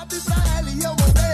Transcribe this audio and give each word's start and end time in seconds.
WhatsApp 0.00 0.24
pra 1.14 1.29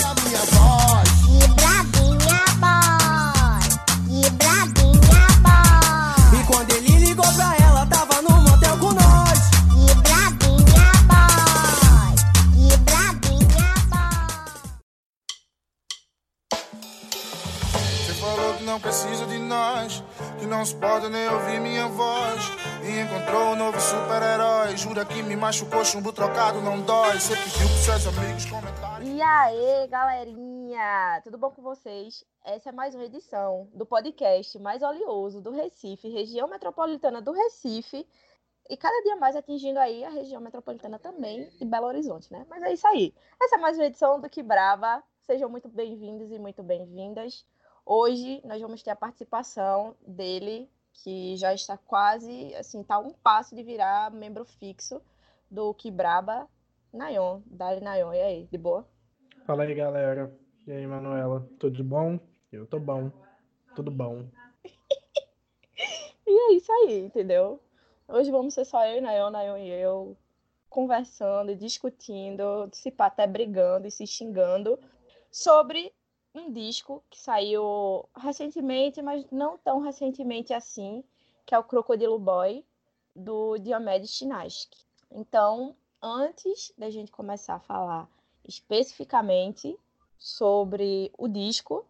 machucou, 25.46 25.84
chumbo 25.84 26.12
trocado 26.12 26.60
não 26.60 26.82
dói. 26.82 27.20
Você 27.20 27.36
pediu 27.36 27.68
pros 27.68 27.84
seus 27.84 28.06
amigos 28.08 28.44
comentarem. 28.46 29.16
E 29.16 29.22
aí, 29.22 29.86
galerinha! 29.86 31.20
Tudo 31.22 31.38
bom 31.38 31.52
com 31.52 31.62
vocês? 31.62 32.24
Essa 32.44 32.70
é 32.70 32.72
mais 32.72 32.96
uma 32.96 33.04
edição 33.04 33.68
do 33.72 33.86
podcast 33.86 34.58
mais 34.58 34.82
oleoso 34.82 35.40
do 35.40 35.52
Recife, 35.52 36.08
região 36.08 36.48
metropolitana 36.48 37.22
do 37.22 37.30
Recife, 37.30 38.04
e 38.68 38.76
cada 38.76 39.00
dia 39.04 39.14
mais 39.14 39.36
atingindo 39.36 39.78
aí 39.78 40.04
a 40.04 40.08
região 40.08 40.40
metropolitana 40.40 40.98
também 40.98 41.48
de 41.50 41.64
Belo 41.64 41.86
Horizonte, 41.86 42.32
né? 42.32 42.44
Mas 42.50 42.60
é 42.64 42.72
isso 42.72 42.86
aí. 42.88 43.14
Essa 43.40 43.54
é 43.54 43.58
mais 43.60 43.78
uma 43.78 43.86
edição 43.86 44.20
do 44.20 44.28
Que 44.28 44.42
Brava. 44.42 45.00
Sejam 45.20 45.48
muito 45.48 45.68
bem-vindos 45.68 46.32
e 46.32 46.40
muito 46.40 46.60
bem-vindas. 46.60 47.46
Hoje 47.84 48.42
nós 48.44 48.60
vamos 48.60 48.82
ter 48.82 48.90
a 48.90 48.96
participação 48.96 49.94
dele, 50.04 50.68
que 50.92 51.36
já 51.36 51.54
está 51.54 51.76
quase, 51.76 52.52
assim, 52.56 52.82
tá 52.82 52.96
a 52.96 52.98
um 52.98 53.12
passo 53.12 53.54
de 53.54 53.62
virar 53.62 54.10
membro 54.10 54.44
fixo 54.44 55.00
do 55.50 55.72
Que 55.74 55.90
Braba, 55.90 56.48
Nayon. 56.92 57.42
Dali 57.46 57.80
Nayon, 57.80 58.12
e 58.12 58.20
aí, 58.20 58.48
de 58.50 58.58
boa? 58.58 58.88
Fala 59.46 59.62
aí, 59.64 59.74
galera. 59.74 60.32
E 60.66 60.72
aí, 60.72 60.86
Manuela? 60.86 61.48
Tudo 61.58 61.84
bom? 61.84 62.18
Eu 62.50 62.66
tô 62.66 62.80
bom. 62.80 63.10
Tudo 63.74 63.90
bom. 63.90 64.24
E 66.28 66.52
é 66.52 66.52
isso 66.54 66.72
aí, 66.72 67.04
entendeu? 67.04 67.62
Hoje 68.08 68.32
vamos 68.32 68.52
ser 68.52 68.64
só 68.64 68.84
eu 68.84 68.98
e 68.98 69.00
Nayon, 69.00 69.30
Nayon 69.30 69.58
e 69.58 69.70
eu, 69.70 70.16
conversando 70.68 71.52
e 71.52 71.56
discutindo, 71.56 72.68
se 72.72 72.90
pá, 72.90 73.06
até 73.06 73.26
brigando 73.28 73.86
e 73.86 73.92
se 73.92 74.06
xingando 74.06 74.76
sobre 75.30 75.92
um 76.34 76.52
disco 76.52 77.02
que 77.08 77.18
saiu 77.18 78.08
recentemente, 78.16 79.00
mas 79.02 79.24
não 79.30 79.56
tão 79.58 79.80
recentemente 79.80 80.52
assim, 80.52 81.04
que 81.44 81.54
é 81.54 81.58
o 81.58 81.64
Crocodilo 81.64 82.18
Boy, 82.18 82.64
do 83.14 83.56
Diomedes 83.58 84.10
Chinaski. 84.10 84.85
Então, 85.10 85.74
antes 86.02 86.72
da 86.76 86.90
gente 86.90 87.10
começar 87.10 87.54
a 87.54 87.60
falar 87.60 88.08
especificamente 88.44 89.78
sobre 90.18 91.12
o 91.18 91.28
disco, 91.28 91.86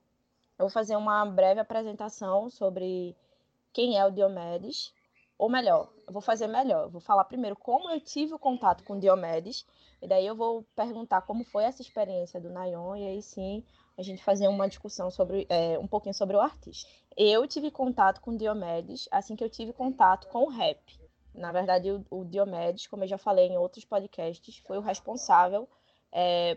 eu 0.58 0.64
vou 0.64 0.70
fazer 0.70 0.96
uma 0.96 1.24
breve 1.24 1.60
apresentação 1.60 2.48
sobre 2.48 3.16
quem 3.72 3.98
é 3.98 4.06
o 4.06 4.10
Diomedes, 4.10 4.92
ou 5.38 5.50
melhor, 5.50 5.92
eu 6.06 6.12
vou 6.12 6.22
fazer 6.22 6.46
melhor, 6.46 6.84
eu 6.84 6.90
vou 6.90 7.00
falar 7.00 7.24
primeiro 7.24 7.56
como 7.56 7.90
eu 7.90 8.00
tive 8.00 8.32
o 8.32 8.38
contato 8.38 8.82
com 8.84 8.94
o 8.94 9.00
Diomedes, 9.00 9.66
e 10.00 10.08
daí 10.08 10.26
eu 10.26 10.34
vou 10.34 10.64
perguntar 10.74 11.22
como 11.22 11.44
foi 11.44 11.64
essa 11.64 11.82
experiência 11.82 12.40
do 12.40 12.48
Nayon, 12.48 12.96
e 12.96 13.06
aí 13.06 13.22
sim 13.22 13.62
a 13.98 14.02
gente 14.02 14.22
fazer 14.22 14.48
uma 14.48 14.68
discussão 14.68 15.10
sobre 15.10 15.46
é, 15.48 15.78
um 15.78 15.86
pouquinho 15.86 16.14
sobre 16.14 16.36
o 16.36 16.40
artista. 16.40 16.90
Eu 17.16 17.46
tive 17.46 17.70
contato 17.70 18.20
com 18.20 18.32
o 18.32 18.36
Diomedes 18.36 19.08
assim 19.10 19.36
que 19.36 19.44
eu 19.44 19.50
tive 19.50 19.72
contato 19.72 20.26
com 20.28 20.44
o 20.44 20.48
rap. 20.48 20.80
Na 21.36 21.52
verdade, 21.52 21.90
o, 21.90 22.04
o 22.10 22.24
Diomedes, 22.24 22.86
como 22.86 23.04
eu 23.04 23.08
já 23.08 23.18
falei 23.18 23.46
em 23.46 23.58
outros 23.58 23.84
podcasts, 23.84 24.56
foi 24.66 24.78
o 24.78 24.82
responsável 24.82 25.68
é, 26.10 26.56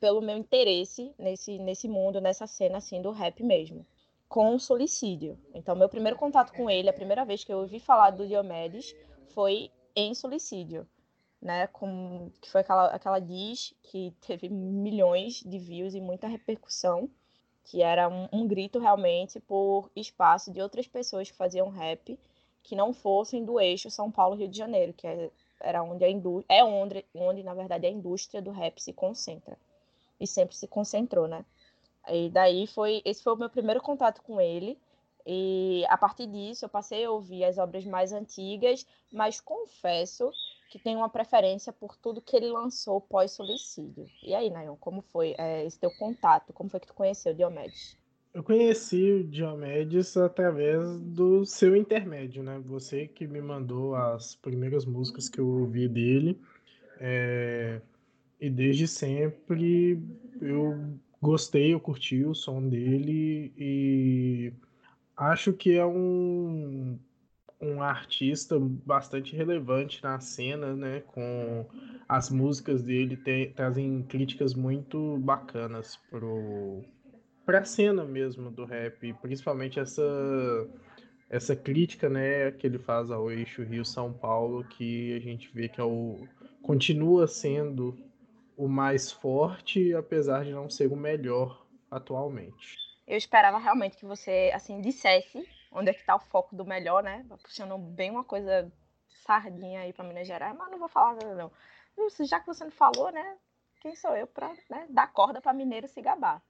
pelo 0.00 0.22
meu 0.22 0.36
interesse 0.36 1.14
nesse, 1.18 1.58
nesse 1.58 1.88
mundo, 1.88 2.20
nessa 2.20 2.46
cena 2.46 2.78
assim 2.78 3.02
do 3.02 3.10
rap 3.10 3.42
mesmo 3.42 3.86
com 4.28 4.58
Solicídio. 4.58 5.38
Então, 5.54 5.76
meu 5.76 5.88
primeiro 5.88 6.16
contato 6.16 6.52
com 6.52 6.68
ele, 6.68 6.88
a 6.88 6.92
primeira 6.92 7.24
vez 7.24 7.44
que 7.44 7.52
eu 7.52 7.58
ouvi 7.58 7.78
falar 7.78 8.10
do 8.10 8.26
Diomedes, 8.26 8.94
foi 9.28 9.70
em 9.94 10.14
Solicídio, 10.14 10.86
né? 11.40 11.66
Com, 11.68 12.30
que 12.40 12.50
foi 12.50 12.60
aquela, 12.60 12.86
aquela 12.88 13.18
diz 13.18 13.74
que 13.82 14.12
teve 14.26 14.48
milhões 14.48 15.42
de 15.42 15.58
views 15.58 15.94
e 15.94 16.00
muita 16.00 16.26
repercussão, 16.26 17.08
que 17.64 17.82
era 17.82 18.08
um, 18.08 18.28
um 18.32 18.46
grito 18.46 18.78
realmente 18.78 19.40
por 19.40 19.90
espaço 19.94 20.52
de 20.52 20.60
outras 20.60 20.86
pessoas 20.86 21.30
que 21.30 21.36
faziam 21.36 21.68
rap 21.68 22.18
que 22.66 22.74
não 22.74 22.92
fossem 22.92 23.44
do 23.44 23.60
eixo 23.60 23.88
São 23.90 24.10
Paulo-Rio 24.10 24.48
de 24.48 24.58
Janeiro, 24.58 24.92
que 24.92 25.06
é, 25.06 25.30
era 25.60 25.84
onde 25.84 26.04
a 26.04 26.08
é 26.48 26.64
onde, 26.64 27.04
onde, 27.14 27.42
na 27.44 27.54
verdade, 27.54 27.86
a 27.86 27.90
indústria 27.90 28.42
do 28.42 28.50
rap 28.50 28.82
se 28.82 28.92
concentra. 28.92 29.56
E 30.18 30.26
sempre 30.26 30.56
se 30.56 30.66
concentrou, 30.66 31.28
né? 31.28 31.44
E 32.08 32.28
daí 32.28 32.66
foi, 32.66 33.02
esse 33.04 33.22
foi 33.22 33.34
o 33.34 33.36
meu 33.36 33.48
primeiro 33.48 33.80
contato 33.80 34.20
com 34.22 34.40
ele. 34.40 34.76
E 35.24 35.84
a 35.88 35.96
partir 35.96 36.26
disso 36.26 36.64
eu 36.64 36.68
passei 36.68 37.04
a 37.04 37.10
ouvir 37.10 37.44
as 37.44 37.56
obras 37.56 37.84
mais 37.84 38.12
antigas, 38.12 38.84
mas 39.12 39.40
confesso 39.40 40.32
que 40.68 40.78
tenho 40.78 40.98
uma 40.98 41.08
preferência 41.08 41.72
por 41.72 41.96
tudo 41.96 42.20
que 42.20 42.36
ele 42.36 42.48
lançou 42.48 43.00
pós-suicídio. 43.00 44.06
E 44.24 44.34
aí, 44.34 44.50
Nayon, 44.50 44.76
como 44.76 45.02
foi 45.02 45.36
é, 45.38 45.64
esse 45.64 45.78
teu 45.78 45.90
contato? 45.92 46.52
Como 46.52 46.68
foi 46.68 46.80
que 46.80 46.88
tu 46.88 46.94
conheceu 46.94 47.32
Diomedes? 47.32 47.96
Eu 48.36 48.42
conheci 48.44 49.12
o 49.12 49.24
Diomedes 49.24 50.14
através 50.14 51.00
do 51.00 51.46
seu 51.46 51.74
intermédio, 51.74 52.42
né? 52.42 52.58
Você 52.66 53.08
que 53.08 53.26
me 53.26 53.40
mandou 53.40 53.94
as 53.96 54.34
primeiras 54.36 54.84
músicas 54.84 55.26
que 55.26 55.40
eu 55.40 55.48
ouvi 55.48 55.88
dele. 55.88 56.38
é, 57.00 57.80
E 58.40 58.50
desde 58.50 58.88
sempre 58.88 60.02
eu 60.40 60.98
gostei, 61.22 61.74
eu 61.74 61.80
curti 61.80 62.24
o 62.24 62.34
som 62.34 62.68
dele 62.68 63.52
e 63.56 64.52
acho 65.16 65.52
que 65.54 65.74
é 65.78 65.86
um, 65.86 66.98
um 67.60 67.82
artista 67.82 68.58
bastante 68.60 69.36
relevante 69.36 70.02
na 70.02 70.20
cena, 70.20 70.74
né? 70.76 71.00
Com 71.02 71.66
as 72.08 72.30
músicas 72.30 72.82
dele 72.82 73.16
te- 73.16 73.52
trazem 73.56 74.02
críticas 74.04 74.54
muito 74.54 75.18
bacanas 75.18 75.96
pro 76.10 76.84
para 77.46 77.60
a 77.60 77.64
cena 77.64 78.04
mesmo 78.04 78.50
do 78.50 78.64
rap, 78.64 79.14
principalmente 79.14 79.78
essa 79.78 80.02
essa 81.28 81.56
crítica, 81.56 82.08
né, 82.08 82.52
que 82.52 82.66
ele 82.66 82.78
faz 82.78 83.10
ao 83.10 83.30
eixo 83.32 83.64
Rio-São 83.64 84.12
Paulo, 84.12 84.62
que 84.64 85.12
a 85.16 85.20
gente 85.20 85.52
vê 85.52 85.68
que 85.68 85.80
é 85.80 85.84
o 85.84 86.26
continua 86.62 87.26
sendo 87.26 87.98
o 88.56 88.68
mais 88.68 89.10
forte, 89.10 89.92
apesar 89.94 90.44
de 90.44 90.52
não 90.52 90.70
ser 90.70 90.90
o 90.92 90.96
melhor 90.96 91.66
atualmente. 91.90 92.76
Eu 93.06 93.16
esperava 93.16 93.58
realmente 93.58 93.96
que 93.96 94.06
você, 94.06 94.52
assim, 94.54 94.80
dissesse 94.80 95.46
onde 95.72 95.90
é 95.90 95.94
que 95.94 96.04
tá 96.04 96.14
o 96.16 96.20
foco 96.20 96.54
do 96.56 96.64
melhor, 96.64 97.02
né? 97.02 97.24
Puxando 97.42 97.76
bem 97.76 98.10
uma 98.10 98.24
coisa 98.24 98.72
sardinha 99.26 99.80
aí 99.80 99.92
pra 99.92 100.04
Minas 100.04 100.26
Gerais, 100.26 100.56
mas 100.56 100.70
não 100.70 100.78
vou 100.78 100.88
falar 100.88 101.14
nada, 101.14 101.34
não. 101.34 101.52
Já 102.24 102.40
que 102.40 102.46
você 102.46 102.64
não 102.64 102.70
falou, 102.70 103.10
né? 103.10 103.36
Quem 103.80 103.94
sou 103.94 104.16
eu 104.16 104.26
pra 104.26 104.52
né, 104.70 104.86
dar 104.88 105.12
corda 105.12 105.40
pra 105.40 105.52
mineiro 105.52 105.88
se 105.88 106.00
gabar? 106.00 106.42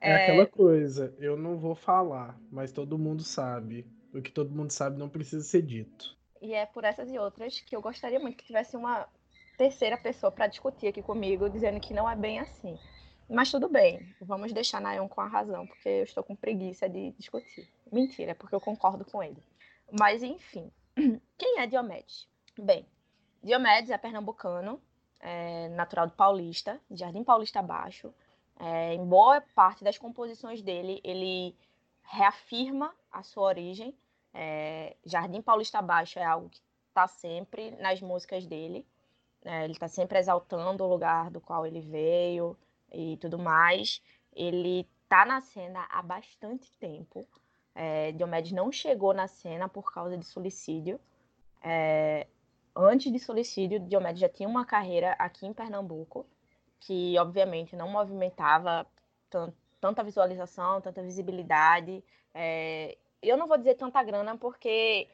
É 0.00 0.24
aquela 0.24 0.46
coisa, 0.46 1.14
eu 1.18 1.36
não 1.36 1.56
vou 1.56 1.74
falar, 1.74 2.38
mas 2.50 2.72
todo 2.72 2.98
mundo 2.98 3.22
sabe. 3.22 3.86
O 4.12 4.22
que 4.22 4.30
todo 4.30 4.54
mundo 4.54 4.70
sabe 4.70 4.98
não 4.98 5.08
precisa 5.08 5.44
ser 5.44 5.62
dito. 5.62 6.16
E 6.40 6.54
é 6.54 6.66
por 6.66 6.84
essas 6.84 7.10
e 7.10 7.18
outras 7.18 7.60
que 7.60 7.74
eu 7.74 7.80
gostaria 7.80 8.20
muito 8.20 8.36
que 8.36 8.44
tivesse 8.44 8.76
uma 8.76 9.08
terceira 9.56 9.96
pessoa 9.96 10.30
para 10.30 10.46
discutir 10.46 10.88
aqui 10.88 11.02
comigo, 11.02 11.48
dizendo 11.48 11.80
que 11.80 11.94
não 11.94 12.08
é 12.08 12.14
bem 12.14 12.38
assim. 12.38 12.78
Mas 13.28 13.50
tudo 13.50 13.68
bem, 13.68 14.14
vamos 14.20 14.52
deixar 14.52 14.80
Nayon 14.80 15.08
com 15.08 15.20
a 15.20 15.26
razão, 15.26 15.66
porque 15.66 15.88
eu 15.88 16.04
estou 16.04 16.22
com 16.22 16.36
preguiça 16.36 16.88
de 16.88 17.10
discutir. 17.12 17.68
Mentira, 17.90 18.30
é 18.30 18.34
porque 18.34 18.54
eu 18.54 18.60
concordo 18.60 19.04
com 19.04 19.22
ele. 19.22 19.42
Mas 19.98 20.22
enfim, 20.22 20.70
quem 21.36 21.58
é 21.58 21.66
Diomedes? 21.66 22.28
Bem, 22.58 22.86
Diomedes 23.42 23.90
é 23.90 23.98
pernambucano, 23.98 24.80
é 25.20 25.68
natural 25.70 26.06
do 26.06 26.12
Paulista, 26.12 26.80
de 26.88 27.00
Jardim 27.00 27.24
Paulista 27.24 27.60
Baixo. 27.60 28.14
É, 28.58 28.94
em 28.94 29.04
boa 29.04 29.40
parte 29.54 29.84
das 29.84 29.98
composições 29.98 30.62
dele, 30.62 31.00
ele 31.04 31.54
reafirma 32.02 32.94
a 33.10 33.22
sua 33.22 33.44
origem. 33.48 33.94
É, 34.32 34.96
Jardim 35.04 35.42
Paulista 35.42 35.80
Baixo 35.82 36.18
é 36.18 36.24
algo 36.24 36.48
que 36.48 36.60
está 36.88 37.06
sempre 37.06 37.70
nas 37.72 38.00
músicas 38.00 38.46
dele. 38.46 38.86
É, 39.44 39.64
ele 39.64 39.74
está 39.74 39.88
sempre 39.88 40.18
exaltando 40.18 40.84
o 40.84 40.88
lugar 40.88 41.30
do 41.30 41.40
qual 41.40 41.66
ele 41.66 41.80
veio 41.80 42.56
e 42.92 43.16
tudo 43.18 43.38
mais. 43.38 44.02
Ele 44.34 44.86
está 45.02 45.24
na 45.24 45.40
cena 45.40 45.86
há 45.90 46.02
bastante 46.02 46.70
tempo. 46.78 47.26
É, 47.74 48.12
Diomedes 48.12 48.52
não 48.52 48.72
chegou 48.72 49.12
na 49.12 49.28
cena 49.28 49.68
por 49.68 49.92
causa 49.92 50.16
de 50.16 50.24
suicídio. 50.24 50.98
É, 51.62 52.26
antes 52.74 53.12
de 53.12 53.18
suicídio, 53.18 53.80
Diomedes 53.80 54.20
já 54.20 54.28
tinha 54.28 54.48
uma 54.48 54.64
carreira 54.64 55.12
aqui 55.18 55.46
em 55.46 55.52
Pernambuco, 55.52 56.26
que 56.86 57.18
obviamente 57.18 57.74
não 57.74 57.88
movimentava 57.88 58.86
tan- 59.28 59.52
tanta 59.80 60.04
visualização, 60.04 60.80
tanta 60.80 61.02
visibilidade. 61.02 62.02
É, 62.32 62.96
eu 63.20 63.36
não 63.36 63.48
vou 63.48 63.58
dizer 63.58 63.74
tanta 63.74 64.00
grana, 64.04 64.38
porque 64.38 65.08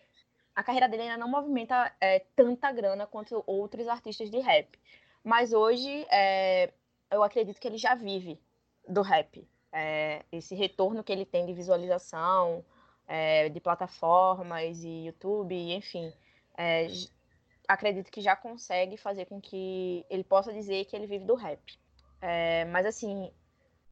a 0.54 0.62
carreira 0.62 0.86
dele 0.86 1.04
ainda 1.04 1.16
não 1.16 1.28
movimenta 1.28 1.90
é, 1.98 2.20
tanta 2.36 2.70
grana 2.70 3.06
quanto 3.06 3.42
outros 3.46 3.88
artistas 3.88 4.30
de 4.30 4.38
rap. 4.38 4.78
Mas 5.24 5.52
hoje 5.54 6.06
é, 6.10 6.72
eu 7.10 7.22
acredito 7.22 7.58
que 7.58 7.66
ele 7.66 7.78
já 7.78 7.94
vive 7.94 8.38
do 8.86 9.00
rap. 9.00 9.48
É, 9.72 10.22
esse 10.30 10.54
retorno 10.54 11.02
que 11.02 11.10
ele 11.10 11.24
tem 11.24 11.46
de 11.46 11.54
visualização, 11.54 12.62
é, 13.08 13.48
de 13.48 13.60
plataformas 13.60 14.84
e 14.84 15.06
YouTube, 15.06 15.54
enfim, 15.72 16.12
é, 16.54 16.86
acredito 17.68 18.10
que 18.10 18.20
já 18.20 18.36
consegue 18.36 18.96
fazer 18.96 19.26
com 19.26 19.40
que 19.40 20.04
ele 20.10 20.24
possa 20.24 20.52
dizer 20.52 20.84
que 20.86 20.96
ele 20.96 21.06
vive 21.06 21.24
do 21.24 21.34
rap. 21.34 21.60
É, 22.20 22.64
mas 22.66 22.86
assim, 22.86 23.30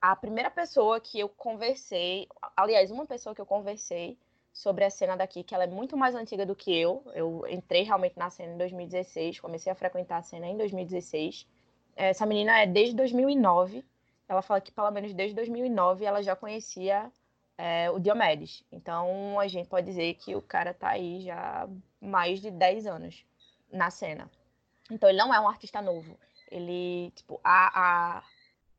a 0.01 0.15
primeira 0.17 0.51
pessoa 0.51 1.01
que 1.01 1.19
eu 1.19 1.29
conversei, 1.29 2.29
aliás, 2.57 2.91
uma 2.91 3.07
pessoa 3.07 3.35
que 3.35 3.41
eu 3.41 3.47
conversei 3.47 4.19
sobre 4.53 4.85
a 4.85 4.91
cena 4.91 5.17
daqui, 5.17 5.43
que 5.43 5.55
ela 5.55 5.65
é 5.65 5.67
muito 5.67 5.97
mais 5.97 6.15
antiga 6.15 6.45
do 6.45 6.57
que 6.57 6.75
eu. 6.75 7.03
Eu 7.15 7.45
entrei 7.49 7.83
realmente 7.83 8.19
na 8.19 8.31
cena 8.31 8.55
em 8.55 8.59
2016, 8.59 9.41
comecei 9.41 9.71
a 9.71 9.75
frequentar 9.75 10.19
a 10.19 10.23
cena 10.23 10.47
em 10.47 10.57
2016. 10.57 11.47
Essa 11.97 12.27
menina 12.27 12.61
é 12.61 12.67
desde 12.67 12.95
2009. 12.95 13.85
Ela 14.29 14.43
fala 14.43 14.61
que 14.61 14.73
pelo 14.73 14.91
menos 14.91 15.13
desde 15.13 15.35
2009 15.35 16.05
ela 16.05 16.23
já 16.23 16.37
conhecia 16.37 17.11
é, 17.59 17.91
o 17.91 17.99
Diomedes. 17.99 18.65
Então 18.73 19.39
a 19.39 19.47
gente 19.49 19.69
pode 19.69 19.87
dizer 19.87 20.15
que 20.15 20.35
o 20.35 20.43
cara 20.43 20.73
tá 20.73 20.91
aí 20.91 21.21
já 21.21 21.69
mais 22.01 22.41
de 22.41 22.51
10 22.51 22.87
anos 22.87 23.25
na 23.71 23.91
cena. 23.91 24.31
Então 24.91 25.09
ele 25.09 25.19
não 25.19 25.33
é 25.33 25.41
um 25.41 25.49
artista 25.49 25.81
novo. 25.81 26.19
Ele, 26.51 27.13
tipo, 27.15 27.41
a, 27.45 28.19
a 28.19 28.23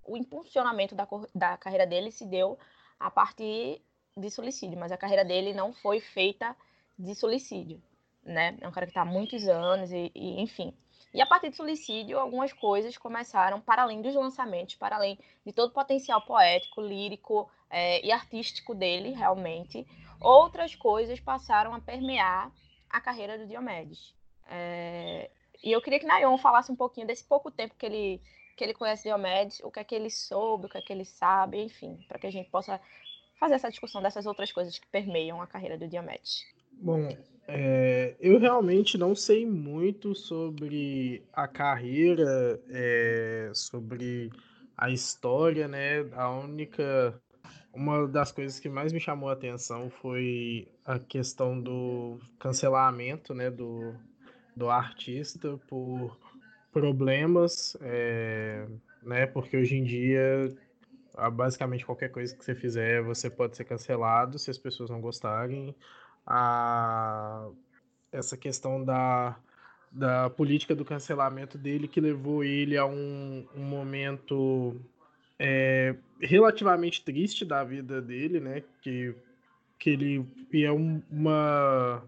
o 0.06 0.18
impulsionamento 0.18 0.96
da, 0.96 1.08
da 1.34 1.58
carreira 1.58 1.86
dele 1.86 2.12
se 2.12 2.26
deu 2.26 2.58
a 3.00 3.10
partir 3.10 3.82
de 4.18 4.30
suicídio, 4.30 4.78
mas 4.78 4.92
a 4.92 4.98
carreira 4.98 5.24
dele 5.24 5.54
não 5.54 5.74
foi 5.74 6.00
feita 6.00 6.56
de 6.98 7.16
suicídio, 7.16 7.82
né? 8.24 8.58
É 8.60 8.68
um 8.68 8.72
cara 8.72 8.86
que 8.86 8.92
está 8.92 9.02
há 9.02 9.06
muitos 9.06 9.48
anos 9.48 9.92
e, 9.92 10.12
e, 10.14 10.42
enfim. 10.42 10.74
E 11.14 11.22
a 11.22 11.26
partir 11.26 11.50
de 11.50 11.56
suicídio, 11.56 12.20
algumas 12.20 12.54
coisas 12.54 12.98
começaram, 12.98 13.60
para 13.60 13.84
além 13.84 14.02
dos 14.02 14.16
lançamentos, 14.16 14.76
para 14.76 14.96
além 14.96 15.18
de 15.46 15.52
todo 15.52 15.70
o 15.70 15.74
potencial 15.74 16.22
poético, 16.22 16.82
lírico 16.82 17.50
é, 17.70 18.06
e 18.06 18.12
artístico 18.12 18.74
dele, 18.74 19.12
realmente, 19.12 19.86
outras 20.20 20.76
coisas 20.76 21.20
passaram 21.20 21.74
a 21.74 21.82
permear 21.82 22.52
a 22.90 23.02
carreira 23.02 23.38
do 23.38 23.48
Diomedes. 23.48 24.14
É, 24.52 25.30
e 25.64 25.72
eu 25.72 25.82
queria 25.82 26.00
que 26.00 26.06
Nayon 26.06 26.38
falasse 26.38 26.72
um 26.72 26.76
pouquinho 26.76 27.08
desse 27.08 27.24
pouco 27.24 27.50
tempo 27.50 27.76
que 27.78 27.86
ele, 27.86 28.22
que 28.58 28.64
ele 28.64 28.74
conhece 28.74 29.04
Diomedes, 29.04 29.62
o 29.64 29.72
que 29.72 29.80
é 29.80 29.84
que 29.84 29.96
ele 29.96 30.10
soube, 30.10 30.66
o 30.66 30.70
que 30.70 30.78
é 30.78 30.82
que 30.82 30.92
ele 30.92 31.06
sabe, 31.06 31.64
enfim, 31.64 31.98
para 32.08 32.20
que 32.20 32.28
a 32.28 32.32
gente 32.32 32.50
possa 32.50 32.80
fazer 33.40 33.56
essa 33.56 33.70
discussão 33.70 34.02
dessas 34.02 34.26
outras 34.26 34.52
coisas 34.52 34.78
que 34.78 34.88
permeiam 34.88 35.42
a 35.42 35.48
carreira 35.48 35.78
do 35.78 35.88
Diomedes. 35.88 36.46
Bom, 36.74 37.10
é, 37.48 38.16
eu 38.20 38.40
realmente 38.40 38.98
não 38.98 39.16
sei 39.16 39.46
muito 39.46 40.14
sobre 40.16 41.24
a 41.32 41.48
carreira, 41.48 42.62
é, 42.70 43.52
sobre 43.54 44.32
a 44.78 44.90
história, 44.90 45.68
né? 45.68 46.08
A 46.14 46.30
única. 46.30 47.20
Uma 47.74 48.06
das 48.06 48.34
coisas 48.34 48.60
que 48.60 48.68
mais 48.68 48.92
me 48.92 49.00
chamou 49.00 49.30
a 49.30 49.34
atenção 49.34 49.90
foi 49.90 50.68
a 50.84 51.00
questão 51.00 51.60
do 51.60 52.20
cancelamento, 52.38 53.34
né? 53.34 53.50
Do, 53.50 53.96
do 54.56 54.70
artista 54.70 55.60
por 55.68 56.18
problemas, 56.72 57.76
é, 57.82 58.68
né? 59.04 59.26
Porque 59.26 59.58
hoje 59.58 59.76
em 59.76 59.84
dia 59.84 60.56
basicamente 61.34 61.86
qualquer 61.86 62.10
coisa 62.10 62.36
que 62.36 62.44
você 62.44 62.56
fizer, 62.56 63.02
você 63.02 63.30
pode 63.30 63.56
ser 63.56 63.66
cancelado 63.66 64.40
se 64.40 64.50
as 64.50 64.58
pessoas 64.58 64.90
não 64.90 65.02
gostarem. 65.02 65.76
A, 66.26 67.50
essa 68.12 68.38
questão 68.38 68.84
da, 68.84 69.38
da 69.92 70.30
política 70.30 70.76
do 70.76 70.86
cancelamento 70.86 71.58
dele 71.58 71.88
que 71.88 72.00
levou 72.00 72.44
ele 72.44 72.78
a 72.78 72.86
um, 72.86 73.46
um 73.56 73.64
momento 73.64 74.80
é, 75.40 75.96
relativamente 76.20 77.04
triste 77.04 77.44
da 77.44 77.64
vida 77.64 78.02
dele, 78.02 78.40
né? 78.40 78.64
Que, 78.82 79.16
que 79.78 79.90
ele 79.90 80.26
é 80.54 80.72
um, 80.72 81.02
uma 81.10 82.04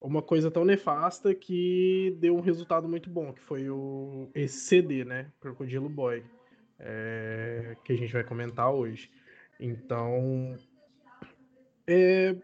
uma 0.00 0.22
coisa 0.22 0.50
tão 0.50 0.64
nefasta 0.64 1.34
que 1.34 2.16
deu 2.20 2.36
um 2.36 2.40
resultado 2.40 2.88
muito 2.88 3.10
bom, 3.10 3.32
que 3.32 3.40
foi 3.40 3.68
o 3.68 4.28
esse 4.34 4.60
CD, 4.60 5.04
né? 5.04 5.32
Crocodilo 5.40 5.88
Boy 5.88 6.24
é, 6.78 7.76
que 7.84 7.92
a 7.92 7.96
gente 7.96 8.12
vai 8.12 8.24
comentar 8.24 8.72
hoje. 8.72 9.10
Então, 9.58 10.56
é 11.86 12.36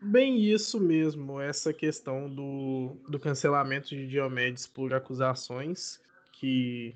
bem 0.00 0.40
isso 0.40 0.80
mesmo, 0.80 1.40
essa 1.40 1.72
questão 1.72 2.28
do, 2.28 2.96
do 3.08 3.18
cancelamento 3.18 3.88
de 3.88 4.06
Diomedes 4.06 4.66
por 4.66 4.94
acusações 4.94 6.00
que, 6.32 6.94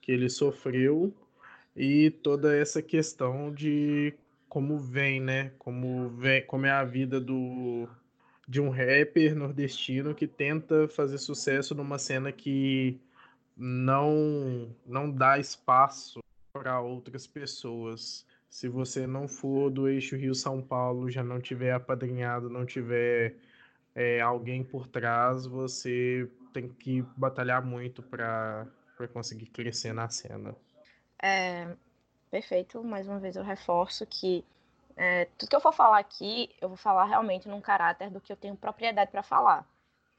que 0.00 0.12
ele 0.12 0.28
sofreu 0.28 1.14
e 1.76 2.10
toda 2.10 2.56
essa 2.56 2.82
questão 2.82 3.52
de 3.52 4.14
como 4.48 4.78
vem, 4.78 5.20
né? 5.20 5.52
Como, 5.58 6.10
vem, 6.10 6.44
como 6.44 6.66
é 6.66 6.70
a 6.70 6.84
vida 6.84 7.18
do, 7.18 7.88
de 8.52 8.60
um 8.60 8.68
rapper 8.68 9.34
nordestino 9.34 10.14
que 10.14 10.26
tenta 10.26 10.86
fazer 10.86 11.16
sucesso 11.16 11.74
numa 11.74 11.98
cena 11.98 12.30
que 12.30 13.00
não 13.56 14.70
não 14.84 15.10
dá 15.10 15.38
espaço 15.38 16.20
para 16.52 16.78
outras 16.78 17.26
pessoas. 17.26 18.26
Se 18.50 18.68
você 18.68 19.06
não 19.06 19.26
for 19.26 19.70
do 19.70 19.88
eixo 19.88 20.16
Rio-São 20.16 20.60
Paulo, 20.60 21.10
já 21.10 21.24
não 21.24 21.40
tiver 21.40 21.72
apadrinhado, 21.72 22.50
não 22.50 22.66
tiver 22.66 23.36
é, 23.94 24.20
alguém 24.20 24.62
por 24.62 24.86
trás, 24.86 25.46
você 25.46 26.28
tem 26.52 26.68
que 26.68 27.00
batalhar 27.16 27.64
muito 27.64 28.02
para 28.02 28.66
conseguir 29.14 29.46
crescer 29.46 29.94
na 29.94 30.10
cena. 30.10 30.54
É, 31.22 31.74
perfeito. 32.30 32.84
Mais 32.84 33.08
uma 33.08 33.18
vez 33.18 33.34
eu 33.34 33.42
reforço 33.42 34.04
que 34.04 34.44
é, 34.96 35.26
tudo 35.38 35.48
que 35.48 35.56
eu 35.56 35.60
for 35.60 35.72
falar 35.72 35.98
aqui, 35.98 36.54
eu 36.60 36.68
vou 36.68 36.76
falar 36.76 37.04
realmente 37.04 37.48
num 37.48 37.60
caráter 37.60 38.10
do 38.10 38.20
que 38.20 38.32
eu 38.32 38.36
tenho 38.36 38.56
propriedade 38.56 39.10
para 39.10 39.22
falar. 39.22 39.66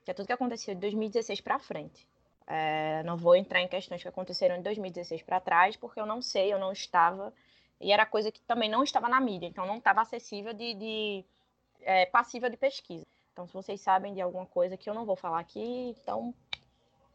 Que 0.03 0.11
é 0.11 0.13
tudo 0.13 0.25
que 0.25 0.33
aconteceu 0.33 0.73
de 0.73 0.81
2016 0.81 1.41
para 1.41 1.59
frente. 1.59 2.07
É, 2.45 3.01
não 3.03 3.15
vou 3.15 3.35
entrar 3.35 3.61
em 3.61 3.67
questões 3.67 4.01
que 4.01 4.07
aconteceram 4.07 4.55
em 4.55 4.61
2016 4.61 5.21
para 5.23 5.39
trás, 5.39 5.75
porque 5.77 5.99
eu 5.99 6.05
não 6.05 6.21
sei, 6.21 6.51
eu 6.51 6.59
não 6.59 6.71
estava. 6.71 7.33
E 7.79 7.91
era 7.91 8.05
coisa 8.05 8.31
que 8.31 8.41
também 8.41 8.69
não 8.69 8.83
estava 8.83 9.07
na 9.07 9.19
mídia, 9.19 9.47
então 9.47 9.65
não 9.65 9.77
estava 9.77 10.01
acessível 10.01 10.53
de, 10.53 10.73
de 10.73 11.25
é, 11.81 12.05
passível 12.05 12.49
de 12.49 12.57
pesquisa. 12.57 13.05
Então, 13.31 13.47
se 13.47 13.53
vocês 13.53 13.81
sabem 13.81 14.13
de 14.13 14.21
alguma 14.21 14.45
coisa 14.45 14.77
que 14.77 14.89
eu 14.89 14.93
não 14.93 15.05
vou 15.05 15.15
falar 15.15 15.39
aqui, 15.39 15.95
então 16.01 16.33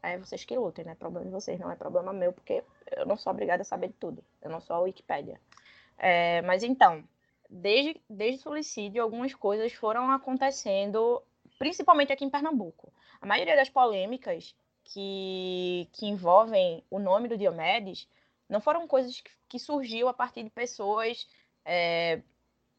é 0.01 0.17
vocês 0.17 0.43
que 0.43 0.57
lutem, 0.57 0.85
né? 0.85 0.95
Problema 0.95 1.25
de 1.25 1.31
vocês, 1.31 1.59
não 1.59 1.71
é 1.71 1.75
problema 1.75 2.11
meu, 2.11 2.33
porque 2.33 2.63
eu 2.95 3.05
não 3.05 3.15
sou 3.15 3.31
obrigada 3.31 3.61
a 3.61 3.65
saber 3.65 3.87
de 3.87 3.93
tudo. 3.93 4.23
Eu 4.41 4.49
não 4.49 4.59
sou 4.59 4.75
a 4.75 4.79
Wikipédia. 4.79 5.39
É, 5.97 6.41
mas 6.41 6.63
então, 6.63 7.03
desde, 7.49 7.99
desde 8.09 8.39
o 8.39 8.51
suicídio, 8.51 9.01
algumas 9.01 9.33
coisas 9.33 9.73
foram 9.73 10.11
acontecendo, 10.11 11.21
principalmente 11.57 12.13
aqui 12.13 12.23
em 12.23 12.29
Pernambuco. 12.29 12.93
A 13.19 13.25
maioria 13.25 13.55
das 13.55 13.69
polêmicas 13.69 14.55
que, 14.83 15.89
que 15.93 16.05
envolvem 16.05 16.83
o 16.89 16.99
nome 16.99 17.27
do 17.27 17.37
Diomedes 17.37 18.07
não 18.47 18.61
foram 18.61 18.87
coisas 18.87 19.19
que, 19.19 19.31
que 19.47 19.59
surgiu 19.59 20.07
a 20.07 20.13
partir 20.13 20.43
de 20.43 20.49
pessoas 20.49 21.27
é, 21.65 22.21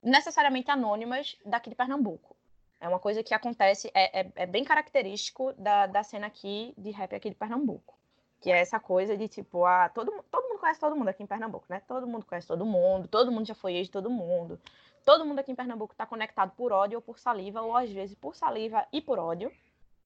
necessariamente 0.02 0.70
anônimas 0.70 1.36
daqui 1.44 1.70
de 1.70 1.76
Pernambuco. 1.76 2.36
É 2.80 2.88
uma 2.88 2.98
coisa 2.98 3.22
que 3.22 3.34
acontece, 3.34 3.90
é, 3.92 4.20
é, 4.20 4.32
é, 4.34 4.46
bem 4.46 4.64
característico 4.64 5.52
da, 5.52 5.86
da 5.86 6.02
cena 6.02 6.26
aqui 6.26 6.72
de 6.78 6.90
rap 6.90 7.14
aqui 7.14 7.28
de 7.28 7.36
Pernambuco. 7.36 7.98
Que 8.40 8.50
é 8.50 8.58
essa 8.58 8.80
coisa 8.80 9.16
de 9.16 9.28
tipo, 9.28 9.66
ah, 9.66 9.90
todo, 9.90 10.24
todo 10.30 10.49
conhece 10.60 10.78
todo 10.78 10.94
mundo 10.94 11.08
aqui 11.08 11.22
em 11.22 11.26
Pernambuco, 11.26 11.66
né? 11.68 11.82
Todo 11.88 12.06
mundo 12.06 12.24
conhece 12.26 12.46
todo 12.46 12.64
mundo, 12.64 13.08
todo 13.08 13.32
mundo 13.32 13.46
já 13.46 13.54
foi 13.54 13.74
ex 13.74 13.86
de 13.86 13.92
todo 13.92 14.10
mundo. 14.10 14.60
Todo 15.04 15.24
mundo 15.24 15.38
aqui 15.38 15.50
em 15.50 15.56
Pernambuco 15.56 15.94
está 15.94 16.06
conectado 16.06 16.52
por 16.56 16.72
ódio 16.72 16.98
ou 16.98 17.02
por 17.02 17.18
saliva, 17.18 17.62
ou 17.62 17.76
às 17.76 17.90
vezes 17.90 18.14
por 18.14 18.36
saliva 18.36 18.86
e 18.92 19.00
por 19.00 19.18
ódio. 19.18 19.50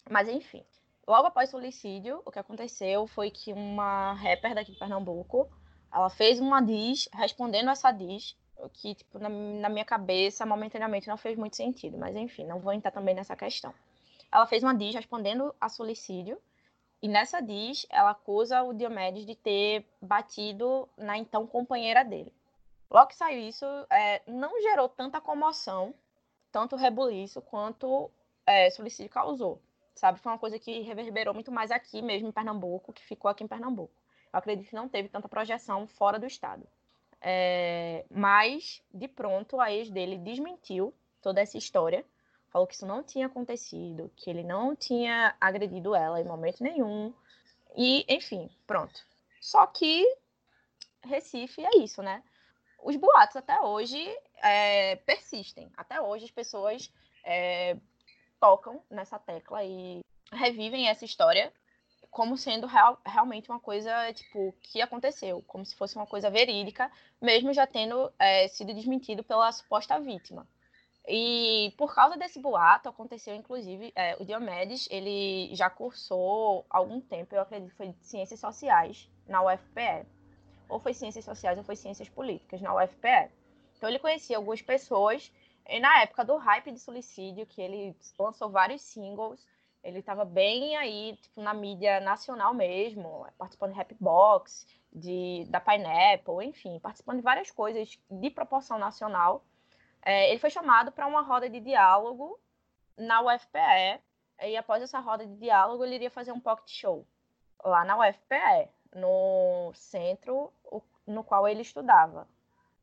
Mas 0.08 0.28
enfim, 0.28 0.64
Logo 1.06 1.26
após 1.26 1.52
o 1.52 1.60
suicídio, 1.60 2.22
o 2.24 2.30
que 2.30 2.38
aconteceu 2.38 3.06
foi 3.06 3.30
que 3.30 3.52
uma 3.52 4.14
rapper 4.14 4.54
daqui 4.54 4.72
de 4.72 4.78
Pernambuco, 4.78 5.50
ela 5.92 6.08
fez 6.08 6.40
uma 6.40 6.62
diss 6.62 7.08
respondendo 7.12 7.68
essa 7.68 7.94
o 8.56 8.68
que, 8.70 8.94
tipo, 8.94 9.18
na, 9.18 9.28
na, 9.28 9.68
minha 9.68 9.84
cabeça, 9.84 10.46
momentaneamente 10.46 11.08
não 11.08 11.18
fez 11.18 11.36
muito 11.36 11.56
sentido. 11.56 11.98
Mas, 11.98 12.16
enfim, 12.16 12.46
não 12.46 12.58
vou 12.58 12.72
entrar 12.72 12.90
também 12.90 13.14
nessa 13.14 13.36
questão. 13.36 13.74
Ela 14.32 14.46
fez 14.46 14.62
uma 14.62 14.74
diss 14.74 14.94
respondendo 14.94 15.54
a 15.60 15.68
suicídio, 15.68 16.40
e 17.04 17.08
nessa 17.08 17.40
diss, 17.40 17.86
ela 17.90 18.10
acusa 18.10 18.62
o 18.62 18.72
Diomedes 18.72 19.26
de 19.26 19.34
ter 19.34 19.86
batido 20.00 20.88
na 20.96 21.18
então 21.18 21.46
companheira 21.46 22.04
dele. 22.04 22.32
Logo 22.90 23.08
que 23.08 23.16
saiu 23.16 23.40
isso, 23.48 23.66
é, 23.90 24.22
não 24.26 24.60
gerou 24.62 24.88
tanta 24.88 25.20
comoção, 25.20 25.94
tanto 26.52 26.76
rebuliço, 26.76 27.42
quanto 27.42 28.10
é, 28.46 28.70
suicídio 28.70 29.10
causou 29.10 29.60
sabe? 29.94 30.18
Foi 30.18 30.32
uma 30.32 30.38
coisa 30.38 30.58
que 30.58 30.80
reverberou 30.80 31.32
muito 31.32 31.52
mais 31.52 31.70
aqui 31.70 32.02
mesmo 32.02 32.28
em 32.28 32.32
Pernambuco, 32.32 32.92
que 32.92 33.04
ficou 33.04 33.30
aqui 33.30 33.44
em 33.44 33.48
Pernambuco. 33.48 33.92
Eu 34.32 34.38
acredito 34.38 34.68
que 34.68 34.74
não 34.74 34.88
teve 34.88 35.08
tanta 35.08 35.28
projeção 35.28 35.86
fora 35.86 36.18
do 36.18 36.26
estado. 36.26 36.66
É, 37.20 38.04
mas, 38.10 38.82
de 38.92 39.08
pronto, 39.08 39.60
a 39.60 39.72
ex 39.72 39.90
dele 39.90 40.18
desmentiu 40.18 40.92
toda 41.22 41.40
essa 41.40 41.56
história, 41.56 42.04
falou 42.54 42.68
que 42.68 42.74
isso 42.76 42.86
não 42.86 43.02
tinha 43.02 43.26
acontecido, 43.26 44.12
que 44.14 44.30
ele 44.30 44.44
não 44.44 44.76
tinha 44.76 45.34
agredido 45.40 45.92
ela 45.92 46.20
em 46.20 46.24
momento 46.24 46.62
nenhum. 46.62 47.12
E, 47.76 48.06
enfim, 48.08 48.48
pronto. 48.64 49.04
Só 49.40 49.66
que 49.66 50.06
Recife 51.02 51.64
é 51.64 51.78
isso, 51.78 52.00
né? 52.00 52.22
Os 52.80 52.94
boatos 52.94 53.34
até 53.34 53.60
hoje 53.60 54.00
é, 54.40 54.94
persistem. 54.96 55.68
Até 55.76 56.00
hoje 56.00 56.26
as 56.26 56.30
pessoas 56.30 56.92
é, 57.24 57.76
tocam 58.38 58.80
nessa 58.88 59.18
tecla 59.18 59.64
e 59.64 59.98
revivem 60.32 60.88
essa 60.88 61.04
história 61.04 61.52
como 62.08 62.36
sendo 62.36 62.68
real, 62.68 63.00
realmente 63.04 63.50
uma 63.50 63.58
coisa 63.58 64.12
tipo 64.12 64.54
que 64.62 64.80
aconteceu, 64.80 65.42
como 65.48 65.66
se 65.66 65.74
fosse 65.74 65.96
uma 65.96 66.06
coisa 66.06 66.30
verídica, 66.30 66.88
mesmo 67.20 67.52
já 67.52 67.66
tendo 67.66 68.12
é, 68.16 68.46
sido 68.46 68.72
desmentido 68.72 69.24
pela 69.24 69.50
suposta 69.50 69.98
vítima. 69.98 70.46
E 71.06 71.72
por 71.76 71.94
causa 71.94 72.16
desse 72.16 72.40
boato, 72.40 72.88
aconteceu 72.88 73.34
inclusive, 73.34 73.92
é, 73.94 74.16
o 74.18 74.24
Diomedes, 74.24 74.88
ele 74.90 75.54
já 75.54 75.68
cursou 75.68 76.64
algum 76.70 77.00
tempo, 77.00 77.34
eu 77.34 77.42
acredito 77.42 77.70
que 77.70 77.76
foi 77.76 77.94
Ciências 78.00 78.40
Sociais, 78.40 79.10
na 79.26 79.42
UFPE. 79.42 80.06
Ou 80.68 80.80
foi 80.80 80.94
Ciências 80.94 81.24
Sociais 81.24 81.58
ou 81.58 81.64
foi 81.64 81.76
Ciências 81.76 82.08
Políticas, 82.08 82.60
na 82.62 82.74
UFPE. 82.74 83.30
Então 83.76 83.88
ele 83.88 83.98
conhecia 83.98 84.38
algumas 84.38 84.62
pessoas, 84.62 85.30
e 85.68 85.78
na 85.78 86.02
época 86.02 86.24
do 86.24 86.36
hype 86.36 86.72
de 86.72 86.80
suicídio, 86.80 87.46
que 87.46 87.60
ele 87.60 87.94
lançou 88.18 88.48
vários 88.48 88.80
singles, 88.80 89.46
ele 89.82 89.98
estava 89.98 90.24
bem 90.24 90.74
aí, 90.76 91.16
tipo, 91.20 91.42
na 91.42 91.52
mídia 91.52 92.00
nacional 92.00 92.54
mesmo, 92.54 93.26
participando 93.36 93.72
de 93.72 93.76
Rapbox, 93.76 94.66
de, 94.90 95.44
da 95.50 95.60
Pineapple, 95.60 96.46
enfim, 96.46 96.78
participando 96.80 97.16
de 97.18 97.22
várias 97.22 97.50
coisas 97.50 97.98
de 98.10 98.30
proporção 98.30 98.78
nacional. 98.78 99.44
É, 100.04 100.30
ele 100.30 100.38
foi 100.38 100.50
chamado 100.50 100.92
para 100.92 101.06
uma 101.06 101.22
roda 101.22 101.48
de 101.48 101.60
diálogo 101.60 102.38
na 102.96 103.22
UFPE, 103.22 104.00
e 104.42 104.56
após 104.56 104.82
essa 104.82 104.98
roda 105.00 105.26
de 105.26 105.34
diálogo, 105.36 105.84
ele 105.84 105.94
iria 105.94 106.10
fazer 106.10 106.32
um 106.32 106.40
pocket 106.40 106.70
show 106.70 107.06
lá 107.64 107.84
na 107.84 107.96
UFPE, 107.96 108.68
no 108.94 109.72
centro 109.74 110.52
no 111.06 111.24
qual 111.24 111.48
ele 111.48 111.62
estudava. 111.62 112.28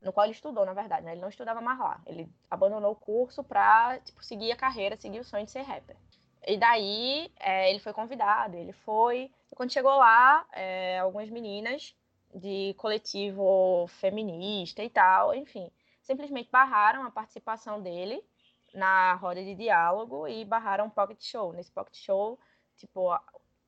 No 0.01 0.11
qual 0.11 0.25
ele 0.25 0.33
estudou, 0.33 0.65
na 0.65 0.73
verdade, 0.73 1.05
né? 1.05 1.11
Ele 1.11 1.21
não 1.21 1.29
estudava 1.29 1.61
mais 1.61 1.77
lá. 1.77 2.01
Ele 2.07 2.27
abandonou 2.49 2.91
o 2.93 2.95
curso 2.95 3.43
para 3.43 3.99
tipo, 3.99 4.23
seguir 4.23 4.51
a 4.51 4.55
carreira, 4.55 4.97
seguir 4.97 5.19
o 5.19 5.23
sonho 5.23 5.45
de 5.45 5.51
ser 5.51 5.61
rapper. 5.61 5.95
E 6.45 6.57
daí 6.57 7.31
é, 7.39 7.69
ele 7.69 7.79
foi 7.79 7.93
convidado, 7.93 8.55
ele 8.55 8.73
foi. 8.73 9.31
E 9.51 9.55
quando 9.55 9.71
chegou 9.71 9.95
lá, 9.95 10.45
é, 10.53 10.99
algumas 10.99 11.29
meninas 11.29 11.95
de 12.33 12.73
coletivo 12.77 13.85
feminista 13.87 14.83
e 14.83 14.89
tal, 14.89 15.35
enfim, 15.35 15.69
simplesmente 16.01 16.49
barraram 16.51 17.03
a 17.03 17.11
participação 17.11 17.81
dele 17.81 18.23
na 18.73 19.13
roda 19.15 19.43
de 19.43 19.55
diálogo 19.55 20.27
e 20.27 20.45
barraram 20.45 20.85
um 20.85 20.89
pocket 20.89 21.21
show. 21.23 21.53
Nesse 21.53 21.71
pocket 21.71 21.95
show, 21.97 22.39
tipo, 22.75 23.09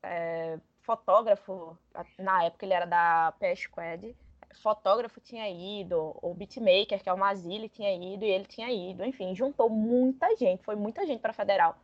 é, 0.02 0.60
fotógrafo, 0.82 1.78
na 2.18 2.44
época 2.44 2.66
ele 2.66 2.74
era 2.74 2.86
da 2.86 3.34
PS 3.40 3.62
Squad, 3.62 4.16
fotógrafo 4.62 5.20
tinha 5.20 5.50
ido, 5.50 6.18
o 6.22 6.34
beatmaker, 6.34 7.02
que 7.02 7.10
é 7.10 7.14
o 7.14 7.18
Mazili, 7.18 7.68
tinha 7.70 7.92
ido, 7.94 8.24
e 8.24 8.30
ele 8.30 8.46
tinha 8.46 8.72
ido, 8.72 9.04
enfim, 9.04 9.36
juntou 9.36 9.70
muita 9.70 10.36
gente, 10.36 10.64
foi 10.64 10.76
muita 10.76 11.06
gente 11.06 11.22
para 11.22 11.34
Federal 11.34 11.76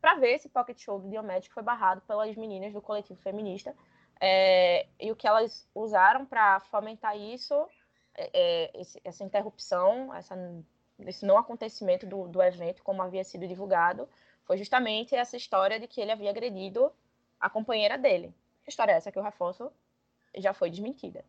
para 0.00 0.14
ver 0.14 0.34
esse 0.34 0.48
pocket 0.48 0.80
show 0.80 0.98
do 0.98 1.08
Diomédio 1.08 1.48
que 1.48 1.54
foi 1.54 1.62
barrado 1.62 2.00
pelas 2.02 2.34
meninas 2.36 2.72
do 2.72 2.80
coletivo 2.80 3.20
feminista. 3.20 3.74
É, 4.20 4.86
e 4.98 5.10
o 5.12 5.16
que 5.16 5.26
elas 5.26 5.68
usaram 5.74 6.26
para 6.26 6.60
fomentar 6.60 7.16
isso, 7.16 7.54
é, 8.18 8.30
é, 8.34 8.70
esse, 8.74 9.00
essa 9.04 9.22
interrupção, 9.22 10.12
essa, 10.12 10.36
esse 11.06 11.24
não 11.24 11.38
acontecimento 11.38 12.04
do, 12.04 12.26
do 12.26 12.42
evento, 12.42 12.82
como 12.82 13.00
havia 13.00 13.22
sido 13.22 13.46
divulgado, 13.46 14.08
foi 14.44 14.58
justamente 14.58 15.14
essa 15.14 15.36
história 15.36 15.78
de 15.78 15.86
que 15.86 16.00
ele 16.00 16.10
havia 16.10 16.30
agredido 16.30 16.92
a 17.38 17.48
companheira 17.48 17.96
dele. 17.96 18.34
História 18.66 18.92
é 18.92 18.96
essa 18.96 19.12
que 19.12 19.18
eu 19.18 19.22
reforço 19.22 19.70
já 20.36 20.52
foi 20.52 20.68
desmentida. 20.68 21.24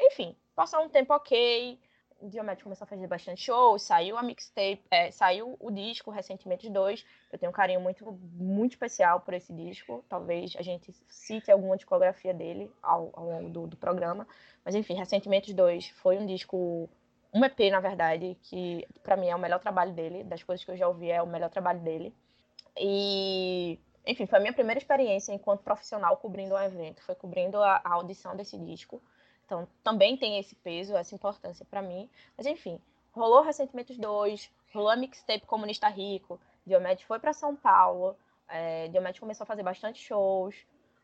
Enfim, 0.00 0.36
passou 0.54 0.82
um 0.82 0.88
tempo 0.88 1.14
ok, 1.14 1.78
o 2.22 2.28
Diomédio 2.28 2.62
começou 2.62 2.84
a 2.84 2.88
fazer 2.88 3.06
bastante 3.08 3.42
shows, 3.42 3.82
saiu 3.82 4.16
a 4.16 4.22
mixtape, 4.22 4.80
é, 4.90 5.10
saiu 5.10 5.56
o 5.58 5.70
disco 5.70 6.10
Recentemente 6.10 6.70
2. 6.70 7.04
Eu 7.32 7.38
tenho 7.38 7.50
um 7.50 7.52
carinho 7.52 7.80
muito, 7.80 8.04
muito 8.34 8.72
especial 8.72 9.20
por 9.20 9.34
esse 9.34 9.52
disco. 9.52 10.04
Talvez 10.08 10.54
a 10.56 10.62
gente 10.62 10.92
cite 11.08 11.50
alguma 11.50 11.76
discografia 11.76 12.32
dele 12.32 12.70
ao, 12.80 13.10
ao 13.12 13.24
longo 13.24 13.50
do, 13.50 13.66
do, 13.66 13.76
programa. 13.76 14.26
Mas 14.64 14.76
enfim, 14.76 14.94
Recentemente 14.94 15.52
2 15.52 15.88
foi 15.88 16.16
um 16.16 16.24
disco, 16.24 16.88
um 17.34 17.44
EP, 17.44 17.58
na 17.70 17.80
verdade, 17.80 18.38
que 18.42 18.86
para 19.02 19.16
mim 19.16 19.26
é 19.26 19.34
o 19.34 19.38
melhor 19.38 19.58
trabalho 19.58 19.92
dele. 19.92 20.22
Das 20.22 20.44
coisas 20.44 20.64
que 20.64 20.70
eu 20.70 20.76
já 20.76 20.86
ouvi, 20.86 21.10
é 21.10 21.20
o 21.20 21.26
melhor 21.26 21.50
trabalho 21.50 21.80
dele. 21.80 22.14
E 22.76 23.80
enfim, 24.06 24.26
foi 24.26 24.38
a 24.38 24.40
minha 24.40 24.52
primeira 24.52 24.78
experiência 24.78 25.32
enquanto 25.32 25.62
profissional 25.62 26.16
cobrindo 26.16 26.54
um 26.54 26.58
evento, 26.58 27.02
foi 27.02 27.14
cobrindo 27.14 27.60
a, 27.60 27.80
a 27.84 27.94
audição 27.94 28.36
desse 28.36 28.56
disco. 28.58 29.02
Então, 29.52 29.68
também 29.84 30.16
tem 30.16 30.38
esse 30.38 30.54
peso, 30.54 30.96
essa 30.96 31.14
importância 31.14 31.66
para 31.66 31.82
mim. 31.82 32.08
Mas, 32.38 32.46
enfim, 32.46 32.80
rolou 33.12 33.42
recentemente 33.42 33.92
os 33.92 33.98
dois, 33.98 34.50
rolou 34.72 34.88
a 34.88 34.96
mixtape 34.96 35.44
Comunista 35.44 35.88
Rico, 35.88 36.40
Diomedes 36.66 37.04
foi 37.04 37.18
para 37.18 37.34
São 37.34 37.54
Paulo, 37.54 38.16
é, 38.48 38.88
começou 39.20 39.44
a 39.44 39.46
fazer 39.46 39.62
bastante 39.62 40.00
shows. 40.00 40.56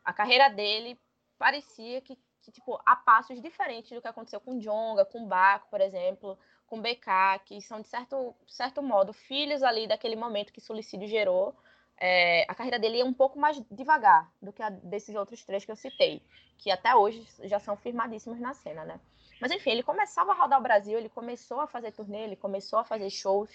A 0.03 0.11
carreira 0.11 0.49
dele 0.49 0.97
parecia 1.37 2.01
que, 2.01 2.17
que, 2.41 2.51
tipo, 2.51 2.81
a 2.83 2.95
passos 2.95 3.39
diferentes 3.39 3.91
do 3.91 4.01
que 4.01 4.07
aconteceu 4.07 4.39
com 4.39 4.57
Jonga, 4.57 5.05
com 5.05 5.27
Baco, 5.27 5.67
por 5.69 5.79
exemplo, 5.79 6.35
com 6.65 6.81
BK, 6.81 7.43
que 7.45 7.61
são, 7.61 7.81
de 7.81 7.87
certo, 7.87 8.35
certo 8.47 8.81
modo, 8.81 9.13
filhos 9.13 9.61
ali 9.61 9.87
daquele 9.87 10.15
momento 10.15 10.51
que 10.51 10.59
suicídio 10.59 11.07
gerou, 11.07 11.55
é, 11.99 12.45
a 12.47 12.55
carreira 12.55 12.79
dele 12.79 13.01
é 13.01 13.05
um 13.05 13.13
pouco 13.13 13.37
mais 13.37 13.61
devagar 13.69 14.31
do 14.41 14.53
que 14.53 14.63
a 14.63 14.69
desses 14.69 15.15
outros 15.15 15.43
três 15.43 15.65
que 15.65 15.71
eu 15.71 15.75
citei, 15.75 16.21
que 16.57 16.71
até 16.71 16.95
hoje 16.95 17.25
já 17.43 17.59
são 17.59 17.75
firmadíssimos 17.75 18.39
na 18.39 18.53
cena, 18.53 18.85
né? 18.85 18.99
Mas 19.41 19.51
enfim, 19.51 19.71
ele 19.71 19.83
começava 19.83 20.31
a 20.31 20.35
rodar 20.35 20.59
o 20.59 20.63
Brasil, 20.63 20.97
ele 20.97 21.09
começou 21.09 21.61
a 21.61 21.67
fazer 21.67 21.91
turnê, 21.91 22.23
ele 22.23 22.35
começou 22.35 22.79
a 22.79 22.83
fazer 22.83 23.09
shows, 23.09 23.49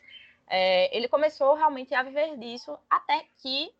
é, 0.46 0.94
ele 0.96 1.08
começou 1.08 1.54
realmente 1.54 1.94
a 1.94 2.02
viver 2.02 2.36
disso, 2.38 2.78
até 2.88 3.24
que 3.38 3.74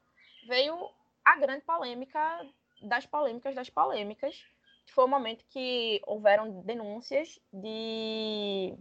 veio 0.46 0.90
a 1.24 1.36
grande 1.36 1.64
polêmica 1.64 2.46
das 2.82 3.06
polêmicas 3.06 3.54
das 3.54 3.70
polêmicas, 3.70 4.44
que 4.86 4.92
foi 4.92 5.04
o 5.04 5.08
momento 5.08 5.44
que 5.48 6.00
houveram 6.06 6.60
denúncias 6.62 7.40
de 7.52 8.74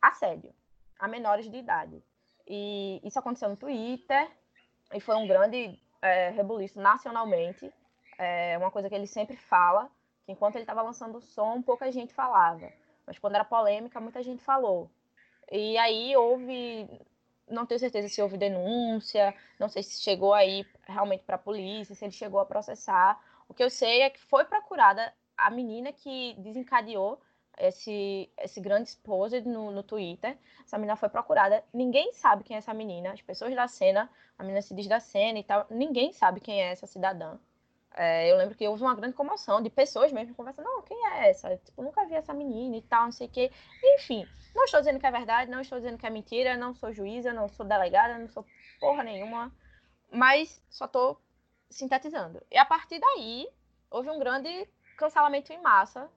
assédio 0.00 0.54
a 0.98 1.06
menores 1.06 1.48
de 1.50 1.56
idade. 1.56 2.02
E 2.46 3.00
isso 3.04 3.18
aconteceu 3.18 3.48
no 3.48 3.56
Twitter, 3.56 4.30
e 4.92 5.00
foi 5.00 5.16
um 5.16 5.26
grande 5.26 5.78
é, 6.00 6.30
rebuliço 6.30 6.80
nacionalmente. 6.80 7.72
É 8.18 8.58
uma 8.58 8.70
coisa 8.70 8.88
que 8.88 8.94
ele 8.94 9.06
sempre 9.06 9.36
fala, 9.36 9.88
que 10.24 10.32
enquanto 10.32 10.56
ele 10.56 10.64
estava 10.64 10.82
lançando 10.82 11.18
o 11.18 11.22
som, 11.22 11.62
pouca 11.62 11.90
gente 11.92 12.12
falava. 12.12 12.70
Mas 13.06 13.18
quando 13.18 13.36
era 13.36 13.44
polêmica, 13.44 14.00
muita 14.00 14.22
gente 14.22 14.42
falou. 14.42 14.90
E 15.50 15.78
aí 15.78 16.16
houve, 16.16 17.00
não 17.48 17.64
tenho 17.64 17.78
certeza 17.78 18.08
se 18.08 18.20
houve 18.20 18.36
denúncia, 18.36 19.34
não 19.58 19.68
sei 19.68 19.82
se 19.82 20.02
chegou 20.02 20.34
aí 20.34 20.66
realmente 20.86 21.24
para 21.24 21.36
a 21.36 21.38
polícia, 21.38 21.94
se 21.94 22.04
ele 22.04 22.12
chegou 22.12 22.40
a 22.40 22.46
processar. 22.46 23.18
O 23.48 23.54
que 23.54 23.62
eu 23.62 23.70
sei 23.70 24.02
é 24.02 24.10
que 24.10 24.20
foi 24.20 24.44
procurada 24.44 25.12
a 25.36 25.50
menina 25.50 25.92
que 25.92 26.34
desencadeou 26.38 27.20
esse, 27.58 28.30
esse 28.38 28.60
grande 28.60 28.88
exposed 28.88 29.46
no, 29.46 29.70
no 29.70 29.82
Twitter. 29.82 30.36
Essa 30.64 30.78
menina 30.78 30.96
foi 30.96 31.08
procurada. 31.08 31.62
Ninguém 31.72 32.12
sabe 32.14 32.44
quem 32.44 32.54
é 32.56 32.58
essa 32.58 32.72
menina. 32.72 33.12
As 33.12 33.22
pessoas 33.22 33.54
da 33.54 33.66
cena, 33.66 34.08
a 34.38 34.42
menina 34.42 34.62
se 34.62 34.74
diz 34.74 34.86
da 34.86 35.00
cena 35.00 35.38
e 35.38 35.44
tal. 35.44 35.66
Ninguém 35.70 36.12
sabe 36.12 36.40
quem 36.40 36.62
é 36.62 36.70
essa 36.70 36.86
cidadã. 36.86 37.38
É, 37.94 38.30
eu 38.30 38.36
lembro 38.36 38.54
que 38.54 38.66
houve 38.68 38.82
uma 38.82 38.94
grande 38.94 39.14
comoção 39.14 39.60
de 39.60 39.68
pessoas 39.70 40.12
mesmo 40.12 40.34
conversando, 40.34 40.66
não, 40.66 40.82
quem 40.82 40.96
é 41.08 41.30
essa? 41.30 41.56
Tipo, 41.56 41.82
nunca 41.82 42.06
vi 42.06 42.14
essa 42.14 42.32
menina 42.32 42.76
e 42.76 42.82
tal, 42.82 43.06
não 43.06 43.12
sei 43.12 43.26
o 43.26 43.30
quê. 43.30 43.50
Enfim, 43.82 44.24
não 44.54 44.64
estou 44.64 44.78
dizendo 44.78 45.00
que 45.00 45.06
é 45.06 45.10
verdade, 45.10 45.50
não 45.50 45.60
estou 45.60 45.78
dizendo 45.78 45.98
que 45.98 46.06
é 46.06 46.10
mentira, 46.10 46.56
não 46.56 46.74
sou 46.74 46.92
juíza, 46.92 47.32
não 47.32 47.48
sou 47.48 47.66
delegada, 47.66 48.16
não 48.16 48.28
sou 48.28 48.46
porra 48.78 49.02
nenhuma, 49.02 49.52
mas 50.12 50.62
só 50.70 50.84
estou 50.84 51.20
sintetizando. 51.68 52.40
E 52.50 52.56
a 52.56 52.64
partir 52.64 53.00
daí, 53.00 53.48
houve 53.90 54.08
um 54.10 54.18
grande 54.18 54.68
cancelamento 54.96 55.52
em 55.52 55.60
massa 55.60 56.08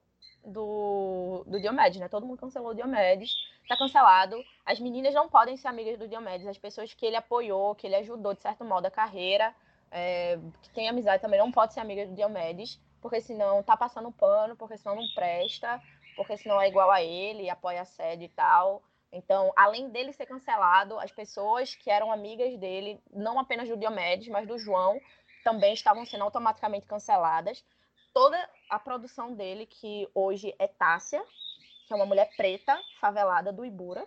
do, 0.44 1.44
do 1.46 1.60
Diomedes, 1.60 2.00
né? 2.00 2.08
Todo 2.08 2.26
mundo 2.26 2.38
cancelou 2.38 2.70
o 2.70 2.74
Diomedes, 2.74 3.34
tá 3.68 3.76
cancelado. 3.76 4.42
As 4.64 4.80
meninas 4.80 5.14
não 5.14 5.28
podem 5.28 5.56
ser 5.56 5.68
amigas 5.68 5.98
do 5.98 6.08
Diomedes, 6.08 6.46
as 6.46 6.58
pessoas 6.58 6.92
que 6.94 7.06
ele 7.06 7.16
apoiou, 7.16 7.74
que 7.74 7.86
ele 7.86 7.96
ajudou, 7.96 8.34
de 8.34 8.42
certo 8.42 8.64
modo, 8.64 8.86
a 8.86 8.90
carreira, 8.90 9.54
é, 9.90 10.38
que 10.62 10.70
tem 10.70 10.88
amizade 10.88 11.22
também, 11.22 11.38
não 11.38 11.52
pode 11.52 11.74
ser 11.74 11.80
amiga 11.80 12.06
do 12.06 12.14
Diomedes, 12.14 12.80
porque 13.00 13.20
senão 13.20 13.62
tá 13.62 13.76
passando 13.76 14.10
pano, 14.10 14.56
porque 14.56 14.78
senão 14.78 14.96
não 14.96 15.08
presta, 15.14 15.80
porque 16.16 16.36
senão 16.36 16.60
é 16.60 16.68
igual 16.68 16.90
a 16.90 17.02
ele, 17.02 17.50
apoia 17.50 17.82
a 17.82 17.84
sede 17.84 18.24
e 18.24 18.28
tal. 18.28 18.82
Então, 19.12 19.52
além 19.54 19.90
dele 19.90 20.12
ser 20.12 20.24
cancelado, 20.24 20.98
as 20.98 21.12
pessoas 21.12 21.74
que 21.74 21.90
eram 21.90 22.10
amigas 22.10 22.56
dele, 22.58 22.98
não 23.12 23.38
apenas 23.38 23.68
do 23.68 23.76
Diomedes, 23.76 24.28
mas 24.28 24.48
do 24.48 24.58
João, 24.58 24.98
também 25.44 25.74
estavam 25.74 26.06
sendo 26.06 26.24
automaticamente 26.24 26.86
canceladas 26.86 27.62
toda 28.12 28.38
a 28.70 28.78
produção 28.78 29.34
dele, 29.34 29.66
que 29.66 30.08
hoje 30.14 30.54
é 30.58 30.66
Tássia, 30.66 31.22
que 31.86 31.92
é 31.92 31.96
uma 31.96 32.06
mulher 32.06 32.30
preta, 32.36 32.78
favelada 33.00 33.52
do 33.52 33.64
Ibura, 33.64 34.06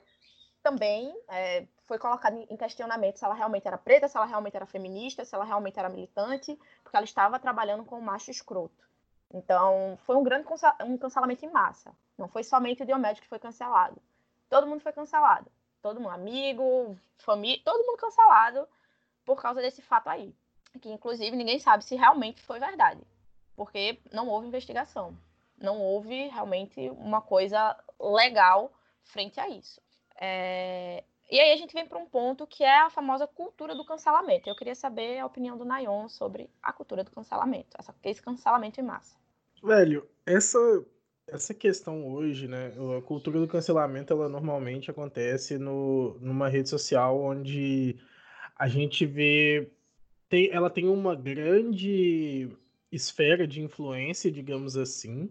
também 0.62 1.16
é, 1.28 1.68
foi 1.84 2.00
colocada 2.00 2.36
em 2.36 2.58
questionamento 2.58 3.18
se 3.18 3.26
ela 3.26 3.36
realmente 3.36 3.68
era 3.68 3.78
preta, 3.78 4.08
se 4.08 4.18
ela 4.18 4.26
realmente 4.26 4.56
era 4.56 4.66
feminista, 4.66 5.24
se 5.24 5.36
ela 5.36 5.46
realmente 5.46 5.78
era 5.78 5.90
militante, 5.90 6.58
porque 6.84 6.98
ela 6.98 7.04
estava 7.04 7.40
trabalhando 7.40 7.86
com 7.86 8.00
um 8.00 8.02
macho 8.02 8.32
escroto. 8.32 8.84
Então, 9.32 9.98
foi 10.04 10.16
um 10.16 10.24
grande 10.24 10.48
um 10.84 10.98
cancelamento 10.98 11.46
em 11.46 11.52
massa. 11.52 11.96
Não 12.18 12.28
foi 12.28 12.44
somente 12.44 12.82
o 12.82 12.86
Diomedes 12.86 13.22
que 13.22 13.28
foi 13.28 13.38
cancelado. 13.38 14.02
Todo 14.50 14.66
mundo 14.66 14.82
foi 14.82 14.92
cancelado. 14.92 15.52
Todo 15.82 16.00
mundo, 16.00 16.14
amigo, 16.14 16.98
família, 17.20 17.62
todo 17.64 17.86
mundo 17.86 17.98
cancelado 17.98 18.68
por 19.24 19.40
causa 19.40 19.62
desse 19.62 19.82
fato 19.82 20.08
aí. 20.08 20.34
Que, 20.82 20.90
inclusive, 20.90 21.36
ninguém 21.36 21.60
sabe 21.60 21.84
se 21.84 21.96
realmente 21.96 22.42
foi 22.42 22.60
verdade. 22.60 23.02
Porque 23.56 24.00
não 24.12 24.28
houve 24.28 24.48
investigação. 24.48 25.18
Não 25.58 25.80
houve 25.82 26.28
realmente 26.28 26.90
uma 26.92 27.22
coisa 27.22 27.76
legal 28.00 28.74
frente 29.04 29.40
a 29.40 29.48
isso. 29.50 29.82
É, 30.20 31.04
E 31.30 31.40
aí 31.40 31.52
a 31.54 31.58
gente 31.58 31.74
vem 31.74 31.88
para 31.88 31.98
um 31.98 32.08
ponto 32.08 32.46
que 32.48 32.64
é 32.64 32.82
a 32.82 32.90
famosa 32.90 33.28
cultura 33.28 33.74
do 33.76 33.86
cancelamento. 33.86 34.50
Eu 34.50 34.56
queria 34.56 34.76
saber 34.76 35.20
a 35.20 35.26
opinião 35.26 35.58
do 35.58 35.66
Nayon 35.66 36.08
sobre 36.10 36.50
a 36.62 36.72
cultura 36.74 37.04
do 37.04 37.12
cancelamento, 37.12 37.78
esse 38.04 38.22
cancelamento 38.22 38.80
em 38.80 38.84
massa. 38.84 39.16
Velho, 39.64 40.08
essa, 40.26 40.60
essa 41.28 41.54
questão 41.54 42.08
hoje, 42.08 42.48
né? 42.48 42.72
A 42.98 43.02
cultura 43.02 43.40
do 43.40 43.48
cancelamento, 43.48 44.14
ela 44.14 44.30
normalmente 44.30 44.92
acontece 44.92 45.58
no, 45.58 46.18
numa 46.20 46.48
rede 46.50 46.70
social 46.70 47.20
onde 47.20 47.98
a 48.56 48.68
gente 48.68 49.06
vê. 49.06 49.72
Tem, 50.30 50.50
ela 50.52 50.70
tem 50.70 50.88
uma 50.88 51.16
grande 51.16 52.50
esfera 52.96 53.48
de 53.48 53.62
influência, 53.62 54.32
digamos 54.32 54.78
assim, 54.78 55.30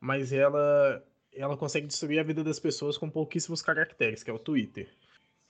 mas 0.00 0.32
ela, 0.32 1.04
ela 1.32 1.56
consegue 1.56 1.86
destruir 1.86 2.18
a 2.18 2.24
vida 2.24 2.42
das 2.42 2.58
pessoas 2.58 2.98
com 2.98 3.10
pouquíssimos 3.10 3.62
caracteres, 3.62 4.22
que 4.22 4.30
é 4.30 4.32
o 4.32 4.38
Twitter. 4.38 4.88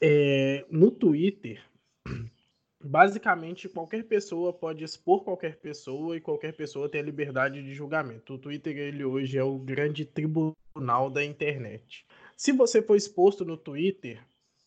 É, 0.00 0.66
no 0.70 0.90
Twitter, 0.90 1.62
basicamente 2.82 3.68
qualquer 3.68 4.04
pessoa 4.04 4.52
pode 4.52 4.82
expor 4.84 5.22
qualquer 5.22 5.56
pessoa 5.56 6.16
e 6.16 6.20
qualquer 6.20 6.52
pessoa 6.54 6.88
tem 6.88 7.00
a 7.00 7.04
liberdade 7.04 7.62
de 7.62 7.72
julgamento. 7.72 8.34
O 8.34 8.38
Twitter 8.38 8.76
ele 8.76 9.04
hoje 9.04 9.38
é 9.38 9.44
o 9.44 9.58
grande 9.58 10.04
tribunal 10.04 11.08
da 11.08 11.24
internet. 11.24 12.04
Se 12.36 12.50
você 12.50 12.82
for 12.82 12.96
exposto 12.96 13.44
no 13.44 13.56
Twitter, 13.56 14.20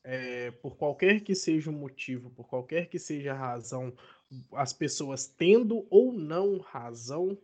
é, 0.06 0.52
por 0.52 0.78
qualquer 0.78 1.22
que 1.22 1.36
seja 1.36 1.70
o 1.70 1.74
motivo, 1.74 2.30
por 2.30 2.48
qualquer 2.48 2.88
que 2.88 3.00
seja 3.00 3.34
a 3.34 3.38
razão, 3.38 3.92
as 4.54 4.74
pessoas 4.74 5.28
tendo 5.28 5.86
ou 5.90 6.12
não 6.12 6.60
razão, 6.60 7.38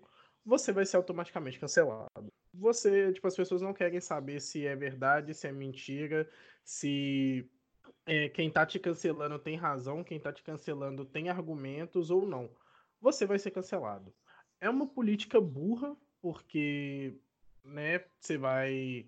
você 0.46 0.72
vai 0.72 0.86
ser 0.86 0.98
automaticamente 0.98 1.60
cancelado. 1.60 2.08
Você, 2.54 3.14
tipo, 3.14 3.28
as 3.28 3.36
pessoas 3.36 3.62
não 3.62 3.74
querem 3.74 4.02
saber 4.02 4.42
se 4.42 4.66
é 4.66 4.76
verdade, 4.76 5.34
se 5.34 5.48
é 5.48 5.52
mentira, 5.52 6.30
se 6.64 7.50
é, 8.06 8.30
quem 8.30 8.50
tá 8.50 8.66
te 8.66 8.80
cancelando 8.80 9.40
tem 9.40 9.56
razão, 9.56 10.04
quem 10.04 10.20
tá 10.20 10.34
te 10.34 10.44
cancelando 10.44 11.06
tem 11.06 11.30
argumentos 11.30 12.10
ou 12.10 12.26
não. 12.26 12.50
Você 13.00 13.26
vai 13.26 13.40
ser 13.40 13.52
cancelado. 13.52 14.14
É 14.60 14.70
uma 14.70 14.86
política 14.88 15.40
burra, 15.40 15.96
porque, 16.22 17.16
né, 17.64 18.04
você 18.20 18.38
vai. 18.38 19.08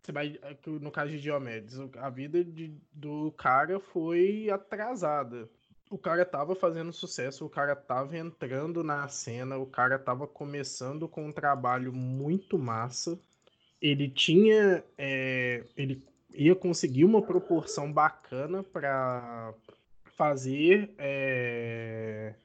Você 0.00 0.12
vai. 0.12 0.38
No 0.66 0.90
caso 0.90 1.12
de 1.12 1.20
Diomedes, 1.20 1.78
a 1.96 2.10
vida 2.10 2.44
de- 2.44 2.76
do 2.92 3.32
cara 3.32 3.80
foi 3.80 4.50
atrasada. 4.50 5.48
O 5.92 5.98
cara 5.98 6.24
tava 6.24 6.54
fazendo 6.54 6.90
sucesso, 6.90 7.44
o 7.44 7.50
cara 7.50 7.76
tava 7.76 8.16
entrando 8.16 8.82
na 8.82 9.06
cena, 9.08 9.58
o 9.58 9.66
cara 9.66 9.98
tava 9.98 10.26
começando 10.26 11.06
com 11.06 11.26
um 11.26 11.32
trabalho 11.32 11.92
muito 11.92 12.58
massa. 12.58 13.20
Ele 13.78 14.08
tinha. 14.08 14.82
é, 14.96 15.64
ele 15.76 16.02
ia 16.32 16.54
conseguir 16.56 17.04
uma 17.04 17.20
proporção 17.20 17.92
bacana 17.92 18.62
para 18.62 19.52
fazer 20.16 20.94
é, 20.96 22.36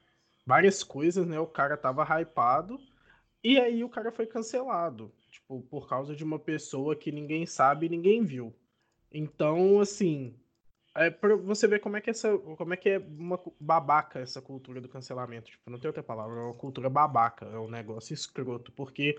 várias 0.44 0.84
coisas, 0.84 1.26
né? 1.26 1.40
O 1.40 1.46
cara 1.46 1.74
tava 1.74 2.04
hypado 2.20 2.78
e 3.42 3.58
aí 3.58 3.82
o 3.82 3.88
cara 3.88 4.12
foi 4.12 4.26
cancelado, 4.26 5.10
tipo, 5.30 5.62
por 5.70 5.88
causa 5.88 6.14
de 6.14 6.22
uma 6.22 6.38
pessoa 6.38 6.94
que 6.94 7.10
ninguém 7.10 7.46
sabe 7.46 7.86
e 7.86 7.88
ninguém 7.88 8.22
viu. 8.22 8.54
Então, 9.10 9.80
assim, 9.80 10.34
é 11.06 11.10
pra 11.10 11.36
você 11.36 11.66
ver 11.68 11.80
como 11.80 11.96
é 11.96 12.00
que 12.00 12.10
essa, 12.10 12.36
como 12.38 12.74
é 12.74 12.76
que 12.76 12.88
é 12.90 12.98
uma 12.98 13.40
babaca 13.60 14.18
essa 14.20 14.42
cultura 14.42 14.80
do 14.80 14.88
cancelamento, 14.88 15.50
tipo, 15.50 15.70
não 15.70 15.78
tem 15.78 15.88
outra 15.88 16.02
palavra, 16.02 16.38
é 16.38 16.42
uma 16.42 16.54
cultura 16.54 16.90
babaca, 16.90 17.46
é 17.46 17.58
um 17.58 17.68
negócio 17.70 18.12
escroto, 18.14 18.72
porque 18.72 19.18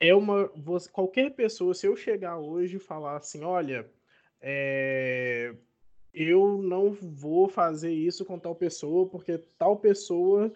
é 0.00 0.14
uma 0.14 0.46
você- 0.56 0.90
qualquer 0.90 1.30
pessoa, 1.34 1.74
se 1.74 1.86
eu 1.86 1.96
chegar 1.96 2.38
hoje 2.38 2.76
e 2.76 2.80
falar 2.80 3.16
assim, 3.16 3.44
olha, 3.44 3.90
é, 4.40 5.54
eu 6.12 6.58
não 6.62 6.92
vou 6.92 7.48
fazer 7.48 7.92
isso 7.92 8.24
com 8.24 8.38
tal 8.38 8.54
pessoa 8.54 9.08
porque 9.08 9.38
tal 9.58 9.76
pessoa 9.78 10.52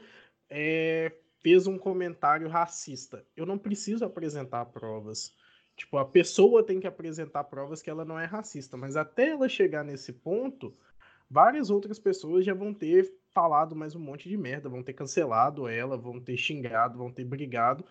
é, 0.50 1.12
fez 1.40 1.66
um 1.66 1.78
comentário 1.78 2.48
racista. 2.48 3.24
Eu 3.36 3.46
não 3.46 3.58
preciso 3.58 4.04
apresentar 4.04 4.64
provas. 4.66 5.34
Tipo, 5.76 5.98
a 5.98 6.04
pessoa 6.04 6.62
tem 6.62 6.78
que 6.78 6.86
apresentar 6.86 7.44
provas 7.44 7.82
que 7.82 7.90
ela 7.90 8.04
não 8.04 8.18
é 8.18 8.24
racista, 8.24 8.76
mas 8.76 8.96
até 8.96 9.30
ela 9.30 9.48
chegar 9.48 9.84
nesse 9.84 10.12
ponto, 10.12 10.76
várias 11.30 11.70
outras 11.70 11.98
pessoas 11.98 12.44
já 12.44 12.54
vão 12.54 12.74
ter 12.74 13.12
falado 13.30 13.74
mais 13.74 13.94
um 13.94 14.00
monte 14.00 14.28
de 14.28 14.36
merda, 14.36 14.68
vão 14.68 14.82
ter 14.82 14.92
cancelado 14.92 15.66
ela, 15.66 15.96
vão 15.96 16.20
ter 16.20 16.36
xingado, 16.36 16.98
vão 16.98 17.10
ter 17.10 17.24
brigado. 17.24 17.84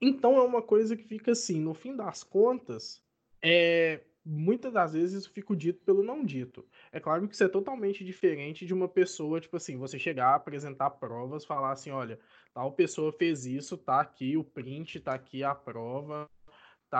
Então 0.00 0.36
é 0.36 0.42
uma 0.42 0.60
coisa 0.60 0.96
que 0.96 1.04
fica 1.04 1.32
assim, 1.32 1.58
no 1.60 1.72
fim 1.72 1.96
das 1.96 2.22
contas, 2.22 3.02
é, 3.42 4.02
muitas 4.24 4.72
das 4.72 4.92
vezes 4.92 5.20
isso 5.20 5.32
fica 5.32 5.54
dito 5.54 5.84
pelo 5.84 6.02
não 6.02 6.24
dito. 6.24 6.66
É 6.92 6.98
claro 6.98 7.26
que 7.26 7.34
isso 7.34 7.44
é 7.44 7.48
totalmente 7.48 8.04
diferente 8.04 8.64
de 8.64 8.72
uma 8.72 8.88
pessoa, 8.88 9.40
tipo 9.40 9.56
assim, 9.56 9.76
você 9.76 9.98
chegar, 9.98 10.34
apresentar 10.34 10.90
provas, 10.90 11.44
falar 11.44 11.72
assim, 11.72 11.90
olha, 11.90 12.18
tal 12.52 12.72
pessoa 12.72 13.12
fez 13.12 13.46
isso, 13.46 13.76
tá 13.76 14.00
aqui 14.00 14.36
o 14.36 14.44
print, 14.44 15.00
tá 15.00 15.14
aqui 15.14 15.42
a 15.42 15.54
prova, 15.54 16.28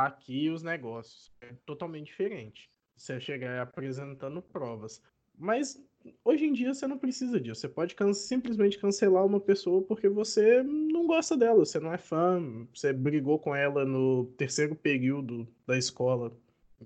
aqui 0.02 0.50
os 0.50 0.62
negócios. 0.62 1.33
É 1.40 1.52
totalmente 1.64 2.07
diferente. 2.07 2.70
Você 2.96 3.20
chegar 3.20 3.61
apresentando 3.62 4.42
provas. 4.42 5.02
Mas 5.37 5.83
hoje 6.24 6.46
em 6.46 6.52
dia 6.52 6.72
você 6.72 6.87
não 6.87 6.98
precisa 6.98 7.40
disso. 7.40 7.61
Você 7.61 7.68
pode 7.68 7.94
can- 7.94 8.14
simplesmente 8.14 8.78
cancelar 8.78 9.24
uma 9.24 9.40
pessoa 9.40 9.83
porque 9.83 10.09
você 10.09 10.62
não 10.62 11.07
gosta 11.07 11.37
dela, 11.37 11.64
você 11.64 11.80
não 11.80 11.92
é 11.92 11.98
fã, 11.98 12.40
você 12.72 12.92
brigou 12.92 13.38
com 13.38 13.54
ela 13.54 13.85
no 13.85 14.26
terceiro 14.37 14.74
período 14.76 15.48
da 15.66 15.76
escola. 15.76 16.33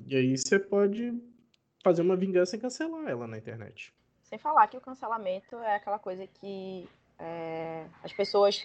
E 0.07 0.17
aí 0.17 0.37
você 0.37 0.59
pode 0.59 1.13
fazer 1.83 2.03
uma 2.03 2.17
vingança 2.17 2.57
e 2.57 2.59
cancelar 2.59 3.07
ela 3.09 3.27
na 3.27 3.39
internet. 3.39 3.93
Sem 4.23 4.39
falar 4.39 4.67
que 4.69 4.77
o 4.77 4.81
cancelamento 4.81 5.57
é 5.57 5.77
aquela 5.77 5.99
coisa 5.99 6.27
que 6.27 6.89
é, 7.19 7.87
as 8.03 8.13
pessoas 8.13 8.63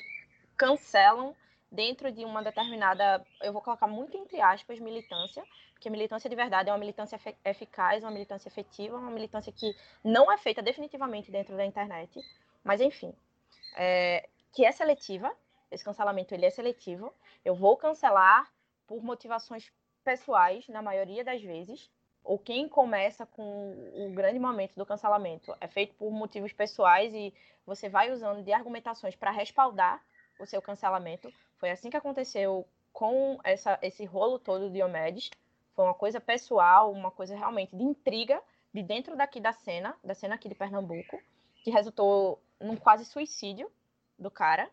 cancelam 0.57 1.35
dentro 1.73 2.11
de 2.11 2.23
uma 2.23 2.43
determinada, 2.43 3.25
eu 3.41 3.51
vou 3.51 3.61
colocar 3.61 3.87
muito 3.87 4.15
entre 4.15 4.39
aspas, 4.39 4.79
militância, 4.79 5.43
porque 5.73 5.89
militância 5.89 6.29
de 6.29 6.35
verdade 6.35 6.69
é 6.69 6.71
uma 6.71 6.77
militância 6.77 7.19
eficaz, 7.43 8.03
uma 8.03 8.11
militância 8.11 8.47
efetiva, 8.47 8.95
uma 8.95 9.11
militância 9.11 9.51
que 9.51 9.75
não 10.03 10.31
é 10.31 10.37
feita 10.37 10.61
definitivamente 10.61 11.31
dentro 11.31 11.57
da 11.57 11.65
internet, 11.65 12.21
mas 12.63 12.79
enfim, 12.79 13.11
é, 13.75 14.29
que 14.53 14.63
é 14.63 14.71
seletiva, 14.71 15.35
esse 15.71 15.83
cancelamento 15.83 16.33
ele 16.33 16.45
é 16.45 16.49
seletivo, 16.51 17.11
eu 17.43 17.55
vou 17.55 17.75
cancelar 17.75 18.47
por 18.87 19.03
motivações 19.03 19.71
pessoais, 20.03 20.67
na 20.67 20.81
maioria 20.81 21.23
das 21.23 21.41
vezes, 21.41 21.89
ou 22.23 22.37
quem 22.37 22.69
começa 22.69 23.25
com 23.25 23.73
o 23.93 24.13
grande 24.13 24.39
momento 24.39 24.75
do 24.75 24.85
cancelamento 24.85 25.53
é 25.59 25.67
feito 25.67 25.95
por 25.95 26.11
motivos 26.11 26.53
pessoais 26.53 27.13
e 27.13 27.33
você 27.65 27.89
vai 27.89 28.11
usando 28.11 28.43
de 28.43 28.53
argumentações 28.53 29.15
para 29.15 29.31
respaldar 29.31 30.01
o 30.39 30.45
seu 30.45 30.61
cancelamento. 30.61 31.33
Foi 31.63 31.71
assim 31.71 31.89
que 31.89 31.95
aconteceu 31.95 32.67
com 32.91 33.39
essa, 33.41 33.79
esse 33.81 34.03
rolo 34.03 34.37
todo 34.37 34.67
de 34.67 34.73
Diomedes. 34.73 35.29
Foi 35.73 35.85
uma 35.85 35.93
coisa 35.93 36.19
pessoal, 36.19 36.91
uma 36.91 37.09
coisa 37.09 37.37
realmente 37.37 37.73
de 37.73 37.81
intriga 37.81 38.43
de 38.73 38.83
dentro 38.83 39.15
daqui 39.15 39.39
da 39.39 39.53
cena, 39.53 39.95
da 40.03 40.13
cena 40.13 40.35
aqui 40.35 40.49
de 40.49 40.55
Pernambuco, 40.55 41.17
que 41.63 41.71
resultou 41.71 42.43
num 42.59 42.75
quase 42.75 43.05
suicídio 43.05 43.71
do 44.19 44.29
cara. 44.29 44.69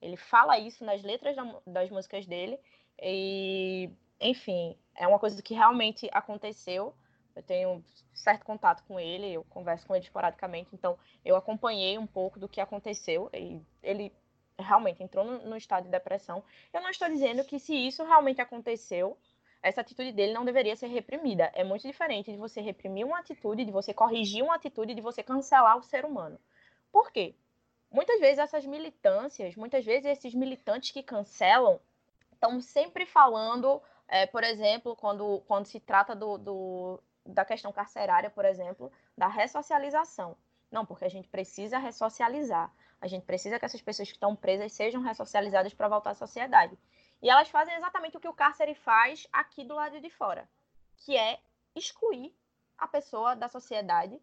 Ele 0.00 0.16
fala 0.16 0.58
isso 0.58 0.84
nas 0.84 1.04
letras 1.04 1.36
da- 1.36 1.60
das 1.64 1.88
músicas 1.90 2.26
dele 2.26 2.58
e 3.00 3.88
enfim, 4.20 4.76
é 4.96 5.06
uma 5.06 5.20
coisa 5.20 5.40
que 5.40 5.54
realmente 5.54 6.10
aconteceu. 6.12 6.92
Eu 7.36 7.42
tenho 7.44 7.84
certo 8.12 8.44
contato 8.44 8.82
com 8.88 8.98
ele, 8.98 9.32
eu 9.32 9.44
converso 9.44 9.86
com 9.86 9.94
ele 9.94 10.04
esporadicamente, 10.04 10.70
então 10.74 10.98
eu 11.24 11.36
acompanhei 11.36 11.96
um 11.98 12.06
pouco 12.06 12.40
do 12.40 12.48
que 12.48 12.60
aconteceu. 12.60 13.30
E 13.32 13.62
ele 13.80 14.12
realmente 14.58 15.02
entrou 15.02 15.24
no, 15.24 15.50
no 15.50 15.56
estado 15.56 15.84
de 15.84 15.90
depressão. 15.90 16.42
Eu 16.72 16.80
não 16.80 16.90
estou 16.90 17.08
dizendo 17.08 17.44
que 17.44 17.58
se 17.58 17.74
isso 17.74 18.04
realmente 18.04 18.40
aconteceu, 18.40 19.16
essa 19.62 19.80
atitude 19.80 20.12
dele 20.12 20.32
não 20.32 20.44
deveria 20.44 20.74
ser 20.74 20.88
reprimida. 20.88 21.50
É 21.54 21.62
muito 21.62 21.86
diferente 21.86 22.32
de 22.32 22.36
você 22.36 22.60
reprimir 22.60 23.06
uma 23.06 23.20
atitude, 23.20 23.64
de 23.64 23.70
você 23.70 23.94
corrigir 23.94 24.42
uma 24.42 24.56
atitude, 24.56 24.94
de 24.94 25.00
você 25.00 25.22
cancelar 25.22 25.78
o 25.78 25.82
ser 25.82 26.04
humano. 26.04 26.38
Por 26.90 27.10
quê? 27.12 27.34
Muitas 27.90 28.18
vezes 28.20 28.38
essas 28.38 28.66
militâncias, 28.66 29.54
muitas 29.54 29.84
vezes 29.84 30.06
esses 30.06 30.34
militantes 30.34 30.90
que 30.90 31.02
cancelam 31.02 31.80
estão 32.32 32.60
sempre 32.60 33.06
falando 33.06 33.80
é, 34.08 34.26
por 34.26 34.42
exemplo, 34.42 34.96
quando, 34.96 35.42
quando 35.46 35.66
se 35.66 35.80
trata 35.80 36.14
do, 36.14 36.36
do, 36.36 37.02
da 37.24 37.44
questão 37.44 37.72
carcerária, 37.72 38.28
por 38.28 38.44
exemplo, 38.44 38.90
da 39.16 39.28
ressocialização. 39.28 40.36
Não, 40.72 40.86
porque 40.86 41.04
a 41.04 41.10
gente 41.10 41.28
precisa 41.28 41.78
ressocializar. 41.78 42.72
A 42.98 43.06
gente 43.06 43.26
precisa 43.26 43.58
que 43.58 43.64
essas 43.66 43.82
pessoas 43.82 44.08
que 44.08 44.16
estão 44.16 44.34
presas 44.34 44.72
sejam 44.72 45.02
ressocializadas 45.02 45.74
para 45.74 45.86
voltar 45.86 46.10
à 46.10 46.14
sociedade. 46.14 46.78
E 47.20 47.28
elas 47.28 47.50
fazem 47.50 47.74
exatamente 47.74 48.16
o 48.16 48.20
que 48.20 48.26
o 48.26 48.32
cárcere 48.32 48.74
faz 48.74 49.28
aqui 49.30 49.64
do 49.64 49.74
lado 49.74 50.00
de 50.00 50.08
fora, 50.08 50.48
que 50.96 51.16
é 51.16 51.38
excluir 51.74 52.34
a 52.78 52.88
pessoa 52.88 53.36
da 53.36 53.48
sociedade 53.48 54.18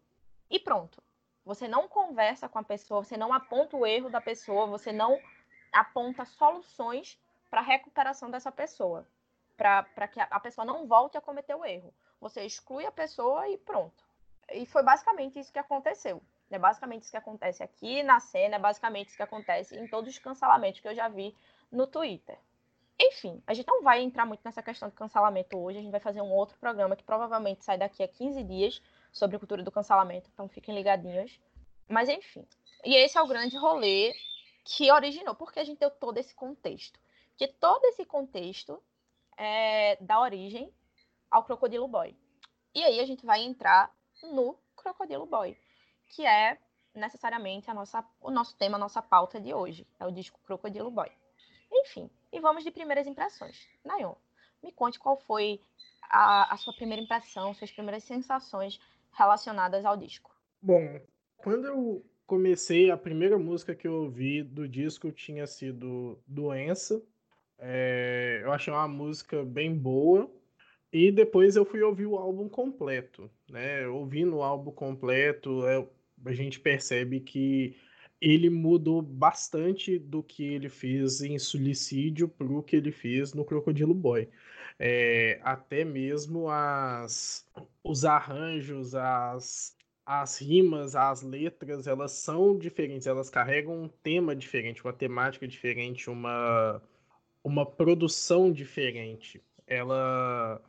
e 0.50 0.58
pronto. 0.58 1.00
Você 1.44 1.68
não 1.68 1.88
conversa 1.88 2.48
com 2.48 2.58
a 2.58 2.64
pessoa, 2.64 3.02
você 3.04 3.16
não 3.16 3.32
aponta 3.32 3.76
o 3.76 3.86
erro 3.86 4.10
da 4.10 4.20
pessoa, 4.20 4.66
você 4.66 4.92
não 4.92 5.18
aponta 5.72 6.24
soluções 6.24 7.18
para 7.48 7.60
a 7.60 7.64
recuperação 7.64 8.30
dessa 8.30 8.50
pessoa, 8.50 9.06
para 9.56 10.08
que 10.08 10.20
a 10.20 10.40
pessoa 10.40 10.64
não 10.64 10.86
volte 10.86 11.16
a 11.16 11.20
cometer 11.20 11.54
o 11.54 11.64
erro. 11.64 11.94
Você 12.20 12.44
exclui 12.44 12.84
a 12.84 12.92
pessoa 12.92 13.48
e 13.48 13.56
pronto. 13.56 14.04
E 14.52 14.66
foi 14.66 14.82
basicamente 14.82 15.38
isso 15.38 15.52
que 15.52 15.58
aconteceu. 15.58 16.20
É 16.50 16.58
basicamente 16.58 17.02
isso 17.02 17.10
que 17.10 17.16
acontece 17.16 17.62
aqui 17.62 18.02
na 18.02 18.18
cena, 18.18 18.56
é 18.56 18.58
basicamente 18.58 19.08
isso 19.08 19.16
que 19.16 19.22
acontece 19.22 19.78
em 19.78 19.86
todos 19.86 20.10
os 20.10 20.18
cancelamentos 20.18 20.80
que 20.80 20.88
eu 20.88 20.94
já 20.94 21.08
vi 21.08 21.34
no 21.70 21.86
Twitter. 21.86 22.38
Enfim, 22.98 23.42
a 23.46 23.54
gente 23.54 23.66
não 23.66 23.82
vai 23.82 24.02
entrar 24.02 24.26
muito 24.26 24.42
nessa 24.44 24.62
questão 24.62 24.88
de 24.88 24.94
cancelamento 24.94 25.56
hoje, 25.56 25.78
a 25.78 25.80
gente 25.80 25.90
vai 25.90 26.00
fazer 26.00 26.20
um 26.20 26.30
outro 26.30 26.58
programa 26.58 26.96
que 26.96 27.04
provavelmente 27.04 27.64
sai 27.64 27.78
daqui 27.78 28.02
a 28.02 28.08
15 28.08 28.42
dias 28.42 28.82
sobre 29.10 29.36
a 29.36 29.38
cultura 29.38 29.62
do 29.62 29.70
cancelamento, 29.70 30.28
então 30.32 30.48
fiquem 30.48 30.74
ligadinhos. 30.74 31.40
Mas 31.88 32.08
enfim, 32.08 32.46
e 32.84 32.94
esse 32.94 33.16
é 33.16 33.22
o 33.22 33.26
grande 33.26 33.56
rolê 33.56 34.12
que 34.64 34.90
originou, 34.92 35.34
porque 35.34 35.60
a 35.60 35.64
gente 35.64 35.78
deu 35.78 35.90
todo 35.90 36.18
esse 36.18 36.34
contexto. 36.34 36.98
Que 37.36 37.48
todo 37.48 37.84
esse 37.86 38.04
contexto 38.04 38.82
é, 39.36 39.96
dá 40.00 40.20
origem 40.20 40.72
ao 41.30 41.44
Crocodilo 41.44 41.88
Boy. 41.88 42.14
E 42.74 42.84
aí 42.84 43.00
a 43.00 43.06
gente 43.06 43.24
vai 43.24 43.40
entrar 43.40 43.90
no 44.22 44.58
Crocodilo 44.76 45.24
Boy 45.24 45.56
que 46.10 46.26
é 46.26 46.58
necessariamente 46.94 47.70
a 47.70 47.74
nossa, 47.74 48.04
o 48.20 48.30
nosso 48.30 48.56
tema, 48.56 48.76
a 48.76 48.80
nossa 48.80 49.00
pauta 49.00 49.40
de 49.40 49.54
hoje. 49.54 49.86
É 49.98 50.06
o 50.06 50.10
disco 50.10 50.38
Crocodilo 50.44 50.90
Boy. 50.90 51.10
Enfim, 51.72 52.10
e 52.32 52.40
vamos 52.40 52.64
de 52.64 52.70
primeiras 52.70 53.06
impressões. 53.06 53.68
Nayon, 53.84 54.14
me 54.62 54.72
conte 54.72 54.98
qual 54.98 55.16
foi 55.16 55.60
a, 56.02 56.52
a 56.52 56.56
sua 56.56 56.74
primeira 56.74 57.02
impressão, 57.02 57.54
suas 57.54 57.70
primeiras 57.70 58.04
sensações 58.04 58.80
relacionadas 59.12 59.84
ao 59.84 59.96
disco. 59.96 60.34
Bom, 60.60 61.00
quando 61.36 61.66
eu 61.66 62.04
comecei, 62.26 62.90
a 62.90 62.96
primeira 62.96 63.38
música 63.38 63.74
que 63.74 63.86
eu 63.86 64.04
ouvi 64.04 64.42
do 64.42 64.68
disco 64.68 65.10
tinha 65.12 65.46
sido 65.46 66.20
Doença. 66.26 67.02
É, 67.58 68.40
eu 68.42 68.52
achei 68.52 68.72
uma 68.72 68.88
música 68.88 69.44
bem 69.44 69.76
boa. 69.76 70.30
E 70.92 71.12
depois 71.12 71.54
eu 71.54 71.64
fui 71.64 71.80
ouvir 71.82 72.06
o 72.06 72.16
álbum 72.16 72.48
completo, 72.48 73.30
né? 73.48 73.86
Ouvindo 73.86 74.38
o 74.38 74.42
álbum 74.42 74.72
completo, 74.72 75.64
eu, 75.68 75.88
a 76.24 76.32
gente 76.32 76.60
percebe 76.60 77.20
que 77.20 77.76
ele 78.20 78.50
mudou 78.50 79.00
bastante 79.00 79.98
do 79.98 80.22
que 80.22 80.44
ele 80.44 80.68
fez 80.68 81.22
em 81.22 81.38
Suicídio 81.38 82.28
para 82.28 82.46
o 82.46 82.62
que 82.62 82.76
ele 82.76 82.92
fez 82.92 83.32
no 83.32 83.44
Crocodilo 83.44 83.94
Boy. 83.94 84.28
É, 84.78 85.40
até 85.42 85.84
mesmo 85.84 86.48
as, 86.48 87.46
os 87.82 88.04
arranjos, 88.04 88.94
as, 88.94 89.76
as 90.04 90.38
rimas, 90.40 90.94
as 90.94 91.22
letras, 91.22 91.86
elas 91.86 92.12
são 92.12 92.58
diferentes, 92.58 93.06
elas 93.06 93.30
carregam 93.30 93.84
um 93.84 93.88
tema 93.88 94.36
diferente, 94.36 94.84
uma 94.84 94.92
temática 94.92 95.46
diferente, 95.48 96.10
uma, 96.10 96.82
uma 97.42 97.64
produção 97.64 98.52
diferente. 98.52 99.42
Ela, 99.66 100.60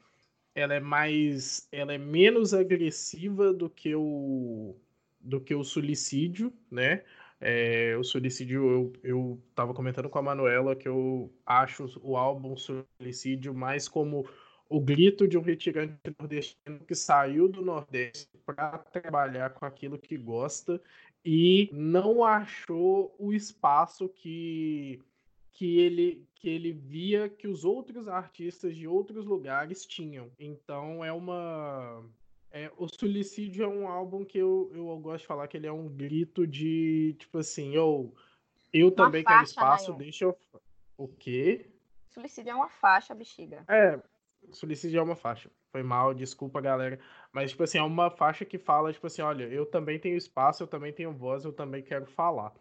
ela 0.55 0.73
é 0.73 0.79
mais, 0.79 1.67
ela 1.71 1.93
é 1.93 1.97
menos 1.97 2.53
agressiva 2.53 3.53
do 3.53 3.69
que 3.69 3.93
o 3.95 4.75
do 5.23 5.39
que 5.39 5.53
o 5.55 5.63
suicídio, 5.63 6.53
né? 6.69 7.03
É, 7.39 7.97
o 7.97 8.03
suicídio, 8.03 8.69
eu, 8.69 8.93
eu 9.03 9.41
tava 9.55 9.73
comentando 9.73 10.09
com 10.09 10.19
a 10.19 10.21
Manuela 10.21 10.75
que 10.75 10.87
eu 10.87 11.33
acho 11.43 11.99
o 12.03 12.15
álbum 12.15 12.55
Suicídio 12.55 13.51
mais 13.51 13.87
como 13.87 14.29
o 14.69 14.79
grito 14.79 15.27
de 15.27 15.39
um 15.39 15.41
retirante 15.41 15.97
nordestino 16.19 16.79
que 16.87 16.93
saiu 16.93 17.49
do 17.49 17.61
Nordeste 17.61 18.29
para 18.45 18.77
trabalhar 18.77 19.49
com 19.49 19.65
aquilo 19.65 19.97
que 19.97 20.15
gosta 20.17 20.79
e 21.25 21.69
não 21.73 22.23
achou 22.23 23.13
o 23.17 23.33
espaço 23.33 24.07
que, 24.07 25.01
que, 25.51 25.79
ele, 25.79 26.25
que 26.35 26.47
ele 26.47 26.71
via 26.71 27.27
que 27.27 27.47
os 27.47 27.65
outros 27.65 28.07
artistas 28.07 28.75
de 28.75 28.87
outros 28.87 29.25
lugares 29.25 29.85
tinham. 29.85 30.29
Então 30.39 31.03
é 31.03 31.11
uma 31.11 32.03
é, 32.51 32.71
o 32.77 32.87
Suicídio 32.87 33.63
é 33.63 33.67
um 33.67 33.87
álbum 33.87 34.25
que 34.25 34.37
eu, 34.37 34.69
eu 34.73 34.85
gosto 34.99 35.21
de 35.21 35.27
falar 35.27 35.47
que 35.47 35.55
ele 35.55 35.67
é 35.67 35.71
um 35.71 35.87
grito 35.87 36.45
de, 36.45 37.15
tipo 37.17 37.37
assim, 37.37 37.73
eu, 37.73 38.13
eu 38.73 38.91
também 38.91 39.23
quero 39.23 39.43
espaço, 39.43 39.91
Nayon. 39.91 39.97
deixa 39.97 40.25
eu... 40.25 40.37
O 40.97 41.07
quê? 41.07 41.69
Suicídio 42.09 42.51
é 42.51 42.55
uma 42.55 42.69
faixa, 42.69 43.15
bexiga. 43.15 43.63
É, 43.67 43.99
Suicídio 44.51 44.99
é 44.99 45.03
uma 45.03 45.15
faixa. 45.15 45.49
Foi 45.71 45.81
mal, 45.81 46.13
desculpa, 46.13 46.59
galera. 46.59 46.99
Mas, 47.31 47.51
tipo 47.51 47.63
assim, 47.63 47.77
é 47.77 47.83
uma 47.83 48.11
faixa 48.11 48.43
que 48.43 48.57
fala, 48.57 48.91
tipo 48.91 49.07
assim, 49.07 49.21
olha, 49.21 49.45
eu 49.45 49.65
também 49.65 49.97
tenho 49.97 50.17
espaço, 50.17 50.61
eu 50.61 50.67
também 50.67 50.91
tenho 50.91 51.13
voz, 51.13 51.45
eu 51.45 51.53
também 51.53 51.81
quero 51.81 52.05
falar. 52.05 52.53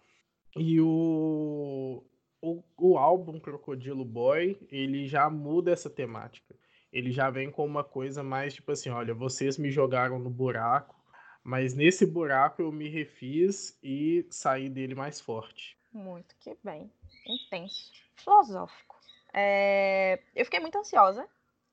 E 0.57 0.81
o, 0.81 2.05
o, 2.41 2.63
o 2.79 2.97
álbum 2.97 3.41
Crocodilo 3.41 4.05
Boy, 4.05 4.57
ele 4.71 5.07
já 5.07 5.29
muda 5.29 5.73
essa 5.73 5.91
temática 5.91 6.55
ele 6.93 7.13
já 7.13 7.31
vem 7.31 7.51
com 7.51 7.65
uma 7.65 7.85
coisa 7.85 8.23
mais 8.23 8.55
tipo 8.55 8.73
assim: 8.73 8.91
olha, 8.91 9.15
vocês 9.15 9.57
me 9.59 9.71
jogaram 9.71 10.19
no 10.19 10.31
buraco, 10.31 10.97
mas 11.43 11.75
nesse 11.75 12.05
buraco 12.07 12.63
eu 12.63 12.73
me 12.73 12.89
refiz 12.89 13.79
e 13.83 14.27
saí 14.31 14.69
dele 14.69 14.95
mais 14.95 15.21
forte. 15.21 15.77
Muito 15.93 16.35
que 16.39 16.57
bem. 16.63 16.91
Intenso. 17.27 17.93
Filosófico. 18.17 18.97
É, 19.33 20.21
Eu 20.35 20.45
fiquei 20.45 20.61
muito 20.61 20.79
ansiosa 20.79 21.27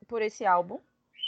por 0.08 0.22
esse 0.22 0.46
álbum, 0.46 0.80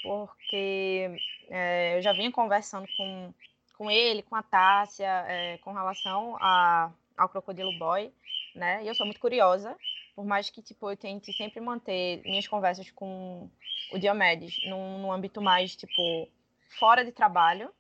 porque 0.04 1.10
é, 1.50 1.98
eu 1.98 2.02
já 2.02 2.14
vinha 2.14 2.32
conversando 2.32 2.88
com, 2.96 3.34
com 3.78 3.92
ele, 3.92 4.24
com 4.24 4.36
a 4.36 4.44
Tássia, 4.44 5.26
é, 5.28 5.58
com 5.60 5.74
relação 5.74 6.38
a, 6.40 6.92
ao 7.18 7.30
Crocodilo 7.30 7.78
Boy, 7.78 8.14
né? 8.56 8.84
E 8.84 8.88
eu 8.88 8.96
sou 8.96 9.06
muito 9.06 9.20
curiosa, 9.20 9.76
por 10.20 10.26
mais 10.26 10.50
que 10.50 10.62
tipo, 10.62 10.92
eu 10.92 10.98
tente 10.98 11.32
sempre 11.32 11.62
manter 11.62 12.22
minhas 12.24 12.46
conversas 12.46 12.92
com 12.92 13.50
o 13.94 13.98
Diomedes 13.98 14.60
num, 14.66 15.00
num 15.00 15.14
âmbito 15.14 15.42
mais, 15.42 15.78
tipo, 15.78 16.28
fora 16.78 17.06
de 17.06 17.14
trabalho, 17.14 17.74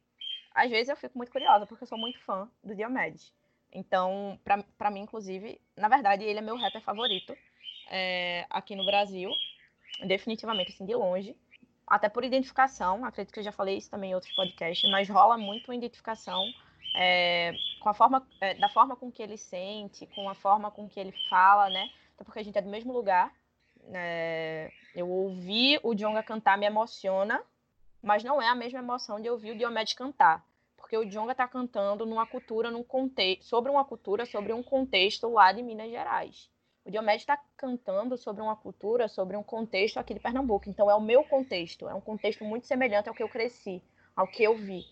às 0.56 0.72
vezes 0.72 0.88
eu 0.88 0.96
fico 0.96 1.18
muito 1.18 1.34
curiosa, 1.34 1.66
porque 1.66 1.84
eu 1.84 1.88
sou 1.88 1.98
muito 1.98 2.18
fã 2.22 2.50
do 2.64 2.74
Diomedes. 2.74 3.34
Então, 3.74 4.40
pra 4.78 4.90
mim, 4.90 5.02
inclusive, 5.02 5.60
na 5.76 5.90
verdade, 5.90 6.24
ele 6.24 6.40
é 6.40 6.42
meu 6.42 6.56
rapper 6.56 6.82
favorito 6.82 7.36
é, 7.92 8.46
aqui 8.50 8.74
no 8.74 8.86
Brasil. 8.86 9.30
Definitivamente, 10.08 10.72
assim, 10.72 10.86
de 10.86 10.96
longe. 10.96 11.36
Até 11.86 12.08
por 12.08 12.24
identificação, 12.24 13.04
acredito 13.04 13.34
que 13.34 13.42
eu 13.42 13.44
já 13.44 13.52
falei 13.52 13.76
isso 13.76 13.92
também 13.92 14.12
em 14.12 14.16
outros 14.16 14.34
podcasts, 14.34 14.90
mas 14.90 15.10
rola 15.10 15.38
muito 15.38 15.68
uma 15.68 15.76
identificação 15.76 16.42
é, 16.96 17.52
com 17.82 17.90
a 17.90 17.94
forma, 17.94 18.26
é, 18.40 18.54
da 18.54 18.70
forma 18.70 18.96
com 18.96 19.12
que 19.12 19.22
ele 19.22 19.38
sente, 19.38 20.08
com 20.16 20.30
a 20.30 20.34
forma 20.34 20.72
com 20.72 20.88
que 20.88 20.98
ele 20.98 21.14
fala, 21.30 21.70
né? 21.70 21.90
Até 22.20 22.26
porque 22.26 22.40
a 22.40 22.44
gente 22.44 22.58
é 22.58 22.62
do 22.62 22.70
mesmo 22.70 22.92
lugar. 22.92 23.34
É, 23.94 24.70
eu 24.94 25.10
ouvir 25.10 25.80
o 25.82 25.96
Djonga 25.96 26.22
cantar 26.22 26.58
me 26.58 26.66
emociona, 26.66 27.42
mas 28.04 28.26
não 28.26 28.42
é 28.42 28.48
a 28.50 28.56
mesma 28.56 28.80
emoção 28.80 29.22
de 29.22 29.30
ouvir 29.30 29.52
o 29.52 29.58
Diomedes 29.58 29.94
cantar. 29.94 30.46
Porque 30.76 30.98
o 30.98 31.06
Djonga 31.06 31.32
está 31.32 31.48
cantando 31.48 32.06
numa 32.06 32.28
cultura, 32.28 32.70
num 32.70 32.84
contexto, 32.84 33.46
sobre 33.46 33.72
uma 33.72 33.86
cultura, 33.86 34.26
sobre 34.26 34.52
um 34.52 34.62
contexto 34.62 35.30
lá 35.30 35.54
de 35.54 35.64
Minas 35.64 35.90
Gerais. 35.90 36.50
O 36.84 36.92
Diomedes 36.92 37.22
está 37.22 37.42
cantando 37.56 38.18
sobre 38.18 38.42
uma 38.42 38.56
cultura, 38.56 39.08
sobre 39.08 39.38
um 39.38 39.44
contexto 39.44 39.98
aqui 39.98 40.14
de 40.14 40.20
Pernambuco. 40.20 40.70
Então 40.70 40.92
é 40.92 40.96
o 40.96 41.02
meu 41.02 41.24
contexto, 41.24 41.88
é 41.88 41.94
um 41.94 42.02
contexto 42.02 42.44
muito 42.44 42.68
semelhante 42.68 43.08
ao 43.08 43.16
que 43.16 43.24
eu 43.24 43.30
cresci, 43.30 43.82
ao 44.14 44.28
que 44.28 44.44
eu 44.44 44.58
vi. 44.58 44.84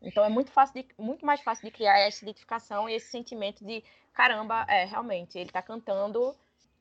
Então 0.00 0.24
é 0.24 0.28
muito 0.28 0.52
fácil, 0.52 0.80
de, 0.80 0.88
muito 0.96 1.26
mais 1.26 1.40
fácil 1.40 1.64
de 1.64 1.72
criar 1.72 1.98
essa 1.98 2.22
identificação 2.22 2.88
e 2.88 2.94
esse 2.94 3.08
sentimento 3.08 3.64
de 3.64 3.82
caramba, 4.12 4.64
é 4.68 4.84
realmente 4.84 5.36
ele 5.36 5.48
está 5.48 5.60
cantando 5.60 6.36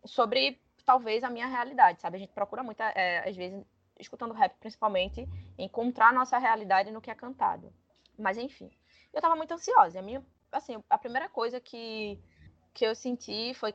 sobre 0.06 0.60
talvez 0.86 1.24
a 1.24 1.30
minha 1.30 1.48
realidade, 1.48 2.02
sabe? 2.02 2.18
A 2.18 2.20
gente 2.20 2.34
procura 2.34 2.64
muito, 2.64 2.80
é, 2.82 3.28
às 3.28 3.36
vezes, 3.36 3.64
escutando 4.00 4.34
rap 4.34 4.54
principalmente, 4.60 5.28
encontrar 5.58 6.10
a 6.10 6.14
nossa 6.14 6.38
realidade 6.38 6.92
no 6.92 7.02
que 7.02 7.10
é 7.10 7.16
cantado. 7.16 7.74
Mas 8.18 8.38
enfim, 8.38 8.70
eu 9.14 9.22
tava 9.22 9.36
muito 9.36 9.54
ansiosa. 9.54 10.00
A 10.00 10.02
minha, 10.02 10.24
assim, 10.52 10.82
a 10.90 10.98
primeira 10.98 11.28
coisa 11.30 11.60
que, 11.60 12.20
que 12.74 12.86
eu 12.86 12.96
senti 12.96 13.54
foi, 13.56 13.74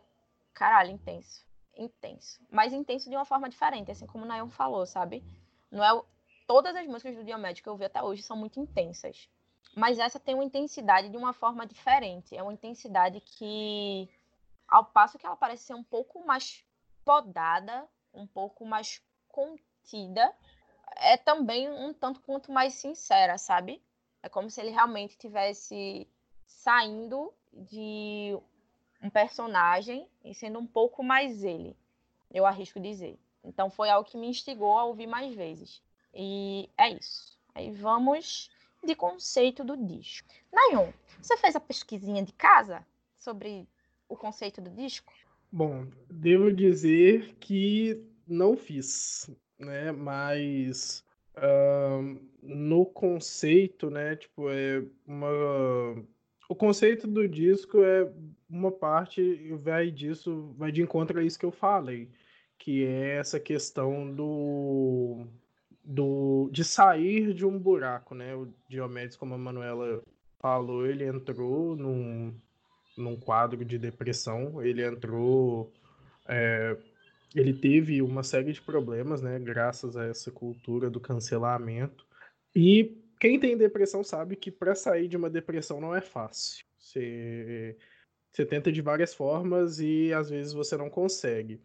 caralho, 0.54 0.90
intenso. 0.90 1.44
Intenso. 1.76 2.40
Mas 2.50 2.72
intenso 2.72 3.08
de 3.08 3.16
uma 3.16 3.24
forma 3.24 3.48
diferente, 3.48 3.90
assim 3.90 4.06
como 4.06 4.24
o 4.24 4.26
Nayon 4.26 4.50
falou, 4.50 4.86
sabe? 4.86 5.24
Não 5.70 5.82
é 5.84 5.92
o- 5.92 6.04
todas 6.46 6.74
as 6.76 6.86
músicas 6.86 7.16
do 7.16 7.24
Diomédio 7.24 7.62
que 7.62 7.68
eu 7.68 7.76
vi 7.76 7.84
até 7.84 8.02
hoje 8.02 8.22
são 8.22 8.36
muito 8.36 8.60
intensas. 8.60 9.28
Mas 9.74 9.98
essa 9.98 10.18
tem 10.18 10.34
uma 10.34 10.44
intensidade 10.44 11.08
de 11.08 11.16
uma 11.16 11.32
forma 11.32 11.66
diferente. 11.66 12.36
É 12.36 12.42
uma 12.42 12.52
intensidade 12.52 13.20
que, 13.20 14.08
ao 14.70 14.84
passo 14.84 15.18
que 15.18 15.26
ela 15.26 15.36
parece 15.36 15.64
ser 15.64 15.74
um 15.74 15.82
pouco 15.82 16.24
mais 16.24 16.64
podada, 17.04 17.88
um 18.14 18.26
pouco 18.26 18.64
mais 18.64 19.02
contida, 19.28 20.34
é 20.96 21.16
também 21.16 21.68
um 21.68 21.92
tanto 21.92 22.20
quanto 22.20 22.52
mais 22.52 22.74
sincera, 22.74 23.36
sabe? 23.36 23.82
É 24.22 24.28
como 24.28 24.50
se 24.50 24.60
ele 24.60 24.70
realmente 24.70 25.18
tivesse 25.18 26.08
saindo 26.46 27.32
de 27.52 28.38
um 29.02 29.08
personagem 29.08 30.08
e 30.24 30.34
sendo 30.34 30.58
um 30.58 30.66
pouco 30.66 31.02
mais 31.02 31.42
ele. 31.42 31.76
eu 32.30 32.46
arrisco 32.46 32.78
dizer. 32.78 33.18
Então 33.42 33.70
foi 33.70 33.88
algo 33.88 34.08
que 34.08 34.18
me 34.18 34.28
instigou 34.28 34.78
a 34.78 34.84
ouvir 34.84 35.06
mais 35.06 35.34
vezes. 35.34 35.82
E 36.14 36.68
é 36.76 36.90
isso. 36.90 37.38
Aí 37.54 37.72
vamos 37.72 38.50
de 38.84 38.94
conceito 38.94 39.64
do 39.64 39.76
disco. 39.76 40.28
Nayon, 40.52 40.92
você 41.20 41.36
fez 41.36 41.56
a 41.56 41.60
pesquisinha 41.60 42.22
de 42.22 42.32
casa 42.32 42.86
sobre 43.18 43.68
o 44.10 44.16
conceito 44.16 44.60
do 44.60 44.70
disco? 44.70 45.12
Bom, 45.50 45.86
devo 46.10 46.52
dizer 46.52 47.34
que 47.40 48.04
não 48.26 48.56
fiz, 48.56 49.30
né? 49.58 49.92
Mas 49.92 51.02
no 52.42 52.84
conceito, 52.86 53.88
né? 53.88 54.16
Tipo, 54.16 54.50
é 54.50 54.84
uma. 55.06 56.04
O 56.48 56.54
conceito 56.54 57.06
do 57.06 57.28
disco 57.28 57.82
é 57.82 58.12
uma 58.48 58.72
parte, 58.72 59.54
vai 59.62 59.90
disso, 59.90 60.52
vai 60.58 60.72
de 60.72 60.82
encontro 60.82 61.18
a 61.18 61.22
isso 61.22 61.38
que 61.38 61.46
eu 61.46 61.52
falei, 61.52 62.10
que 62.58 62.84
é 62.84 63.18
essa 63.18 63.38
questão 63.38 64.12
do 64.12 65.26
do, 65.84 66.50
de 66.52 66.62
sair 66.62 67.32
de 67.32 67.46
um 67.46 67.58
buraco, 67.58 68.14
né? 68.14 68.34
O 68.34 68.48
Diomedes, 68.68 69.16
como 69.16 69.34
a 69.34 69.38
Manuela 69.38 70.02
falou, 70.38 70.86
ele 70.86 71.04
entrou 71.04 71.74
num, 71.76 72.34
num 72.96 73.18
quadro 73.18 73.64
de 73.64 73.78
depressão, 73.78 74.62
ele 74.62 74.84
entrou. 74.84 75.72
É, 76.28 76.76
ele 77.34 77.52
teve 77.52 78.02
uma 78.02 78.22
série 78.22 78.52
de 78.52 78.60
problemas, 78.60 79.22
né? 79.22 79.38
Graças 79.38 79.96
a 79.96 80.06
essa 80.06 80.30
cultura 80.30 80.90
do 80.90 81.00
cancelamento. 81.00 82.06
E 82.54 82.96
quem 83.20 83.38
tem 83.38 83.56
depressão 83.56 84.02
sabe 84.02 84.36
que 84.36 84.50
para 84.50 84.74
sair 84.74 85.08
de 85.08 85.16
uma 85.16 85.30
depressão 85.30 85.80
não 85.80 85.94
é 85.94 86.00
fácil. 86.00 86.64
Você, 86.78 87.76
você 88.32 88.44
tenta 88.44 88.72
de 88.72 88.80
várias 88.80 89.14
formas 89.14 89.78
e 89.80 90.12
às 90.12 90.30
vezes 90.30 90.52
você 90.52 90.76
não 90.76 90.90
consegue. 90.90 91.60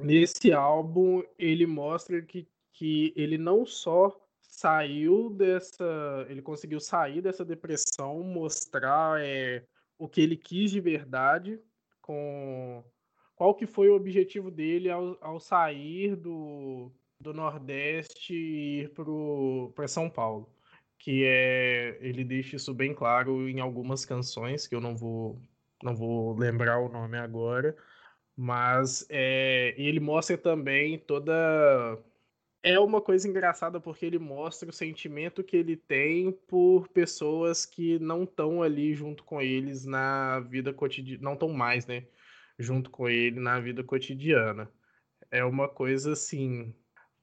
Nesse 0.00 0.52
álbum, 0.52 1.22
ele 1.38 1.66
mostra 1.66 2.20
que 2.22 2.48
que 2.72 3.12
ele 3.14 3.38
não 3.38 3.64
só 3.64 4.18
saiu 4.40 5.30
dessa. 5.30 6.26
Ele 6.28 6.42
conseguiu 6.42 6.80
sair 6.80 7.20
dessa 7.20 7.44
depressão, 7.44 8.22
mostrar 8.22 9.20
é, 9.20 9.64
o 10.02 10.08
que 10.08 10.20
ele 10.20 10.36
quis 10.36 10.72
de 10.72 10.80
verdade, 10.80 11.60
com 12.00 12.82
qual 13.36 13.54
que 13.54 13.68
foi 13.68 13.88
o 13.88 13.94
objetivo 13.94 14.50
dele 14.50 14.90
ao, 14.90 15.16
ao 15.20 15.38
sair 15.38 16.16
do, 16.16 16.90
do 17.20 17.32
Nordeste 17.32 18.34
e 18.34 18.80
ir 18.80 18.92
para 19.76 19.86
São 19.86 20.10
Paulo. 20.10 20.52
Que 20.98 21.24
é. 21.24 21.98
Ele 22.00 22.24
deixa 22.24 22.56
isso 22.56 22.74
bem 22.74 22.92
claro 22.92 23.48
em 23.48 23.60
algumas 23.60 24.04
canções, 24.04 24.66
que 24.66 24.74
eu 24.74 24.80
não 24.80 24.96
vou, 24.96 25.40
não 25.80 25.94
vou 25.94 26.36
lembrar 26.36 26.80
o 26.80 26.88
nome 26.88 27.16
agora. 27.16 27.76
Mas 28.36 29.06
é, 29.08 29.72
ele 29.78 30.00
mostra 30.00 30.36
também 30.36 30.98
toda 30.98 31.96
é 32.62 32.78
uma 32.78 33.00
coisa 33.00 33.28
engraçada 33.28 33.80
porque 33.80 34.06
ele 34.06 34.18
mostra 34.18 34.70
o 34.70 34.72
sentimento 34.72 35.42
que 35.42 35.56
ele 35.56 35.76
tem 35.76 36.30
por 36.30 36.88
pessoas 36.88 37.66
que 37.66 37.98
não 37.98 38.22
estão 38.22 38.62
ali 38.62 38.94
junto 38.94 39.24
com 39.24 39.42
eles 39.42 39.84
na 39.84 40.40
vida 40.40 40.72
cotidiana, 40.72 41.22
não 41.22 41.32
estão 41.34 41.48
mais, 41.48 41.86
né, 41.86 42.06
junto 42.58 42.88
com 42.90 43.08
ele 43.08 43.40
na 43.40 43.58
vida 43.58 43.82
cotidiana. 43.82 44.70
É 45.30 45.44
uma 45.44 45.68
coisa 45.68 46.12
assim 46.12 46.74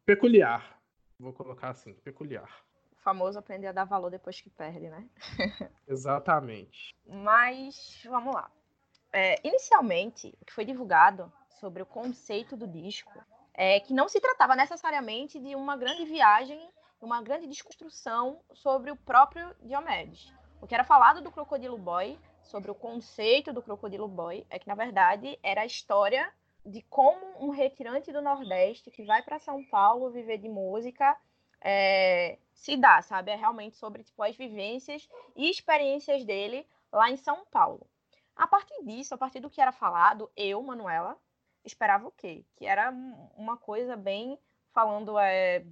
peculiar. 0.05 0.77
Vou 1.17 1.31
colocar 1.31 1.69
assim, 1.69 1.93
peculiar. 1.93 2.49
O 2.91 3.01
famoso 3.01 3.39
aprender 3.39 3.67
a 3.67 3.71
dar 3.71 3.85
valor 3.85 4.09
depois 4.09 4.41
que 4.41 4.49
perde, 4.49 4.89
né? 4.89 5.07
Exatamente. 5.87 6.95
Mas 7.05 8.01
vamos 8.05 8.33
lá. 8.33 8.51
É, 9.11 9.35
inicialmente, 9.47 10.35
o 10.41 10.45
que 10.45 10.53
foi 10.53 10.65
divulgado 10.65 11.31
sobre 11.59 11.81
o 11.81 11.85
conceito 11.85 12.57
do 12.57 12.67
disco 12.67 13.11
é, 13.59 13.81
que 13.81 13.93
não 13.93 14.07
se 14.07 14.21
tratava 14.21 14.55
necessariamente 14.55 15.37
de 15.37 15.53
uma 15.53 15.75
grande 15.75 16.05
viagem, 16.05 16.57
uma 17.01 17.21
grande 17.21 17.45
desconstrução 17.45 18.39
sobre 18.53 18.89
o 18.89 18.95
próprio 18.95 19.53
Diomedes. 19.61 20.33
O 20.61 20.65
que 20.65 20.73
era 20.73 20.85
falado 20.85 21.21
do 21.21 21.29
Crocodilo 21.29 21.77
Boy, 21.77 22.17
sobre 22.41 22.71
o 22.71 22.75
conceito 22.75 23.51
do 23.51 23.61
Crocodilo 23.61 24.07
Boy, 24.07 24.47
é 24.49 24.57
que, 24.57 24.67
na 24.67 24.75
verdade, 24.75 25.37
era 25.43 25.59
a 25.59 25.65
história 25.65 26.31
de 26.65 26.81
como 26.83 27.19
um 27.37 27.49
retirante 27.49 28.13
do 28.13 28.21
Nordeste 28.21 28.89
que 28.91 29.03
vai 29.03 29.21
para 29.21 29.39
São 29.39 29.61
Paulo 29.65 30.09
viver 30.09 30.37
de 30.37 30.47
música 30.47 31.17
é, 31.59 32.37
se 32.53 32.77
dá, 32.77 33.01
sabe? 33.01 33.31
É 33.31 33.35
realmente 33.35 33.75
sobre 33.75 34.05
tipo, 34.05 34.23
as 34.23 34.37
vivências 34.37 35.09
e 35.35 35.49
experiências 35.49 36.23
dele 36.23 36.65
lá 36.93 37.11
em 37.11 37.17
São 37.17 37.43
Paulo. 37.51 37.85
A 38.37 38.47
partir 38.47 38.85
disso, 38.85 39.13
a 39.13 39.17
partir 39.17 39.41
do 39.41 39.49
que 39.49 39.59
era 39.59 39.73
falado, 39.73 40.31
eu, 40.33 40.63
Manuela, 40.63 41.17
esperava 41.63 42.07
o 42.07 42.11
quê? 42.11 42.43
Que 42.55 42.65
era 42.65 42.91
uma 43.35 43.57
coisa 43.57 43.95
bem 43.95 44.39
falando 44.73 45.17
é, 45.19 45.65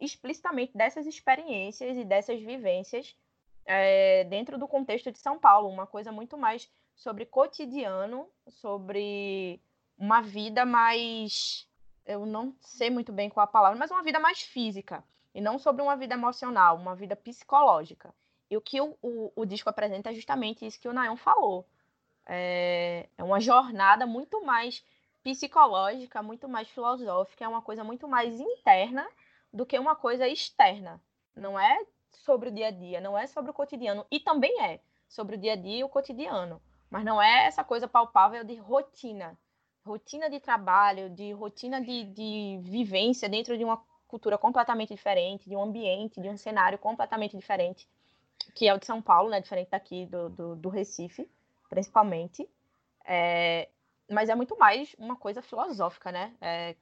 explicitamente 0.00 0.76
dessas 0.76 1.06
experiências 1.06 1.96
e 1.96 2.04
dessas 2.04 2.40
vivências 2.40 3.16
é, 3.64 4.24
dentro 4.24 4.58
do 4.58 4.68
contexto 4.68 5.10
de 5.12 5.18
São 5.18 5.38
Paulo, 5.38 5.68
uma 5.68 5.86
coisa 5.86 6.10
muito 6.10 6.36
mais 6.36 6.70
sobre 6.94 7.24
cotidiano, 7.24 8.28
sobre 8.48 9.60
uma 9.96 10.20
vida 10.20 10.64
mais. 10.64 11.68
Eu 12.04 12.26
não 12.26 12.54
sei 12.60 12.90
muito 12.90 13.12
bem 13.12 13.30
qual 13.30 13.44
a 13.44 13.46
palavra, 13.46 13.78
mas 13.78 13.90
uma 13.90 14.02
vida 14.02 14.18
mais 14.18 14.42
física, 14.42 15.04
e 15.34 15.40
não 15.40 15.58
sobre 15.58 15.82
uma 15.82 15.96
vida 15.96 16.14
emocional, 16.14 16.76
uma 16.76 16.96
vida 16.96 17.14
psicológica. 17.14 18.12
E 18.50 18.56
o 18.56 18.60
que 18.60 18.80
o, 18.80 18.96
o, 19.00 19.32
o 19.34 19.46
disco 19.46 19.70
apresenta 19.70 20.10
é 20.10 20.14
justamente 20.14 20.66
isso 20.66 20.80
que 20.80 20.88
o 20.88 20.92
Nayon 20.92 21.16
falou. 21.16 21.66
É, 22.26 23.08
é 23.16 23.24
uma 23.24 23.40
jornada 23.40 24.06
muito 24.06 24.44
mais 24.44 24.84
psicológica, 25.22 26.22
muito 26.22 26.48
mais 26.48 26.68
filosófica, 26.68 27.44
é 27.44 27.48
uma 27.48 27.62
coisa 27.62 27.84
muito 27.84 28.08
mais 28.08 28.40
interna 28.40 29.06
do 29.52 29.66
que 29.66 29.78
uma 29.78 29.94
coisa 29.94 30.26
externa. 30.26 31.00
Não 31.34 31.58
é 31.58 31.78
sobre 32.12 32.48
o 32.48 32.52
dia 32.52 32.68
a 32.68 32.70
dia, 32.70 33.00
não 33.00 33.16
é 33.16 33.26
sobre 33.26 33.50
o 33.50 33.54
cotidiano. 33.54 34.06
E 34.10 34.20
também 34.20 34.60
é 34.62 34.80
sobre 35.08 35.36
o 35.36 35.38
dia 35.38 35.52
a 35.52 35.56
dia 35.56 35.78
e 35.78 35.84
o 35.84 35.88
cotidiano. 35.88 36.60
Mas 36.90 37.04
não 37.04 37.20
é 37.20 37.46
essa 37.46 37.64
coisa 37.64 37.88
palpável 37.88 38.44
de 38.44 38.54
rotina. 38.56 39.38
Rotina 39.84 40.28
de 40.30 40.38
trabalho, 40.38 41.10
de 41.10 41.32
rotina 41.32 41.80
de, 41.80 42.04
de 42.04 42.60
vivência 42.62 43.28
dentro 43.28 43.56
de 43.56 43.64
uma 43.64 43.82
cultura 44.06 44.36
completamente 44.36 44.94
diferente, 44.94 45.48
de 45.48 45.56
um 45.56 45.62
ambiente, 45.62 46.20
de 46.20 46.28
um 46.28 46.36
cenário 46.36 46.78
completamente 46.78 47.36
diferente, 47.36 47.88
que 48.54 48.68
é 48.68 48.74
o 48.74 48.78
de 48.78 48.84
São 48.84 49.00
Paulo, 49.00 49.30
né? 49.30 49.40
Diferente 49.40 49.70
daqui 49.70 50.06
do, 50.06 50.28
do, 50.28 50.56
do 50.56 50.68
Recife, 50.68 51.28
principalmente. 51.68 52.48
É, 53.06 53.68
mas 54.12 54.28
é 54.28 54.34
muito 54.34 54.56
mais 54.58 54.94
uma 54.98 55.16
coisa 55.16 55.42
filosófica, 55.42 56.12
né? 56.12 56.34
É, 56.40 56.76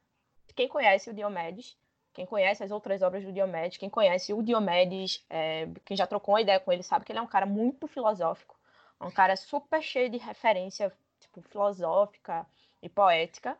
quem 0.54 0.68
conhece 0.68 1.08
o 1.10 1.14
Diomedes, 1.14 1.76
quem 2.12 2.26
conhece 2.26 2.62
as 2.62 2.70
outras 2.70 3.02
obras 3.02 3.24
do 3.24 3.32
Diomedes, 3.32 3.78
quem 3.78 3.88
conhece 3.88 4.32
o 4.32 4.42
Diomedes, 4.42 5.24
é, 5.30 5.68
quem 5.84 5.96
já 5.96 6.06
trocou 6.06 6.34
uma 6.34 6.40
ideia 6.40 6.60
com 6.60 6.72
ele, 6.72 6.82
sabe 6.82 7.04
que 7.04 7.12
ele 7.12 7.18
é 7.18 7.22
um 7.22 7.26
cara 7.26 7.46
muito 7.46 7.86
filosófico, 7.86 8.58
um 9.00 9.10
cara 9.10 9.36
super 9.36 9.80
cheio 9.80 10.10
de 10.10 10.18
referência 10.18 10.92
tipo, 11.20 11.40
filosófica 11.42 12.46
e 12.82 12.88
poética. 12.88 13.56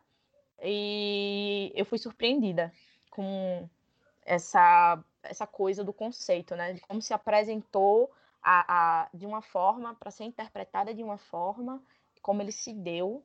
E 0.61 1.71
eu 1.73 1.85
fui 1.85 1.97
surpreendida 1.97 2.71
com 3.09 3.67
essa, 4.23 5.03
essa 5.23 5.47
coisa 5.47 5.83
do 5.83 5.93
conceito, 5.93 6.55
né? 6.55 6.73
De 6.73 6.81
como 6.81 7.01
se 7.01 7.13
apresentou 7.13 8.11
a, 8.43 9.03
a 9.03 9.09
de 9.13 9.25
uma 9.25 9.41
forma 9.41 9.95
para 9.95 10.11
ser 10.11 10.25
interpretada 10.25 10.93
de 10.93 11.01
uma 11.01 11.17
forma, 11.17 11.81
como 12.21 12.41
ele 12.41 12.51
se 12.51 12.73
deu 12.73 13.23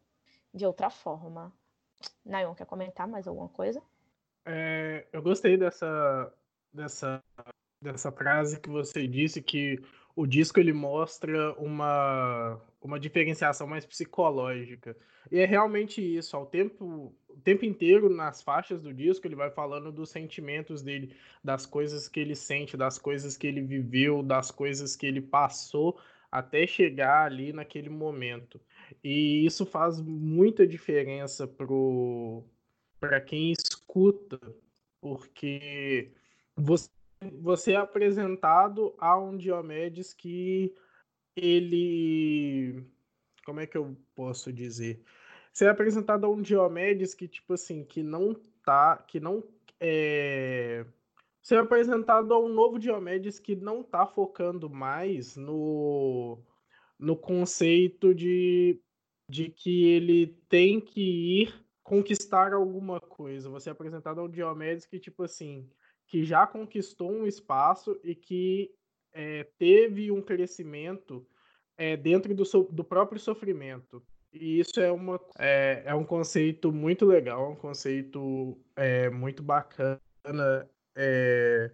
de 0.52 0.66
outra 0.66 0.90
forma. 0.90 1.52
Nayon, 2.24 2.54
quer 2.54 2.66
comentar 2.66 3.06
mais 3.06 3.26
alguma 3.26 3.48
coisa? 3.48 3.82
É, 4.44 5.06
eu 5.12 5.22
gostei 5.22 5.56
dessa, 5.56 6.32
dessa, 6.72 7.22
dessa 7.80 8.12
frase 8.12 8.60
que 8.60 8.68
você 8.68 9.06
disse 9.06 9.42
que 9.42 9.80
o 10.14 10.26
disco 10.26 10.58
ele 10.58 10.72
mostra 10.72 11.52
uma, 11.54 12.60
uma 12.80 12.98
diferenciação 12.98 13.66
mais 13.66 13.84
psicológica. 13.84 14.96
E 15.30 15.38
é 15.38 15.44
realmente 15.44 16.00
isso, 16.00 16.36
ao 16.36 16.46
tempo, 16.46 17.14
o 17.28 17.40
tempo 17.40 17.64
inteiro 17.64 18.08
nas 18.08 18.42
faixas 18.42 18.80
do 18.80 18.94
disco 18.94 19.26
ele 19.26 19.34
vai 19.34 19.50
falando 19.50 19.92
dos 19.92 20.10
sentimentos 20.10 20.82
dele, 20.82 21.14
das 21.44 21.66
coisas 21.66 22.08
que 22.08 22.20
ele 22.20 22.34
sente, 22.34 22.76
das 22.76 22.98
coisas 22.98 23.36
que 23.36 23.46
ele 23.46 23.60
viveu, 23.60 24.22
das 24.22 24.50
coisas 24.50 24.96
que 24.96 25.06
ele 25.06 25.20
passou 25.20 25.98
até 26.30 26.66
chegar 26.66 27.24
ali 27.24 27.52
naquele 27.52 27.90
momento. 27.90 28.60
E 29.02 29.44
isso 29.44 29.66
faz 29.66 30.00
muita 30.00 30.66
diferença 30.66 31.46
para 33.00 33.20
quem 33.20 33.52
escuta, 33.52 34.40
porque 35.00 36.12
você, 36.54 36.90
você 37.40 37.72
é 37.72 37.76
apresentado 37.76 38.94
a 38.98 39.18
um 39.18 39.36
Diomedes 39.36 40.12
que 40.12 40.74
ele. 41.34 42.84
Como 43.44 43.60
é 43.60 43.66
que 43.66 43.76
eu 43.76 43.96
posso 44.14 44.52
dizer? 44.52 45.02
Você 45.52 45.66
é 45.66 45.68
apresentado 45.68 46.26
a 46.26 46.28
um 46.28 46.42
Diomedes 46.42 47.14
que, 47.14 47.28
tipo 47.28 47.54
assim, 47.54 47.84
que 47.84 48.02
não 48.02 48.34
tá. 48.64 48.96
que 48.98 49.20
não 49.20 49.44
é 49.80 50.84
ser 51.46 51.58
apresentado 51.60 52.34
a 52.34 52.40
um 52.40 52.48
novo 52.48 52.76
Diomedes 52.76 53.38
que 53.38 53.54
não 53.54 53.82
está 53.82 54.04
focando 54.04 54.68
mais 54.68 55.36
no, 55.36 56.40
no 56.98 57.16
conceito 57.16 58.14
de, 58.14 58.80
de 59.30 59.50
que 59.50 59.84
ele 59.84 60.26
tem 60.48 60.80
que 60.80 61.42
ir 61.42 61.66
conquistar 61.82 62.52
alguma 62.52 63.00
coisa. 63.00 63.48
Você 63.48 63.68
é 63.68 63.72
apresentado 63.72 64.20
ao 64.20 64.28
Diomedes 64.28 64.86
que, 64.86 64.98
tipo 64.98 65.22
assim, 65.22 65.68
que 66.06 66.24
já 66.24 66.46
conquistou 66.46 67.10
um 67.10 67.26
espaço 67.26 67.98
e 68.02 68.14
que 68.14 68.74
é, 69.12 69.44
teve 69.58 70.10
um 70.10 70.20
crescimento 70.20 71.26
é, 71.76 71.96
dentro 71.96 72.34
do, 72.34 72.44
so, 72.44 72.64
do 72.64 72.84
próprio 72.84 73.20
sofrimento. 73.20 74.02
E 74.32 74.60
isso 74.60 74.80
é, 74.80 74.90
uma, 74.90 75.20
é, 75.38 75.82
é 75.86 75.94
um 75.94 76.04
conceito 76.04 76.72
muito 76.72 77.06
legal, 77.06 77.52
um 77.52 77.56
conceito 77.56 78.58
é, 78.74 79.08
muito 79.08 79.42
bacana, 79.42 80.00
é, 80.94 81.70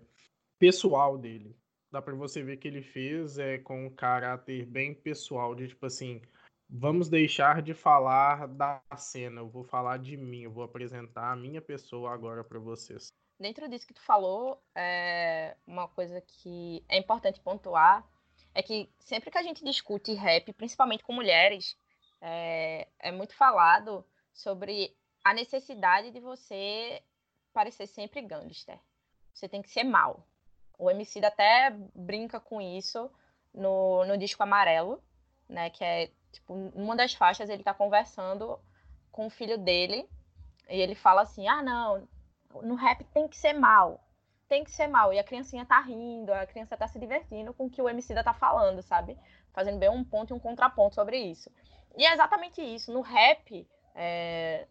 pessoal 0.59 1.19
dele. 1.19 1.57
Dá 1.93 2.01
para 2.01 2.15
você 2.15 2.43
ver 2.43 2.57
que 2.57 2.67
ele 2.67 2.83
fez 2.83 3.39
é, 3.39 3.59
com 3.59 3.87
um 3.87 3.91
caráter 3.91 4.65
bem 4.65 4.95
pessoal, 4.95 5.55
de 5.55 5.69
tipo 5.69 5.85
assim, 5.85 6.23
vamos 6.69 7.09
deixar 7.09 7.61
de 7.61 7.75
falar 7.75 8.49
da 8.49 8.83
cena, 8.97 9.43
eu 9.43 9.49
vou 9.49 9.63
falar 9.63 9.99
de 9.99 10.17
mim, 10.17 10.41
eu 10.45 10.51
vou 10.51 10.65
apresentar 10.65 11.31
a 11.31 11.37
minha 11.37 11.61
pessoa 11.61 12.13
agora 12.13 12.43
para 12.43 12.59
vocês. 12.59 13.09
Dentro 13.39 13.69
disso 13.69 13.87
que 13.87 13.93
tu 13.93 14.01
falou, 14.01 14.63
é 14.75 15.55
uma 15.67 15.87
coisa 15.87 16.21
que 16.23 16.83
é 16.89 16.97
importante 16.97 17.41
pontuar 17.41 18.09
é 18.55 18.63
que 18.63 18.91
sempre 18.99 19.31
que 19.31 19.39
a 19.39 19.43
gente 19.43 19.65
discute 19.65 20.13
rap, 20.13 20.53
principalmente 20.53 21.03
com 21.03 21.13
mulheres, 21.13 21.77
é, 22.21 22.89
é 22.99 23.11
muito 23.11 23.35
falado 23.35 24.05
sobre 24.33 24.97
a 25.25 25.33
necessidade 25.35 26.11
de 26.11 26.21
você 26.21 27.03
parecer 27.53 27.87
sempre 27.87 28.23
gangster. 28.23 28.79
Você 29.33 29.49
tem 29.49 29.63
que 29.63 29.71
ser 29.71 29.85
mal. 29.85 30.27
O 30.79 30.91
MC 30.91 31.25
até 31.25 31.71
brinca 31.95 32.41
com 32.41 32.61
isso 32.61 33.11
no, 33.55 34.05
no 34.05 34.17
disco 34.17 34.43
Amarelo, 34.43 35.03
né? 35.49 35.71
Que 35.71 35.85
é, 35.85 36.11
tipo, 36.33 36.55
uma 36.75 36.97
das 36.97 37.15
faixas 37.15 37.49
ele 37.49 37.63
tá 37.63 37.75
conversando 37.75 38.59
com 39.11 39.27
o 39.27 39.31
filho 39.31 39.59
dele 39.59 40.09
e 40.69 40.81
ele 40.81 40.95
fala 40.95 41.23
assim, 41.23 41.47
ah, 41.47 41.63
não, 41.63 42.09
no 42.63 42.75
rap 42.75 43.05
tem 43.05 43.29
que 43.29 43.37
ser 43.37 43.53
mal 43.53 44.01
tem 44.53 44.65
que 44.65 44.71
ser 44.71 44.87
mal. 44.87 45.15
E 45.15 45.19
a 45.19 45.25
criancinha 45.25 45.65
tá 45.65 45.81
rindo, 45.81 46.31
a 46.31 46.47
criança 46.47 46.77
tá 46.77 46.87
se 46.87 46.99
divertindo 46.99 47.55
com 47.55 47.65
o 47.65 47.71
que 47.71 47.81
o 47.81 47.89
MC 47.89 48.15
tá 48.23 48.35
falando, 48.35 48.83
sabe? 48.83 49.17
Fazendo 49.55 49.79
bem 49.79 49.89
um 49.89 50.05
ponto 50.05 50.35
e 50.35 50.37
um 50.37 50.39
contraponto 50.39 50.95
sobre 50.95 51.17
isso. 51.17 51.51
E 51.97 52.05
é 52.05 52.13
exatamente 52.13 52.61
isso. 52.61 52.93
No 52.93 53.01
rap, 53.01 53.67
é, 53.95 54.69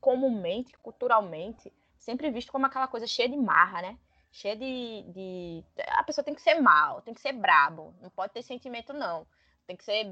comumente, 0.00 0.78
culturalmente, 0.78 1.70
sempre 1.98 2.30
visto 2.30 2.50
como 2.50 2.64
aquela 2.64 2.88
coisa 2.88 3.06
cheia 3.06 3.28
de 3.28 3.36
marra, 3.36 3.82
né? 3.82 3.98
Cheia 4.30 4.56
de, 4.56 5.02
de. 5.12 5.64
A 5.88 6.04
pessoa 6.04 6.24
tem 6.24 6.34
que 6.34 6.42
ser 6.42 6.60
mal, 6.60 7.02
tem 7.02 7.14
que 7.14 7.20
ser 7.20 7.32
brabo. 7.32 7.94
Não 8.00 8.10
pode 8.10 8.32
ter 8.32 8.42
sentimento, 8.42 8.92
não. 8.92 9.26
Tem 9.66 9.76
que 9.76 9.84
ser 9.84 10.06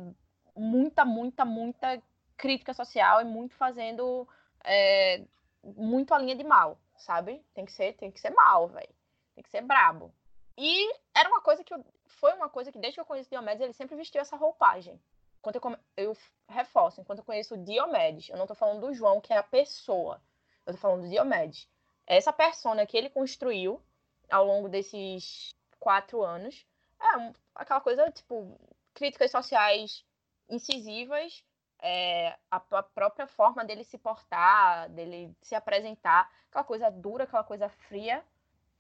muita, 0.57 1.05
muita, 1.05 1.44
muita 1.44 2.02
crítica 2.37 2.72
social 2.72 3.20
e 3.20 3.24
muito 3.24 3.55
fazendo. 3.55 4.26
É, 4.64 5.22
muito 5.62 6.14
a 6.14 6.18
linha 6.18 6.37
de 6.37 6.44
mal, 6.44 6.79
sabe? 6.96 7.44
Tem 7.55 7.64
que 7.64 7.72
ser, 7.72 7.94
tem 7.94 8.11
que 8.11 8.20
ser 8.20 8.31
mal, 8.31 8.68
velho. 8.68 8.94
Tem 9.35 9.42
que 9.42 9.50
ser 9.50 9.62
brabo. 9.62 10.12
E 10.57 10.92
era 11.14 11.29
uma 11.29 11.40
coisa 11.40 11.62
que 11.62 11.74
eu, 11.74 11.85
foi 12.07 12.33
uma 12.35 12.48
coisa 12.48 12.72
que 12.72 12.79
desde 12.79 12.96
que 12.96 13.00
eu 13.00 13.07
conheço 13.07 13.29
Diomedes, 13.29 13.61
ele 13.61 13.72
sempre 13.72 13.96
vestiu 13.96 14.20
essa 14.20 14.37
roupagem. 14.37 15.00
Enquanto 15.38 15.57
eu, 15.57 15.79
eu 15.96 16.16
reforço, 16.48 17.00
enquanto 17.00 17.18
eu 17.18 17.24
conheço 17.24 17.57
Diomedes, 17.59 18.29
eu 18.29 18.37
não 18.37 18.46
tô 18.46 18.55
falando 18.55 18.81
do 18.81 18.94
João, 18.94 19.20
que 19.20 19.33
é 19.33 19.37
a 19.37 19.42
pessoa. 19.42 20.20
Eu 20.64 20.72
tô 20.72 20.79
falando 20.79 21.02
do 21.02 21.09
Diomedes. 21.09 21.68
Essa 22.07 22.33
persona 22.33 22.87
que 22.87 22.96
ele 22.96 23.11
construiu 23.11 23.83
ao 24.31 24.45
longo 24.45 24.69
desses 24.69 25.55
quatro 25.79 26.23
anos 26.23 26.67
é 27.01 27.33
aquela 27.55 27.81
coisa, 27.81 28.11
tipo, 28.11 28.59
críticas 28.95 29.31
sociais 29.31 30.05
incisivas, 30.49 31.45
é, 31.81 32.37
a, 32.51 32.57
a, 32.57 32.83
própria 32.83 33.27
forma 33.27 33.65
dele 33.65 33.85
se 33.85 33.99
portar, 33.99 34.89
dele 34.91 35.35
se 35.43 35.55
apresentar, 35.55 36.31
aquela 36.49 36.65
coisa 36.65 36.91
dura, 36.91 37.25
aquela 37.25 37.45
coisa 37.45 37.69
fria, 37.69 38.25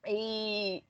e 0.06 0.82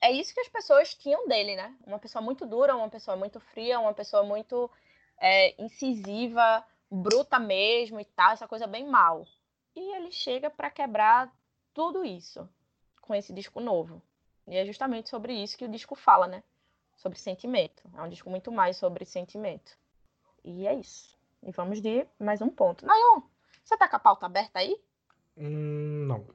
é 0.00 0.10
isso 0.10 0.32
que 0.34 0.40
as 0.40 0.48
pessoas 0.48 0.94
tinham 0.94 1.28
dele, 1.28 1.56
né? 1.56 1.76
Uma 1.86 1.98
pessoa 1.98 2.22
muito 2.22 2.46
dura, 2.46 2.76
uma 2.76 2.88
pessoa 2.88 3.16
muito 3.16 3.38
fria, 3.38 3.78
uma 3.78 3.94
pessoa 3.94 4.22
muito 4.22 4.70
é, 5.18 5.62
incisiva, 5.62 6.64
bruta 6.90 7.38
mesmo 7.38 8.00
e 8.00 8.04
tal, 8.04 8.32
essa 8.32 8.48
coisa 8.48 8.66
bem 8.66 8.86
mal. 8.86 9.26
E 9.74 9.96
ele 9.96 10.10
chega 10.10 10.50
para 10.50 10.70
quebrar 10.70 11.32
tudo 11.74 12.04
isso 12.04 12.48
com 13.12 13.16
esse 13.16 13.30
disco 13.30 13.60
novo. 13.60 14.00
E 14.48 14.56
é 14.56 14.64
justamente 14.64 15.10
sobre 15.10 15.34
isso 15.34 15.58
que 15.58 15.66
o 15.66 15.68
disco 15.68 15.94
fala, 15.94 16.26
né? 16.26 16.42
Sobre 16.96 17.18
sentimento. 17.18 17.82
É 17.94 18.00
um 18.00 18.08
disco 18.08 18.30
muito 18.30 18.50
mais 18.50 18.78
sobre 18.78 19.04
sentimento. 19.04 19.76
E 20.42 20.66
é 20.66 20.74
isso. 20.74 21.18
E 21.42 21.52
vamos 21.52 21.82
de 21.82 22.06
mais 22.18 22.40
um 22.40 22.48
ponto. 22.48 22.86
Nayon, 22.86 23.20
você 23.62 23.76
tá 23.76 23.86
com 23.86 23.96
a 23.96 23.98
pauta 23.98 24.24
aberta 24.24 24.60
aí? 24.60 24.80
Hum, 25.36 26.06
não. 26.06 26.26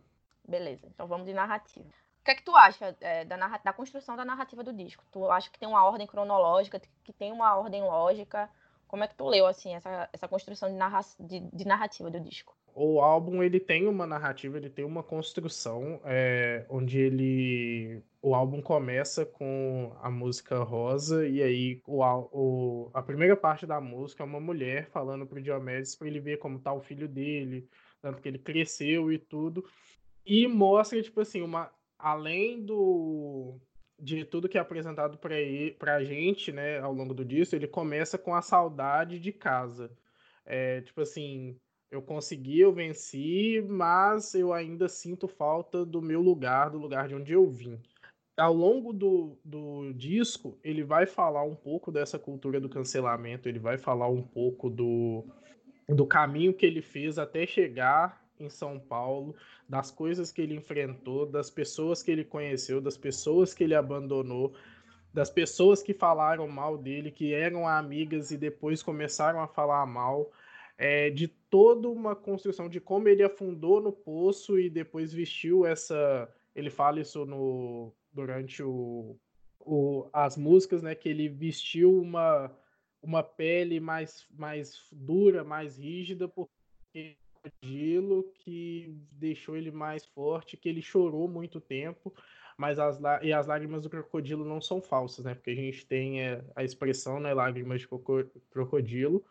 Beleza, 0.48 0.86
então 0.86 1.08
vamos 1.08 1.26
de 1.26 1.34
narrativa 1.34 1.90
que 2.28 2.32
é 2.32 2.36
que 2.36 2.44
tu 2.44 2.54
acha 2.58 2.94
é, 3.00 3.24
da, 3.24 3.38
da 3.38 3.72
construção 3.72 4.18
da 4.18 4.26
narrativa 4.26 4.62
do 4.62 4.74
disco? 4.74 5.02
Tu 5.14 5.32
acha 5.32 5.50
que 5.50 5.58
tem 5.58 5.68
uma 5.68 5.86
ordem 5.86 6.06
cronológica, 6.06 6.82
que 7.02 7.14
tem 7.14 7.32
uma 7.32 7.56
ordem 7.56 7.82
lógica? 7.82 8.50
Como 8.86 9.02
é 9.02 9.08
que 9.08 9.16
tu 9.16 9.26
leu, 9.26 9.48
assim, 9.48 9.74
essa, 9.74 10.10
essa 10.12 10.28
construção 10.28 10.68
de, 10.70 10.76
narra 10.76 11.00
de, 11.18 11.40
de 11.40 11.66
narrativa 11.66 12.12
do 12.12 12.20
disco? 12.20 12.54
O 12.80 13.02
álbum, 13.02 13.42
ele 13.42 13.60
tem 13.60 13.88
uma 13.88 14.06
narrativa, 14.06 14.56
ele 14.56 14.70
tem 14.70 14.86
uma 14.86 15.02
construção, 15.02 16.00
é, 16.06 16.64
onde 16.70 17.00
ele... 17.00 18.04
O 18.22 18.36
álbum 18.36 18.62
começa 18.62 19.26
com 19.26 19.96
a 20.00 20.12
música 20.12 20.60
Rosa, 20.60 21.28
e 21.28 21.42
aí 21.42 21.82
o, 21.88 22.04
o, 22.04 22.92
a 22.94 23.02
primeira 23.02 23.36
parte 23.36 23.66
da 23.66 23.82
música 23.82 24.22
é 24.22 24.26
uma 24.28 24.40
mulher 24.40 24.86
falando 24.90 25.26
pro 25.26 25.42
Diomedes 25.42 25.96
para 25.96 26.08
ele 26.08 26.20
ver 26.20 26.38
como 26.38 26.60
tá 26.60 26.72
o 26.72 26.80
filho 26.80 27.08
dele, 27.08 27.68
tanto 28.00 28.22
que 28.22 28.28
ele 28.28 28.38
cresceu 28.38 29.12
e 29.12 29.18
tudo. 29.18 29.66
E 30.24 30.48
mostra, 30.48 31.02
tipo 31.02 31.22
assim, 31.22 31.42
uma, 31.42 31.72
além 31.98 32.64
do 32.64 33.56
de 34.00 34.24
tudo 34.24 34.48
que 34.48 34.60
é 34.60 34.62
apresentado 34.62 35.18
para 35.18 35.96
a 35.96 36.04
gente, 36.04 36.52
né, 36.52 36.80
ao 36.80 36.94
longo 36.94 37.16
do 37.16 37.26
disco, 37.26 37.56
ele 37.56 37.68
começa 37.68 38.20
com 38.20 38.36
a 38.36 38.42
saudade 38.44 39.20
de 39.20 39.32
casa. 39.32 39.90
É, 40.46 40.82
tipo 40.82 41.02
assim, 41.02 41.58
eu 41.90 42.02
consegui, 42.02 42.60
eu 42.60 42.72
venci, 42.72 43.64
mas 43.68 44.34
eu 44.34 44.54
ainda 44.54 44.90
sinto 44.90 45.28
falta 45.28 45.86
do 45.86 46.02
meu 46.02 46.22
lugar, 46.22 46.70
do 46.70 46.78
lugar 46.78 47.08
de 47.08 47.16
onde 47.16 47.32
eu 47.32 47.48
vim. 47.50 47.80
Ao 48.38 48.54
longo 48.54 48.94
do, 48.94 49.38
do 49.44 49.94
disco, 49.94 50.60
ele 50.64 50.84
vai 50.84 51.06
falar 51.06 51.44
um 51.44 51.56
pouco 51.56 51.92
dessa 51.92 52.20
cultura 52.20 52.60
do 52.60 52.70
cancelamento, 52.70 53.50
ele 53.50 53.58
vai 53.58 53.78
falar 53.78 54.10
um 54.10 54.22
pouco 54.22 54.70
do, 54.70 55.26
do 55.90 56.06
caminho 56.06 56.54
que 56.54 56.66
ele 56.66 56.82
fez 56.82 57.18
até 57.18 57.48
chegar 57.48 58.22
em 58.40 58.50
São 58.50 58.80
Paulo, 58.80 59.36
das 59.68 59.90
coisas 59.90 60.32
que 60.32 60.42
ele 60.42 60.56
enfrentou, 60.56 61.26
das 61.26 61.50
pessoas 61.50 62.04
que 62.04 62.12
ele 62.12 62.24
conheceu, 62.24 62.80
das 62.80 62.96
pessoas 62.96 63.54
que 63.54 63.64
ele 63.64 63.74
abandonou, 63.74 64.54
das 65.12 65.32
pessoas 65.32 65.82
que 65.82 65.94
falaram 65.94 66.48
mal 66.48 66.78
dele, 66.78 67.10
que 67.10 67.34
eram 67.34 67.68
amigas 67.68 68.30
e 68.30 68.38
depois 68.38 68.84
começaram 68.84 69.42
a 69.42 69.48
falar 69.48 69.84
mal, 69.88 70.32
é, 70.78 71.10
de 71.10 71.28
toda 71.28 71.90
uma 71.90 72.16
construção 72.16 72.70
de 72.70 72.80
como 72.80 73.08
ele 73.08 73.24
afundou 73.24 73.82
no 73.82 73.92
poço 73.92 74.60
e 74.60 74.70
depois 74.70 75.14
vestiu 75.14 75.66
essa. 75.66 76.32
Ele 76.56 76.70
fala 76.70 77.00
isso 77.00 77.26
no 77.26 77.94
durante 78.12 78.64
o, 78.64 79.18
o, 79.60 80.08
as 80.14 80.38
músicas, 80.38 80.82
né? 80.82 80.96
Que 80.96 81.10
ele 81.10 81.30
vestiu 81.30 82.00
uma, 82.00 82.52
uma 83.02 83.24
pele 83.24 83.80
mais, 83.80 84.28
mais 84.32 84.88
dura, 84.92 85.44
mais 85.44 85.78
rígida, 85.78 86.28
porque 86.28 87.18
crocodilo 87.48 88.32
que 88.34 88.98
deixou 89.12 89.56
ele 89.56 89.72
mais 89.72 90.06
forte, 90.06 90.58
que 90.58 90.68
ele 90.68 90.82
chorou 90.82 91.28
muito 91.28 91.60
tempo, 91.60 92.14
mas 92.58 92.80
as, 92.80 93.00
e 93.22 93.32
as 93.32 93.48
lágrimas 93.48 93.84
do 93.84 93.90
crocodilo 93.90 94.44
não 94.44 94.60
são 94.60 94.82
falsas, 94.82 95.26
né? 95.26 95.36
Porque 95.36 95.52
a 95.52 95.56
gente 95.56 95.86
tem 95.86 96.22
é, 96.22 96.44
a 96.56 96.64
expressão, 96.64 97.20
né, 97.20 97.34
lágrimas 97.34 97.82
de 97.82 97.88
crocodilo. 98.50 99.24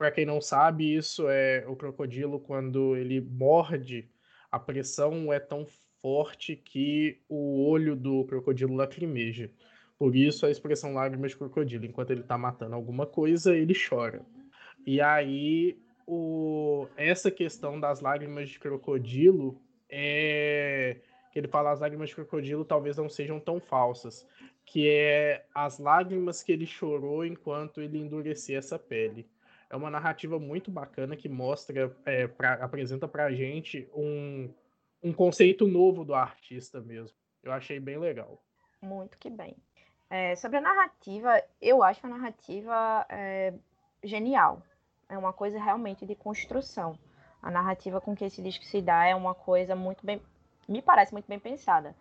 Para 0.00 0.10
quem 0.10 0.24
não 0.24 0.40
sabe, 0.40 0.96
isso 0.96 1.28
é 1.28 1.62
o 1.68 1.76
crocodilo 1.76 2.40
quando 2.40 2.96
ele 2.96 3.20
morde, 3.20 4.08
a 4.50 4.58
pressão 4.58 5.30
é 5.30 5.38
tão 5.38 5.66
forte 6.00 6.56
que 6.56 7.20
o 7.28 7.68
olho 7.68 7.94
do 7.94 8.24
crocodilo 8.24 8.74
lacrimeja. 8.74 9.50
Por 9.98 10.16
isso 10.16 10.46
a 10.46 10.50
expressão 10.50 10.94
lágrimas 10.94 11.32
de 11.32 11.36
crocodilo. 11.36 11.84
Enquanto 11.84 12.12
ele 12.12 12.22
está 12.22 12.38
matando 12.38 12.74
alguma 12.74 13.04
coisa, 13.04 13.54
ele 13.54 13.74
chora. 13.74 14.24
E 14.86 15.02
aí 15.02 15.78
o, 16.06 16.86
essa 16.96 17.30
questão 17.30 17.78
das 17.78 18.00
lágrimas 18.00 18.48
de 18.48 18.58
crocodilo 18.58 19.60
é 19.86 20.96
que 21.30 21.38
ele 21.38 21.48
fala 21.48 21.72
as 21.72 21.80
lágrimas 21.80 22.08
de 22.08 22.14
crocodilo 22.14 22.64
talvez 22.64 22.96
não 22.96 23.10
sejam 23.10 23.38
tão 23.38 23.60
falsas, 23.60 24.26
que 24.64 24.88
é 24.88 25.44
as 25.54 25.78
lágrimas 25.78 26.42
que 26.42 26.52
ele 26.52 26.64
chorou 26.64 27.22
enquanto 27.22 27.82
ele 27.82 27.98
endurecia 27.98 28.56
essa 28.56 28.78
pele. 28.78 29.28
É 29.70 29.76
uma 29.76 29.90
narrativa 29.90 30.38
muito 30.38 30.70
bacana 30.70 31.16
que 31.16 31.28
mostra, 31.28 31.96
é, 32.04 32.26
pra, 32.26 32.54
apresenta 32.54 33.06
pra 33.06 33.32
gente 33.32 33.88
um, 33.94 34.52
um 35.02 35.12
conceito 35.12 35.66
novo 35.66 36.04
do 36.04 36.14
artista 36.14 36.80
mesmo. 36.80 37.16
Eu 37.42 37.52
achei 37.52 37.78
bem 37.78 37.96
legal. 37.96 38.42
Muito 38.82 39.16
que 39.16 39.30
bem. 39.30 39.56
É, 40.10 40.34
sobre 40.34 40.58
a 40.58 40.60
narrativa, 40.60 41.40
eu 41.62 41.82
acho 41.84 42.04
a 42.04 42.10
narrativa 42.10 43.06
é, 43.08 43.54
genial 44.02 44.60
é 45.10 45.18
uma 45.18 45.32
coisa 45.32 45.58
realmente 45.58 46.06
de 46.06 46.14
construção. 46.14 46.96
A 47.42 47.50
narrativa 47.50 48.00
com 48.00 48.14
que 48.14 48.24
esse 48.24 48.40
disco 48.40 48.64
se 48.64 48.80
dá 48.80 49.04
é 49.04 49.14
uma 49.14 49.34
coisa 49.34 49.74
muito 49.74 50.06
bem, 50.06 50.22
me 50.68 50.80
parece 50.80 51.12
muito 51.12 51.26
bem 51.26 51.38
pensada. 51.38 51.94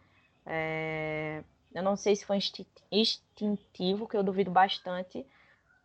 É, 0.45 1.43
eu 1.73 1.83
não 1.83 1.95
sei 1.95 2.15
se 2.15 2.25
foi 2.25 2.37
instintivo, 2.91 4.07
que 4.07 4.15
eu 4.15 4.23
duvido 4.23 4.51
bastante, 4.51 5.25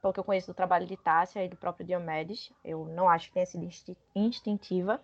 porque 0.05 0.21
eu 0.21 0.25
conheço 0.25 0.53
do 0.53 0.55
trabalho 0.55 0.87
de 0.87 0.99
Tássia 0.99 1.43
e 1.43 1.49
do 1.49 1.57
próprio 1.57 1.87
Diomedes. 1.87 2.53
Eu 2.63 2.85
não 2.85 3.09
acho 3.09 3.29
que 3.29 3.33
tenha 3.35 3.47
sido 3.47 3.67
instintiva, 4.15 5.01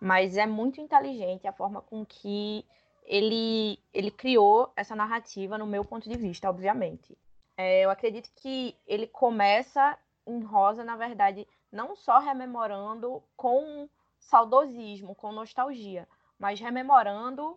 mas 0.00 0.36
é 0.36 0.44
muito 0.44 0.80
inteligente 0.80 1.46
a 1.46 1.52
forma 1.52 1.80
com 1.80 2.04
que 2.04 2.66
ele, 3.04 3.78
ele 3.94 4.10
criou 4.10 4.72
essa 4.74 4.96
narrativa, 4.96 5.56
no 5.56 5.66
meu 5.66 5.84
ponto 5.84 6.08
de 6.08 6.16
vista, 6.16 6.50
obviamente. 6.50 7.16
É, 7.56 7.84
eu 7.84 7.90
acredito 7.90 8.28
que 8.34 8.76
ele 8.88 9.06
começa 9.06 9.96
em 10.26 10.42
Rosa, 10.42 10.82
na 10.82 10.96
verdade, 10.96 11.46
não 11.70 11.94
só 11.94 12.18
rememorando 12.18 13.22
com 13.36 13.88
saudosismo, 14.18 15.14
com 15.14 15.30
nostalgia, 15.30 16.08
mas 16.38 16.58
rememorando 16.58 17.56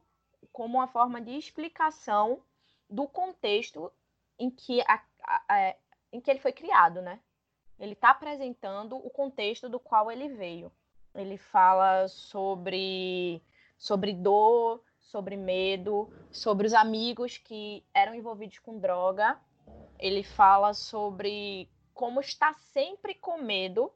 como 0.51 0.77
uma 0.77 0.87
forma 0.87 1.19
de 1.19 1.31
explicação 1.31 2.39
do 2.87 3.07
contexto 3.07 3.91
em 4.37 4.51
que, 4.51 4.81
a, 4.81 5.01
a, 5.23 5.43
a, 5.47 5.59
é, 5.59 5.77
em 6.13 6.21
que 6.21 6.29
ele 6.29 6.39
foi 6.39 6.53
criado, 6.53 7.01
né? 7.01 7.19
Ele 7.79 7.93
está 7.93 8.11
apresentando 8.11 8.95
o 8.95 9.09
contexto 9.09 9.67
do 9.67 9.79
qual 9.79 10.11
ele 10.11 10.29
veio. 10.29 10.71
Ele 11.15 11.37
fala 11.37 12.07
sobre, 12.07 13.41
sobre 13.77 14.13
dor, 14.13 14.83
sobre 14.99 15.35
medo, 15.35 16.13
sobre 16.31 16.67
os 16.67 16.73
amigos 16.73 17.37
que 17.37 17.83
eram 17.93 18.13
envolvidos 18.13 18.59
com 18.59 18.77
droga. 18.77 19.39
Ele 19.97 20.23
fala 20.23 20.73
sobre 20.73 21.67
como 21.93 22.19
estar 22.21 22.53
sempre 22.55 23.15
com 23.15 23.41
medo 23.41 23.91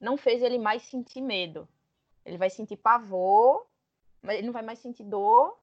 não 0.00 0.16
fez 0.16 0.42
ele 0.42 0.58
mais 0.58 0.82
sentir 0.82 1.20
medo. 1.20 1.68
Ele 2.24 2.36
vai 2.36 2.50
sentir 2.50 2.76
pavor, 2.76 3.66
mas 4.20 4.36
ele 4.36 4.46
não 4.46 4.52
vai 4.52 4.62
mais 4.62 4.80
sentir 4.80 5.04
dor, 5.04 5.56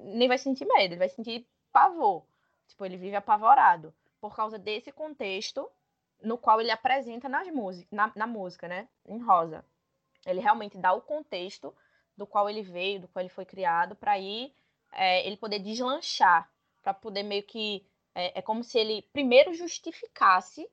nem 0.00 0.28
vai 0.28 0.38
sentir 0.38 0.64
medo, 0.64 0.92
ele 0.92 0.98
vai 0.98 1.10
sentir 1.10 1.46
pavor. 1.70 2.24
Tipo, 2.68 2.86
ele 2.86 2.96
vive 2.96 3.16
apavorado 3.16 3.94
por 4.20 4.34
causa 4.34 4.58
desse 4.58 4.92
contexto 4.92 5.68
no 6.22 6.38
qual 6.38 6.60
ele 6.60 6.70
apresenta 6.70 7.28
nas 7.28 7.46
na, 7.90 8.12
na 8.14 8.26
música, 8.26 8.66
né? 8.68 8.88
Em 9.04 9.18
Rosa. 9.18 9.64
Ele 10.24 10.40
realmente 10.40 10.76
dá 10.78 10.92
o 10.92 11.02
contexto 11.02 11.74
do 12.16 12.26
qual 12.26 12.48
ele 12.48 12.62
veio, 12.62 13.00
do 13.00 13.08
qual 13.08 13.22
ele 13.22 13.28
foi 13.28 13.44
criado, 13.44 13.94
para 13.94 14.12
aí 14.12 14.52
é, 14.92 15.26
ele 15.26 15.36
poder 15.36 15.58
deslanchar, 15.58 16.50
para 16.82 16.94
poder 16.94 17.22
meio 17.22 17.42
que. 17.42 17.86
É, 18.14 18.38
é, 18.38 18.42
como 18.42 18.64
se 18.64 18.78
ele 18.78 19.02
primeiro 19.12 19.52
justificasse 19.52 20.66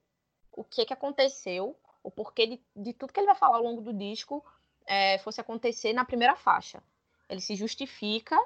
o 0.52 0.64
que, 0.64 0.86
que 0.86 0.94
aconteceu, 0.94 1.78
o 2.02 2.10
porquê 2.10 2.48
de, 2.48 2.64
de 2.76 2.94
tudo 2.94 3.12
que 3.12 3.20
ele 3.20 3.28
vai 3.28 3.36
falar 3.36 3.58
ao 3.58 3.64
longo 3.64 3.82
do 3.82 3.94
disco 3.94 4.44
é, 4.86 5.18
fosse 5.20 5.42
acontecer 5.42 5.92
na 5.92 6.06
primeira 6.06 6.36
faixa. 6.36 6.82
Ele 7.28 7.42
se 7.42 7.56
justifica 7.56 8.40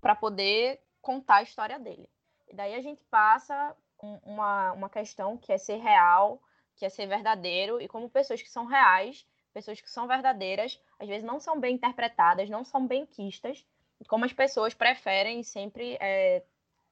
para 0.00 0.14
poder 0.14 0.80
contar 1.00 1.36
a 1.36 1.42
história 1.42 1.78
dele. 1.78 2.08
E 2.48 2.54
daí 2.54 2.74
a 2.74 2.82
gente 2.82 3.02
passa 3.04 3.74
uma, 4.00 4.72
uma 4.72 4.90
questão 4.90 5.36
que 5.36 5.52
é 5.52 5.58
ser 5.58 5.76
real, 5.76 6.40
que 6.76 6.84
é 6.84 6.88
ser 6.88 7.06
verdadeiro, 7.06 7.80
e 7.80 7.88
como 7.88 8.10
pessoas 8.10 8.42
que 8.42 8.50
são 8.50 8.66
reais, 8.66 9.26
pessoas 9.52 9.80
que 9.80 9.90
são 9.90 10.06
verdadeiras, 10.06 10.80
às 10.98 11.08
vezes 11.08 11.24
não 11.24 11.40
são 11.40 11.58
bem 11.58 11.74
interpretadas, 11.74 12.50
não 12.50 12.64
são 12.64 12.86
bem 12.86 13.06
quistas, 13.06 13.64
como 14.08 14.24
as 14.24 14.32
pessoas 14.32 14.74
preferem 14.74 15.42
sempre 15.42 15.96
é, 16.00 16.42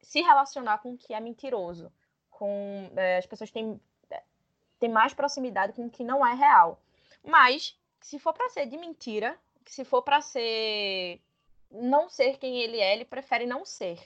se 0.01 0.23
relacionar 0.23 0.79
com 0.79 0.95
o 0.95 0.99
que 0.99 1.13
é 1.13 1.21
mentiroso, 1.21 1.93
com 2.31 2.91
é, 2.97 3.19
as 3.19 3.27
pessoas 3.27 3.51
têm, 3.51 3.79
têm 4.81 4.89
mais 4.89 5.13
proximidade 5.13 5.75
com 5.75 5.87
o 5.87 5.91
que 5.91 6.03
não 6.03 6.27
é 6.27 6.35
real. 6.35 6.81
Mas, 7.23 7.79
se 8.01 8.19
for 8.19 8.33
para 8.33 8.49
ser 8.49 8.67
de 8.67 8.79
mentira, 8.79 9.39
se 9.67 9.85
for 9.85 10.03
para 10.03 10.21
ser 10.21 11.21
não 11.71 12.09
ser 12.09 12.39
quem 12.39 12.61
ele 12.61 12.81
é, 12.81 12.95
ele 12.95 13.05
prefere 13.05 13.47
não 13.47 13.65
ser. 13.65 13.99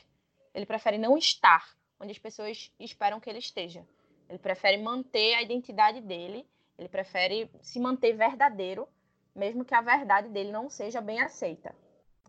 Ele 0.55 0.67
prefere 0.67 0.99
não 0.99 1.17
estar 1.17 1.78
onde 2.01 2.13
as 2.13 2.19
pessoas 2.19 2.73
esperam 2.79 3.21
que 3.21 3.29
ele 3.29 3.39
esteja. 3.39 3.87
Ele 4.29 4.39
prefere 4.39 4.77
manter 4.79 5.35
a 5.35 5.43
identidade 5.43 6.01
dele 6.01 6.47
ele 6.79 6.89
prefere 6.89 7.51
se 7.61 7.81
manter 7.81 8.13
verdadeiro, 8.13 8.89
mesmo 9.35 9.65
que 9.65 9.75
a 9.75 9.81
verdade 9.81 10.29
dele 10.29 10.53
não 10.53 10.71
seja 10.71 11.01
bem 11.01 11.21
aceita. 11.21 11.75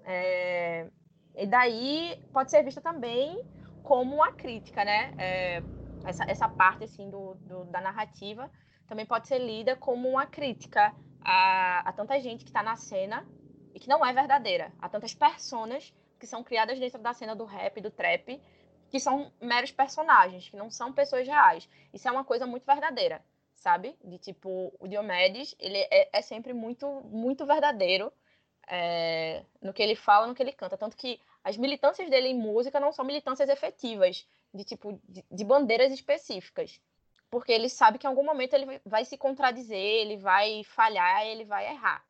É... 0.03 0.87
E 1.35 1.45
daí 1.45 2.19
pode 2.33 2.49
ser 2.49 2.63
vista 2.63 2.81
também 2.81 3.45
como 3.83 4.15
uma 4.15 4.31
crítica, 4.33 4.83
né? 4.83 5.13
É... 5.17 5.63
Essa, 6.03 6.23
essa 6.23 6.49
parte 6.49 6.85
assim 6.85 7.09
do, 7.09 7.35
do, 7.35 7.65
da 7.65 7.81
narrativa 7.81 8.49
também 8.87 9.05
pode 9.05 9.27
ser 9.27 9.37
lida 9.37 9.75
como 9.75 10.07
uma 10.07 10.25
crítica 10.25 10.95
a, 11.21 11.79
a 11.89 11.91
tanta 11.91 12.19
gente 12.19 12.43
que 12.45 12.49
está 12.49 12.63
na 12.63 12.77
cena 12.77 13.27
e 13.75 13.79
que 13.79 13.89
não 13.89 14.03
é 14.03 14.13
verdadeira, 14.13 14.71
a 14.81 14.87
tantas 14.87 15.13
personas 15.13 15.93
que 16.17 16.25
são 16.25 16.41
criadas 16.41 16.79
dentro 16.79 16.99
da 16.99 17.13
cena 17.13 17.35
do 17.35 17.43
rap, 17.43 17.81
do 17.81 17.91
trap, 17.91 18.41
que 18.89 18.99
são 18.99 19.31
meros 19.41 19.71
personagens, 19.71 20.49
que 20.49 20.57
não 20.57 20.69
são 20.69 20.91
pessoas 20.91 21.27
reais. 21.27 21.69
Isso 21.93 22.07
é 22.07 22.11
uma 22.11 22.23
coisa 22.23 22.45
muito 22.45 22.65
verdadeira 22.65 23.23
sabe? 23.59 23.95
De 24.03 24.17
tipo, 24.17 24.73
o 24.79 24.87
Diomedes, 24.87 25.55
ele 25.59 25.77
é, 25.77 26.09
é 26.11 26.21
sempre 26.21 26.53
muito, 26.53 26.87
muito 27.05 27.45
verdadeiro 27.45 28.11
é, 28.67 29.43
no 29.61 29.73
que 29.73 29.83
ele 29.83 29.95
fala, 29.95 30.27
no 30.27 30.33
que 30.33 30.41
ele 30.41 30.53
canta. 30.53 30.77
Tanto 30.77 30.95
que 30.95 31.19
as 31.43 31.57
militâncias 31.57 32.09
dele 32.09 32.29
em 32.29 32.37
música 32.37 32.79
não 32.79 32.91
são 32.91 33.05
militâncias 33.05 33.49
efetivas, 33.49 34.27
de 34.53 34.63
tipo, 34.63 34.99
de, 35.07 35.23
de 35.29 35.43
bandeiras 35.43 35.91
específicas. 35.91 36.79
Porque 37.29 37.51
ele 37.51 37.69
sabe 37.69 37.99
que 37.99 38.07
em 38.07 38.09
algum 38.09 38.23
momento 38.23 38.53
ele 38.53 38.81
vai 38.85 39.05
se 39.05 39.17
contradizer, 39.17 39.77
ele 39.77 40.17
vai 40.17 40.63
falhar, 40.63 41.25
ele 41.25 41.45
vai 41.45 41.67
errar. 41.67 42.03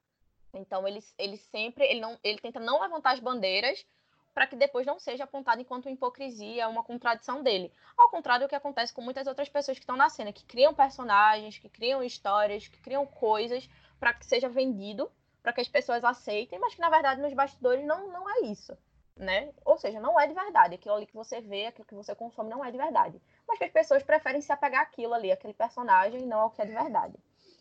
Então 0.53 0.87
ele, 0.87 1.03
ele 1.17 1.37
sempre, 1.37 1.85
ele 1.85 1.99
não, 1.99 2.17
ele 2.23 2.39
tenta 2.39 2.59
não 2.59 2.81
levantar 2.81 3.11
as 3.11 3.19
bandeiras 3.19 3.85
para 4.33 4.47
que 4.47 4.55
depois 4.55 4.85
não 4.85 4.99
seja 4.99 5.23
apontado 5.23 5.61
enquanto 5.61 5.89
hipocrisia, 5.89 6.67
uma 6.67 6.83
contradição 6.83 7.41
dele. 7.43 7.73
Ao 7.97 8.09
contrário 8.09 8.45
do 8.45 8.49
que 8.49 8.55
acontece 8.55 8.93
com 8.93 9.01
muitas 9.01 9.27
outras 9.27 9.49
pessoas 9.49 9.77
que 9.77 9.83
estão 9.83 9.95
na 9.95 10.09
cena, 10.09 10.31
que 10.31 10.45
criam 10.45 10.73
personagens, 10.73 11.57
que 11.57 11.69
criam 11.69 12.03
histórias, 12.03 12.67
que 12.67 12.79
criam 12.79 13.05
coisas 13.05 13.69
para 13.99 14.13
que 14.13 14.25
seja 14.25 14.47
vendido, 14.47 15.11
para 15.41 15.53
que 15.53 15.61
as 15.61 15.67
pessoas 15.67 16.03
aceitem, 16.03 16.59
mas 16.59 16.75
que 16.75 16.81
na 16.81 16.89
verdade 16.89 17.21
nos 17.21 17.33
bastidores 17.33 17.85
não, 17.85 18.11
não 18.11 18.29
é 18.29 18.41
isso. 18.45 18.77
Né? 19.15 19.51
Ou 19.65 19.77
seja, 19.77 19.99
não 19.99 20.17
é 20.17 20.25
de 20.27 20.33
verdade. 20.33 20.75
Aquilo 20.75 20.95
ali 20.95 21.05
que 21.05 21.15
você 21.15 21.41
vê, 21.41 21.65
aquilo 21.65 21.85
que 21.85 21.95
você 21.95 22.15
consome 22.15 22.49
não 22.49 22.63
é 22.63 22.71
de 22.71 22.77
verdade. 22.77 23.21
Mas 23.45 23.57
que 23.57 23.65
as 23.65 23.71
pessoas 23.71 24.01
preferem 24.01 24.39
se 24.39 24.51
apegar 24.51 24.83
àquilo 24.83 25.13
ali, 25.13 25.29
aquele 25.29 25.53
personagem, 25.53 26.25
não 26.25 26.39
ao 26.39 26.51
que 26.51 26.61
é 26.61 26.65
de 26.65 26.71
verdade. 26.71 27.17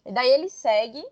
E 0.07 0.13
daí 0.13 0.31
ele 0.31 0.49
segue 0.49 1.05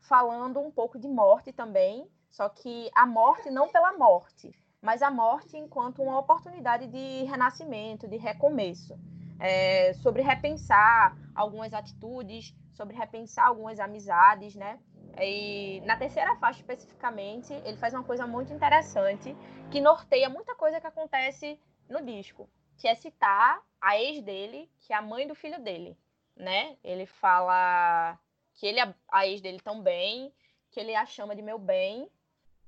falando 0.00 0.58
um 0.58 0.70
pouco 0.70 0.98
de 0.98 1.06
morte 1.06 1.52
também, 1.52 2.10
só 2.30 2.48
que 2.48 2.90
a 2.94 3.06
morte 3.06 3.50
não 3.50 3.68
pela 3.68 3.92
morte, 3.92 4.50
mas 4.82 5.02
a 5.02 5.10
morte 5.10 5.56
enquanto 5.56 6.02
uma 6.02 6.18
oportunidade 6.18 6.86
de 6.86 7.24
renascimento, 7.24 8.08
de 8.08 8.16
recomeço, 8.16 8.98
é, 9.38 9.92
sobre 9.94 10.22
repensar 10.22 11.16
algumas 11.34 11.72
atitudes, 11.72 12.54
sobre 12.72 12.96
repensar 12.96 13.46
algumas 13.46 13.78
amizades, 13.78 14.54
né? 14.54 14.78
E 15.20 15.82
na 15.84 15.96
terceira 15.96 16.34
faixa 16.36 16.60
especificamente, 16.60 17.52
ele 17.64 17.76
faz 17.76 17.92
uma 17.92 18.04
coisa 18.04 18.26
muito 18.26 18.52
interessante 18.52 19.36
que 19.70 19.80
norteia 19.80 20.28
muita 20.28 20.54
coisa 20.54 20.80
que 20.80 20.86
acontece 20.86 21.58
no 21.88 22.02
disco, 22.04 22.48
que 22.78 22.88
é 22.88 22.94
citar 22.94 23.60
a 23.80 23.98
ex 23.98 24.22
dele, 24.22 24.70
que 24.80 24.92
é 24.92 24.96
a 24.96 25.02
mãe 25.02 25.26
do 25.26 25.34
filho 25.34 25.60
dele, 25.62 25.96
né? 26.36 26.76
Ele 26.82 27.06
fala 27.06 28.18
que 28.54 28.66
ele 28.66 28.78
a 29.08 29.26
ex 29.26 29.40
dele 29.40 29.60
tão 29.60 29.82
bem, 29.82 30.32
que 30.70 30.80
ele 30.80 30.94
a 30.94 31.04
chama 31.04 31.34
de 31.34 31.42
meu 31.42 31.58
bem 31.58 32.08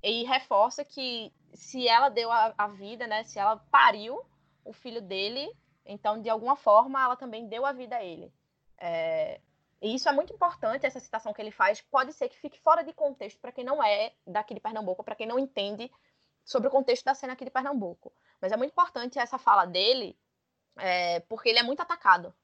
e 0.02 0.24
reforça 0.24 0.84
que 0.84 1.32
se 1.52 1.86
ela 1.86 2.08
deu 2.08 2.30
a, 2.30 2.54
a, 2.56 2.66
vida, 2.68 3.06
né? 3.06 3.24
Se 3.24 3.38
ela 3.38 3.56
pariu 3.70 4.20
o 4.64 4.72
filho 4.72 5.00
dele, 5.00 5.50
então 5.84 6.20
de 6.20 6.28
alguma 6.28 6.56
forma 6.56 7.02
ela 7.02 7.16
também 7.16 7.48
deu 7.48 7.66
a 7.66 7.72
vida 7.72 7.96
a 7.96 8.04
ele. 8.04 8.32
É, 8.78 9.40
e 9.80 9.94
isso 9.94 10.08
é 10.08 10.12
muito 10.12 10.32
importante, 10.32 10.86
essa 10.86 11.00
citação 11.00 11.32
que 11.32 11.42
ele 11.42 11.50
faz. 11.50 11.80
Pode 11.80 12.12
ser 12.12 12.28
que 12.28 12.38
fique 12.38 12.60
fora 12.60 12.82
de 12.82 12.92
contexto 12.92 13.40
para 13.40 13.52
quem 13.52 13.64
não 13.64 13.82
é 13.82 14.12
daqui 14.26 14.54
de 14.54 14.60
Pernambuco, 14.60 15.02
para 15.02 15.16
quem 15.16 15.26
não 15.26 15.38
entende 15.38 15.90
sobre 16.44 16.68
o 16.68 16.70
contexto 16.70 17.04
da 17.04 17.14
cena 17.14 17.32
aqui 17.32 17.44
de 17.44 17.50
Pernambuco. 17.50 18.12
Mas 18.40 18.52
é 18.52 18.56
muito 18.56 18.70
importante 18.70 19.18
essa 19.18 19.38
fala 19.38 19.64
dele, 19.64 20.18
é, 20.76 21.20
porque 21.20 21.48
ele 21.48 21.58
é 21.58 21.62
muito 21.62 21.80
atacado 21.80 22.34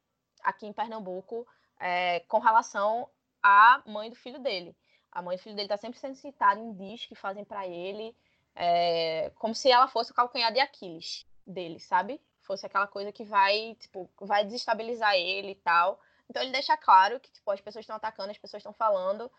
aqui 0.43 0.67
em 0.67 0.73
Pernambuco 0.73 1.47
é, 1.79 2.21
com 2.21 2.39
relação 2.39 3.09
à 3.43 3.83
mãe 3.87 4.11
do 4.11 4.17
filho 4.17 4.41
dele. 4.41 4.77
A 5.11 5.23
mãe 5.23 5.37
do 5.37 5.43
filho 5.43 5.55
dele 5.55 5.67
está 5.67 5.77
sempre 5.77 5.99
sendo 5.99 6.15
citada 6.15 6.61
em 6.61 6.73
discos 6.75 7.07
que 7.07 7.15
fazem 7.15 7.45
para 7.45 7.67
ele, 7.67 8.17
é, 8.55 9.31
como 9.37 9.55
se 9.55 9.71
ela 9.71 9.89
fosse 9.89 10.13
o 10.13 10.15
calcanhar 10.15 10.53
de 10.53 10.61
Aquiles 10.61 11.27
dele, 11.47 11.81
sabe? 11.81 12.21
Fosse 12.43 12.67
aquela 12.67 12.87
coisa 12.87 13.13
que 13.13 13.25
vai, 13.25 13.77
tipo, 13.79 14.11
vai 14.21 14.45
desestabilizar 14.45 15.15
ele 15.15 15.53
e 15.53 15.57
tal. 15.57 16.01
Então 16.29 16.43
ele 16.43 16.53
deixa 16.53 16.77
claro 16.77 17.19
que, 17.21 17.31
tipo, 17.31 17.51
as 17.51 17.61
pessoas 17.61 17.83
estão 17.83 17.97
atacando, 17.97 18.31
as 18.31 18.39
pessoas 18.39 18.61
estão 18.61 18.73
falando. 18.73 19.31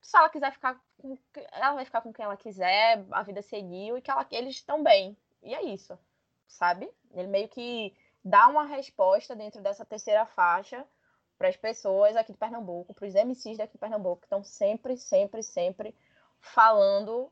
Se 0.00 0.16
ela 0.16 0.28
quiser 0.28 0.52
ficar 0.52 0.80
com. 0.98 1.18
Ela 1.52 1.74
vai 1.74 1.84
ficar 1.84 2.00
com 2.00 2.12
quem 2.12 2.24
ela 2.24 2.36
quiser, 2.36 3.04
a 3.10 3.22
vida 3.22 3.42
seguiu 3.42 3.98
e 3.98 4.02
que 4.02 4.10
ela, 4.10 4.26
eles 4.30 4.56
estão 4.56 4.82
bem. 4.82 5.16
E 5.42 5.54
é 5.54 5.62
isso, 5.62 5.98
sabe? 6.46 6.90
Ele 7.12 7.28
meio 7.28 7.48
que 7.48 7.96
dá 8.24 8.48
uma 8.48 8.64
resposta 8.64 9.34
dentro 9.34 9.60
dessa 9.62 9.84
terceira 9.84 10.26
faixa 10.26 10.84
para 11.38 11.48
as 11.48 11.56
pessoas 11.56 12.16
aqui 12.16 12.32
de 12.32 12.38
Pernambuco, 12.38 12.94
para 12.94 13.06
os 13.06 13.14
MCs 13.14 13.58
daqui 13.58 13.74
de 13.74 13.78
Pernambuco, 13.78 14.22
que 14.22 14.26
estão 14.26 14.42
sempre, 14.42 14.96
sempre, 14.96 15.42
sempre 15.42 15.94
falando 16.40 17.30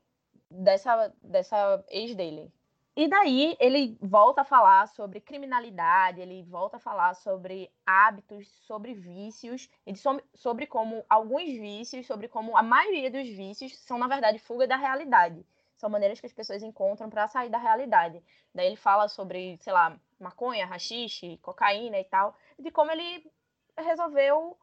dessa, 0.49 1.13
dessa 1.21 1.83
ex 1.89 2.15
dele. 2.15 2.51
E 2.97 3.09
daí 3.09 3.57
ele 3.59 3.97
volta 4.01 4.41
a 4.41 4.45
falar 4.45 4.87
sobre 4.87 5.19
criminalidade, 5.19 6.21
ele 6.21 6.43
volta 6.43 6.77
a 6.77 6.79
falar 6.79 7.13
sobre 7.13 7.69
hábitos, 7.85 8.47
sobre 8.61 8.93
vícios, 8.93 9.69
e 9.85 9.93
sobre, 9.97 10.23
sobre 10.33 10.65
como 10.65 11.03
alguns 11.09 11.43
vícios, 11.43 12.07
sobre 12.07 12.29
como 12.29 12.55
a 12.55 12.63
maioria 12.63 13.11
dos 13.11 13.27
vícios 13.27 13.77
são, 13.79 13.97
na 13.97 14.07
verdade, 14.07 14.39
fuga 14.39 14.65
da 14.65 14.77
realidade. 14.77 15.45
São 15.75 15.89
maneiras 15.89 16.21
que 16.21 16.25
as 16.25 16.31
pessoas 16.31 16.63
encontram 16.63 17.09
para 17.09 17.27
sair 17.27 17.49
da 17.49 17.57
realidade. 17.57 18.23
Daí 18.53 18.67
ele 18.67 18.77
fala 18.77 19.09
sobre, 19.09 19.57
sei 19.59 19.73
lá, 19.73 19.99
maconha, 20.17 20.65
rachixe, 20.65 21.37
cocaína 21.41 21.99
e 21.99 22.05
tal, 22.05 22.33
de 22.57 22.71
como 22.71 22.91
ele 22.91 23.29
resolveu 23.77 24.57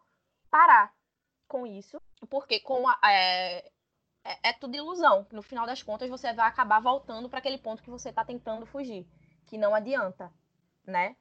parar 0.51 0.91
com 1.47 1.67
isso, 1.67 2.01
porque 2.31 2.61
com 2.61 2.89
a, 2.89 2.99
é, 3.13 3.71
é, 4.25 4.51
é, 4.51 4.53
tudo 4.53 4.77
ilusão. 4.77 5.27
No 5.33 5.43
final 5.43 5.67
das 5.67 5.83
contas, 5.83 6.09
você 6.09 6.33
vai 6.33 6.47
acabar 6.47 6.81
voltando 6.81 7.29
para 7.29 7.39
aquele 7.39 7.59
ponto 7.59 7.83
que 7.83 7.91
você 7.91 8.11
está 8.11 8.25
tentando 8.25 8.67
fugir, 8.67 9.07
que 9.47 9.59
não 9.59 9.75
adianta, 9.75 10.33
né? 10.87 11.17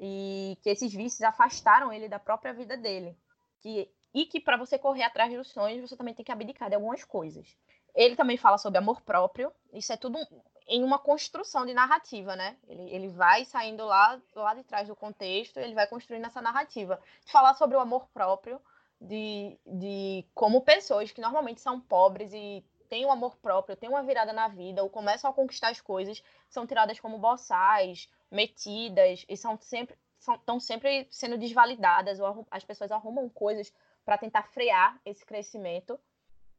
E 0.00 0.58
que 0.62 0.70
esses 0.70 0.92
vícios 0.92 1.22
afastaram 1.22 1.92
ele 1.92 2.08
da 2.08 2.18
própria 2.18 2.52
vida 2.52 2.76
dele. 2.76 3.16
Que, 3.60 3.90
e 4.12 4.26
que 4.26 4.40
para 4.40 4.56
você 4.56 4.78
correr 4.78 5.04
atrás 5.04 5.32
dos 5.32 5.48
sonhos, 5.48 5.88
você 5.88 5.96
também 5.96 6.14
tem 6.14 6.24
que 6.24 6.32
abdicar 6.32 6.68
de 6.68 6.74
algumas 6.74 7.04
coisas. 7.04 7.56
Ele 7.94 8.16
também 8.16 8.36
fala 8.36 8.58
sobre 8.58 8.78
amor 8.78 9.02
próprio. 9.02 9.52
Isso 9.72 9.92
é 9.92 9.96
tudo 9.96 10.18
em 10.66 10.82
uma 10.82 10.98
construção 10.98 11.66
de 11.66 11.74
narrativa, 11.74 12.34
né? 12.34 12.56
Ele, 12.66 12.82
ele 12.90 13.08
vai 13.08 13.44
saindo 13.44 13.84
lá, 13.84 14.20
lá 14.34 14.54
de 14.54 14.64
trás 14.64 14.88
do 14.88 14.96
contexto, 14.96 15.58
ele 15.58 15.74
vai 15.74 15.86
construindo 15.86 16.24
essa 16.24 16.40
narrativa. 16.40 17.00
Falar 17.26 17.54
sobre 17.54 17.76
o 17.76 17.80
amor 17.80 18.08
próprio, 18.08 18.60
de, 19.02 19.58
de 19.66 20.24
como 20.34 20.60
pessoas 20.60 21.10
que 21.10 21.20
normalmente 21.20 21.60
são 21.60 21.80
pobres 21.80 22.32
e 22.32 22.64
têm 22.88 23.04
um 23.04 23.10
amor 23.10 23.36
próprio, 23.36 23.76
têm 23.76 23.88
uma 23.88 24.02
virada 24.02 24.32
na 24.32 24.48
vida, 24.48 24.82
ou 24.82 24.90
começam 24.90 25.28
a 25.30 25.32
conquistar 25.32 25.68
as 25.70 25.80
coisas, 25.80 26.22
são 26.48 26.66
tiradas 26.66 27.00
como 27.00 27.18
boçais, 27.18 28.08
metidas, 28.30 29.24
e 29.28 29.36
são 29.36 29.58
sempre 29.60 29.96
estão 30.18 30.60
sempre 30.60 31.08
sendo 31.10 31.36
desvalidadas, 31.36 32.20
ou 32.20 32.46
as 32.48 32.62
pessoas 32.62 32.92
arrumam 32.92 33.28
coisas 33.28 33.72
para 34.04 34.16
tentar 34.16 34.44
frear 34.44 35.00
esse 35.04 35.26
crescimento, 35.26 35.98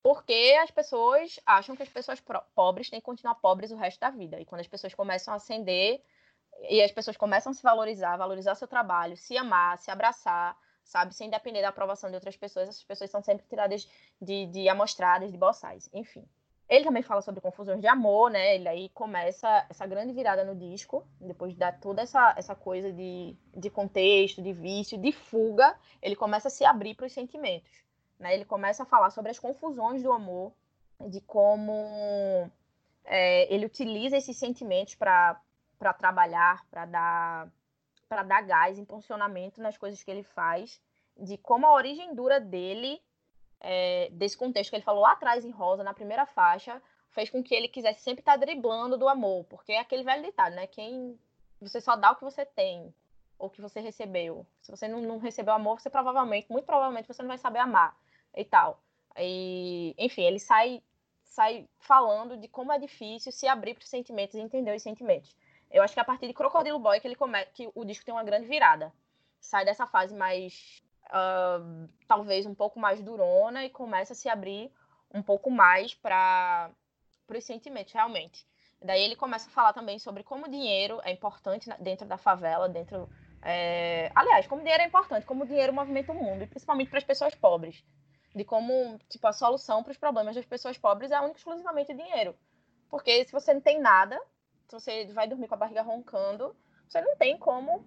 porque 0.01 0.57
as 0.61 0.69
pessoas 0.69 1.39
acham 1.45 1.75
que 1.75 1.83
as 1.83 1.87
pessoas 1.87 2.21
pobres 2.53 2.89
têm 2.89 2.99
que 2.99 3.05
continuar 3.05 3.35
pobres 3.35 3.71
o 3.71 3.77
resto 3.77 4.01
da 4.01 4.09
vida. 4.09 4.37
E 4.37 4.45
quando 4.45 4.59
as 4.59 4.67
pessoas 4.67 4.93
começam 4.93 5.33
a 5.33 5.37
ascender 5.37 6.03
e 6.69 6.81
as 6.81 6.91
pessoas 6.91 7.15
começam 7.15 7.51
a 7.51 7.53
se 7.53 7.63
valorizar, 7.63 8.17
valorizar 8.17 8.55
seu 8.55 8.67
trabalho, 8.67 9.15
se 9.15 9.37
amar, 9.37 9.77
se 9.77 9.89
abraçar, 9.89 10.57
sabe? 10.83 11.15
Sem 11.15 11.29
depender 11.29 11.61
da 11.61 11.69
aprovação 11.69 12.09
de 12.09 12.15
outras 12.15 12.35
pessoas, 12.35 12.69
essas 12.69 12.83
pessoas 12.83 13.09
são 13.09 13.21
sempre 13.21 13.45
tiradas 13.47 13.87
de, 14.21 14.45
de 14.47 14.69
amostradas, 14.69 15.31
de 15.31 15.37
boçais, 15.37 15.89
enfim. 15.93 16.27
Ele 16.69 16.85
também 16.85 17.03
fala 17.03 17.21
sobre 17.21 17.41
confusões 17.41 17.81
de 17.81 17.87
amor, 17.87 18.31
né? 18.31 18.55
Ele 18.55 18.67
aí 18.67 18.89
começa 18.89 19.65
essa 19.69 19.85
grande 19.85 20.13
virada 20.13 20.43
no 20.43 20.55
disco, 20.55 21.05
depois 21.19 21.53
de 21.53 21.59
dar 21.59 21.79
toda 21.79 22.01
essa, 22.01 22.33
essa 22.37 22.55
coisa 22.55 22.91
de, 22.91 23.35
de 23.55 23.69
contexto, 23.69 24.41
de 24.41 24.53
vício, 24.53 24.97
de 24.97 25.11
fuga, 25.11 25.77
ele 26.01 26.15
começa 26.15 26.47
a 26.47 26.51
se 26.51 26.63
abrir 26.65 26.95
para 26.95 27.05
os 27.05 27.13
sentimentos. 27.13 27.83
Né? 28.17 28.33
Ele 28.33 28.45
começa 28.45 28.83
a 28.83 28.85
falar 28.85 29.09
sobre 29.09 29.31
as 29.31 29.39
confusões 29.39 30.01
do 30.01 30.11
amor, 30.11 30.53
de 31.09 31.19
como 31.21 32.49
é, 33.03 33.53
ele 33.53 33.65
utiliza 33.65 34.17
esses 34.17 34.37
sentimentos 34.37 34.95
para 34.95 35.39
trabalhar, 35.99 36.65
para 36.71 36.85
dar 36.85 37.51
para 38.13 38.23
dar 38.23 38.41
gás, 38.41 38.77
impulsionamento 38.77 39.59
nas 39.61 39.77
coisas 39.77 40.03
que 40.03 40.11
ele 40.11 40.23
faz, 40.23 40.79
de 41.17 41.37
como 41.37 41.65
a 41.65 41.73
origem 41.73 42.13
dura 42.13 42.39
dele, 42.39 43.01
é, 43.59 44.09
desse 44.11 44.37
contexto 44.37 44.69
que 44.69 44.75
ele 44.75 44.83
falou 44.83 45.01
lá 45.01 45.13
atrás 45.13 45.43
em 45.43 45.49
Rosa, 45.49 45.83
na 45.83 45.93
primeira 45.93 46.25
faixa, 46.25 46.81
fez 47.09 47.29
com 47.29 47.43
que 47.43 47.55
ele 47.55 47.67
quisesse 47.67 48.01
sempre 48.01 48.21
estar 48.21 48.33
tá 48.33 48.37
driblando 48.37 48.97
do 48.97 49.07
amor, 49.09 49.45
porque 49.45 49.71
é 49.71 49.79
aquele 49.79 50.03
velho 50.03 50.23
ditado, 50.23 50.55
né? 50.55 50.67
Quem 50.67 51.17
você 51.59 51.81
só 51.81 51.95
dá 51.95 52.11
o 52.11 52.15
que 52.15 52.23
você 52.23 52.45
tem, 52.45 52.93
ou 53.39 53.49
que 53.49 53.61
você 53.61 53.79
recebeu. 53.79 54.45
Se 54.61 54.69
você 54.69 54.87
não, 54.87 55.01
não 55.01 55.17
recebeu 55.17 55.53
amor, 55.53 55.79
você 55.79 55.89
provavelmente, 55.89 56.51
muito 56.51 56.65
provavelmente, 56.65 57.07
você 57.07 57.21
não 57.21 57.29
vai 57.29 57.37
saber 57.37 57.59
amar 57.59 57.97
e 58.35 58.45
tal. 58.45 58.79
E, 59.17 59.95
enfim, 59.97 60.23
ele 60.23 60.39
sai 60.39 60.81
sai 61.23 61.67
falando 61.79 62.37
de 62.37 62.47
como 62.47 62.71
é 62.71 62.77
difícil 62.77 63.31
se 63.31 63.47
abrir 63.47 63.73
para 63.73 63.81
os 63.81 63.89
sentimentos 63.89 64.35
e 64.35 64.39
entender 64.39 64.75
os 64.75 64.83
sentimentos. 64.83 65.35
Eu 65.73 65.81
acho 65.81 65.93
que 65.93 65.99
é 65.99 66.03
a 66.03 66.05
partir 66.05 66.27
de 66.27 66.33
Crocodilo 66.33 66.77
Boy 66.77 66.99
que 66.99 67.07
ele 67.07 67.15
come... 67.15 67.43
que 67.47 67.67
o 67.73 67.83
disco 67.83 68.05
tem 68.05 68.13
uma 68.13 68.23
grande 68.23 68.47
virada. 68.47 68.93
Sai 69.39 69.65
dessa 69.65 69.87
fase 69.87 70.15
mais 70.15 70.83
uh, 71.07 71.89
talvez 72.07 72.45
um 72.45 72.53
pouco 72.53 72.79
mais 72.79 73.01
durona 73.01 73.65
e 73.65 73.69
começa 73.71 74.13
a 74.13 74.15
se 74.15 74.29
abrir 74.29 74.71
um 75.11 75.23
pouco 75.23 75.49
mais 75.49 75.95
para 75.95 76.69
os 77.27 77.43
sentimentos 77.43 77.91
realmente. 77.91 78.47
Daí 78.79 79.01
ele 79.01 79.15
começa 79.15 79.49
a 79.49 79.51
falar 79.51 79.73
também 79.73 79.97
sobre 79.97 80.23
como 80.23 80.45
o 80.45 80.49
dinheiro 80.49 81.01
é 81.03 81.11
importante 81.11 81.69
dentro 81.79 82.05
da 82.05 82.17
favela, 82.17 82.69
dentro 82.69 83.09
é... 83.41 84.11
aliás, 84.13 84.45
como 84.45 84.61
o 84.61 84.63
dinheiro 84.63 84.83
é 84.83 84.87
importante, 84.87 85.25
como 85.25 85.43
o 85.43 85.47
dinheiro 85.47 85.73
movimenta 85.73 86.11
o 86.11 86.15
mundo, 86.15 86.43
e 86.43 86.47
principalmente 86.47 86.89
para 86.89 86.99
as 86.99 87.03
pessoas 87.03 87.33
pobres. 87.33 87.83
De 88.35 88.43
como, 88.43 88.99
tipo, 89.09 89.27
a 89.27 89.33
solução 89.33 89.83
para 89.83 89.91
os 89.91 89.97
problemas 89.97 90.35
das 90.35 90.45
pessoas 90.45 90.77
pobres 90.77 91.11
é 91.11 91.19
única 91.19 91.37
exclusivamente 91.37 91.93
o 91.93 91.97
dinheiro. 91.97 92.35
Porque 92.89 93.25
se 93.25 93.31
você 93.31 93.53
não 93.53 93.61
tem 93.61 93.79
nada, 93.79 94.19
se 94.67 94.73
você 94.73 95.05
vai 95.13 95.27
dormir 95.27 95.47
com 95.47 95.55
a 95.55 95.57
barriga 95.57 95.81
roncando, 95.81 96.55
você 96.87 97.01
não 97.01 97.15
tem 97.15 97.37
como 97.37 97.83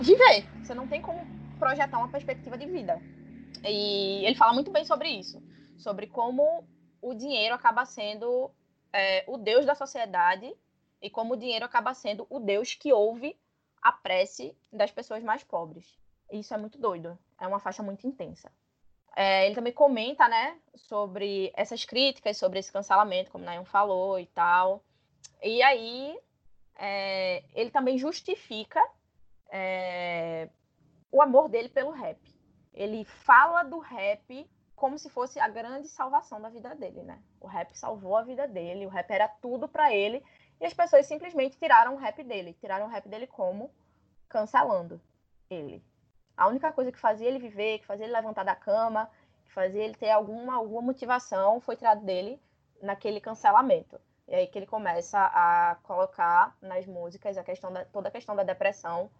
viver, 0.00 0.46
você 0.62 0.74
não 0.74 0.86
tem 0.88 1.00
como 1.00 1.20
projetar 1.58 1.98
uma 1.98 2.08
perspectiva 2.08 2.56
de 2.56 2.66
vida. 2.66 3.00
E 3.64 4.24
ele 4.24 4.34
fala 4.34 4.52
muito 4.52 4.70
bem 4.70 4.84
sobre 4.84 5.08
isso, 5.08 5.42
sobre 5.78 6.06
como 6.06 6.66
o 7.00 7.14
dinheiro 7.14 7.54
acaba 7.54 7.84
sendo 7.84 8.50
é, 8.92 9.24
o 9.26 9.36
Deus 9.36 9.64
da 9.64 9.74
sociedade 9.74 10.52
e 11.00 11.10
como 11.10 11.34
o 11.34 11.36
dinheiro 11.36 11.64
acaba 11.64 11.94
sendo 11.94 12.26
o 12.28 12.40
Deus 12.40 12.74
que 12.74 12.92
ouve 12.92 13.36
a 13.80 13.92
prece 13.92 14.56
das 14.72 14.90
pessoas 14.90 15.22
mais 15.22 15.42
pobres. 15.42 15.98
Isso 16.30 16.54
é 16.54 16.56
muito 16.56 16.78
doido, 16.78 17.18
é 17.40 17.46
uma 17.46 17.60
faixa 17.60 17.82
muito 17.82 18.06
intensa. 18.06 18.50
É, 19.14 19.44
ele 19.46 19.54
também 19.54 19.72
comenta, 19.72 20.26
né, 20.28 20.58
sobre 20.74 21.52
essas 21.54 21.84
críticas, 21.84 22.38
sobre 22.38 22.58
esse 22.58 22.72
cancelamento, 22.72 23.30
como 23.30 23.44
Nayon 23.44 23.64
falou 23.64 24.18
e 24.18 24.26
tal. 24.26 24.82
E 25.42 25.62
aí 25.62 26.18
é, 26.76 27.44
ele 27.54 27.70
também 27.70 27.98
justifica 27.98 28.80
é, 29.50 30.48
o 31.10 31.20
amor 31.20 31.48
dele 31.48 31.68
pelo 31.68 31.90
rap. 31.90 32.18
Ele 32.72 33.04
fala 33.04 33.62
do 33.62 33.78
rap 33.78 34.48
como 34.74 34.98
se 34.98 35.08
fosse 35.08 35.38
a 35.38 35.48
grande 35.48 35.86
salvação 35.86 36.40
da 36.40 36.48
vida 36.48 36.74
dele, 36.74 37.02
né? 37.02 37.22
O 37.40 37.46
rap 37.46 37.72
salvou 37.78 38.16
a 38.16 38.22
vida 38.24 38.48
dele, 38.48 38.84
o 38.84 38.88
rap 38.88 39.08
era 39.10 39.28
tudo 39.28 39.68
para 39.68 39.94
ele, 39.94 40.24
e 40.60 40.66
as 40.66 40.74
pessoas 40.74 41.06
simplesmente 41.06 41.56
tiraram 41.56 41.94
o 41.94 41.98
rap 41.98 42.20
dele, 42.24 42.54
tiraram 42.54 42.86
o 42.86 42.88
rap 42.88 43.08
dele 43.08 43.28
como 43.28 43.70
cancelando 44.28 45.00
ele. 45.48 45.84
A 46.36 46.48
única 46.48 46.72
coisa 46.72 46.90
que 46.90 46.98
fazia 46.98 47.28
ele 47.28 47.38
viver, 47.38 47.78
que 47.78 47.86
fazia 47.86 48.06
ele 48.06 48.12
levantar 48.12 48.42
da 48.42 48.56
cama, 48.56 49.08
que 49.44 49.52
fazia 49.52 49.84
ele 49.84 49.94
ter 49.94 50.10
alguma, 50.10 50.56
alguma 50.56 50.82
motivação, 50.82 51.60
foi 51.60 51.76
tirado 51.76 52.04
dele 52.04 52.40
naquele 52.80 53.20
cancelamento. 53.20 54.00
E 54.32 54.34
aí 54.34 54.46
que 54.46 54.58
ele 54.58 54.66
começa 54.66 55.18
a 55.18 55.76
colocar 55.82 56.56
nas 56.62 56.86
músicas 56.86 57.36
a 57.36 57.44
questão 57.44 57.70
da, 57.70 57.84
toda 57.84 58.08
a 58.08 58.10
questão 58.10 58.34
da 58.34 58.42
depressão, 58.42 59.10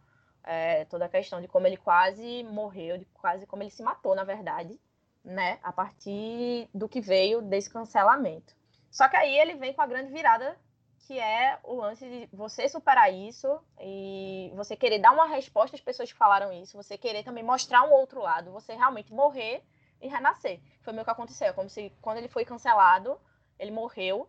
é, 0.43 0.87
toda 0.87 1.05
a 1.05 1.09
questão 1.09 1.39
de 1.39 1.47
como 1.47 1.67
ele 1.67 1.77
quase 1.77 2.43
morreu, 2.45 2.97
de 2.97 3.05
quase 3.05 3.47
como 3.47 3.63
ele 3.63 3.71
se 3.71 3.83
matou, 3.83 4.15
na 4.15 4.25
verdade, 4.25 4.81
né? 5.23 5.59
A 5.63 5.71
partir 5.71 6.67
do 6.73 6.89
que 6.89 6.99
veio 6.99 7.43
desse 7.43 7.69
cancelamento. 7.69 8.57
Só 8.91 9.07
que 9.07 9.15
aí 9.15 9.39
ele 9.39 9.55
vem 9.57 9.75
com 9.75 9.83
a 9.83 9.87
grande 9.87 10.11
virada, 10.11 10.59
que 11.01 11.21
é 11.21 11.59
o 11.63 11.75
lance 11.75 12.09
de 12.09 12.35
você 12.35 12.67
superar 12.67 13.13
isso 13.13 13.61
e 13.83 14.51
você 14.55 14.75
querer 14.75 14.99
dar 14.99 15.13
uma 15.13 15.27
resposta 15.27 15.77
às 15.77 15.83
pessoas 15.83 16.11
que 16.11 16.17
falaram 16.17 16.51
isso, 16.55 16.75
você 16.75 16.97
querer 16.97 17.23
também 17.23 17.45
mostrar 17.45 17.83
um 17.83 17.93
outro 17.93 18.23
lado, 18.23 18.51
você 18.51 18.75
realmente 18.75 19.13
morrer 19.13 19.63
e 20.01 20.09
renascer. 20.09 20.59
Foi 20.81 20.95
meio 20.95 21.05
que 21.05 21.11
aconteceu, 21.11 21.49
é 21.49 21.53
como 21.53 21.69
se 21.69 21.93
quando 22.01 22.17
ele 22.17 22.29
foi 22.29 22.47
cancelado, 22.47 23.21
ele 23.59 23.71
morreu 23.71 24.27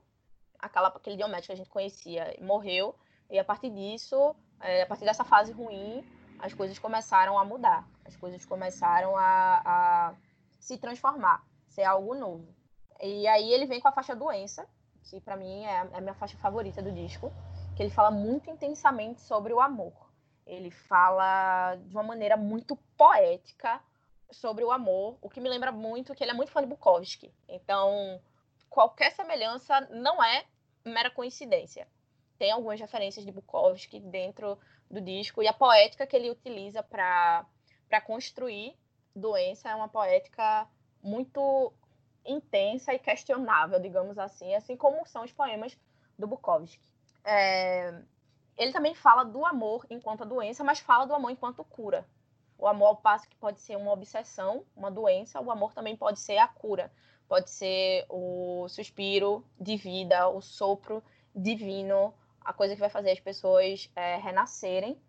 aquela, 0.64 0.88
aquele 0.88 1.18
Diomedes 1.18 1.45
que 1.47 1.51
a 1.51 1.55
gente 1.55 1.70
conhecia 1.70 2.36
morreu, 2.41 2.95
e 3.30 3.38
a 3.38 3.43
partir 3.43 3.70
disso, 3.70 4.36
é, 4.59 4.84
a 4.84 4.86
partir 4.86 5.05
dessa 5.05 5.24
fase 5.24 5.51
ruim, 5.51 6.03
as 6.39 6.53
coisas 6.53 6.78
começaram 6.80 7.38
a 7.38 7.45
mudar, 7.45 7.88
as 8.05 8.16
coisas 8.16 8.45
começaram 8.45 9.16
a, 9.18 9.61
a 9.66 10.14
se 10.59 10.78
transformar, 10.78 11.45
ser 11.68 11.84
algo 11.84 12.16
novo. 12.16 12.47
E 13.01 13.28
aí 13.28 13.51
ele 13.51 13.66
vem 13.66 13.82
com 13.82 13.88
a 13.88 13.91
faixa 13.91 14.16
Doença, 14.16 14.68
que 15.03 15.20
para 15.20 15.36
mim 15.36 15.66
é, 15.66 15.89
é 15.91 15.97
a 15.97 16.01
minha 16.01 16.14
faixa 16.14 16.38
favorita 16.38 16.82
do 16.82 16.91
disco, 16.91 17.32
que 17.76 17.84
ele 17.84 17.89
fala 17.89 18.11
muito 18.11 18.49
intensamente 18.49 19.22
sobre 19.22 19.53
o 19.53 19.59
amor. 19.59 19.93
Ele 20.45 20.72
fala 20.72 21.76
de 21.76 21.95
uma 21.95 22.03
maneira 22.03 22.38
muito 22.38 22.76
poética 22.97 23.82
sobre 24.32 24.64
o 24.64 24.72
amor, 24.72 25.18
o 25.22 25.30
que 25.30 25.39
me 25.39 25.49
lembra 25.49 25.72
muito 25.72 26.14
que 26.14 26.24
ele 26.24 26.32
é 26.32 26.34
muito 26.34 26.51
fã 26.51 26.61
de 26.61 26.68
Bukowski. 26.68 27.34
Então, 27.47 28.22
qualquer 28.70 29.11
semelhança 29.11 29.82
não 29.91 30.24
é 30.24 30.45
mera 30.86 31.11
coincidência. 31.11 31.88
Tem 32.38 32.51
algumas 32.51 32.79
referências 32.79 33.25
de 33.25 33.31
Bukowski 33.31 33.99
dentro 33.99 34.57
do 34.89 34.99
disco 35.01 35.41
e 35.41 35.47
a 35.47 35.53
poética 35.53 36.05
que 36.05 36.15
ele 36.15 36.29
utiliza 36.29 36.84
para 36.84 37.45
construir 38.05 38.75
Doença 39.15 39.69
é 39.69 39.75
uma 39.75 39.88
poética 39.88 40.67
muito 41.01 41.71
intensa 42.25 42.93
e 42.93 42.99
questionável, 42.99 43.79
digamos 43.79 44.17
assim, 44.17 44.55
assim 44.55 44.75
como 44.75 45.05
são 45.05 45.23
os 45.23 45.31
poemas 45.31 45.77
do 46.17 46.25
Bukowski. 46.25 46.81
É, 47.23 48.01
ele 48.57 48.71
também 48.71 48.95
fala 48.95 49.23
do 49.23 49.45
amor 49.45 49.86
enquanto 49.89 50.25
doença, 50.25 50.63
mas 50.63 50.79
fala 50.79 51.05
do 51.05 51.13
amor 51.13 51.29
enquanto 51.29 51.63
cura. 51.63 52.07
O 52.57 52.67
amor, 52.67 52.88
ao 52.88 52.95
passo 52.95 53.29
que 53.29 53.36
pode 53.36 53.59
ser 53.59 53.75
uma 53.75 53.91
obsessão, 53.91 54.65
uma 54.75 54.89
doença, 54.89 55.39
o 55.39 55.51
amor 55.51 55.73
também 55.73 55.95
pode 55.95 56.19
ser 56.19 56.38
a 56.38 56.47
cura. 56.47 56.91
Pode 57.34 57.49
ser 57.49 58.05
o 58.09 58.67
suspiro 58.69 59.43
de 59.59 59.75
vida, 59.75 60.29
o 60.29 60.39
sopro 60.39 61.03
divino, 61.36 62.13
a 62.45 62.53
coisa 62.53 62.75
que 62.75 62.79
vai 62.79 62.91
fazer 62.91 63.09
as 63.09 63.19
pessoas 63.19 63.89
é, 63.95 64.17
renascerem. 64.17 65.01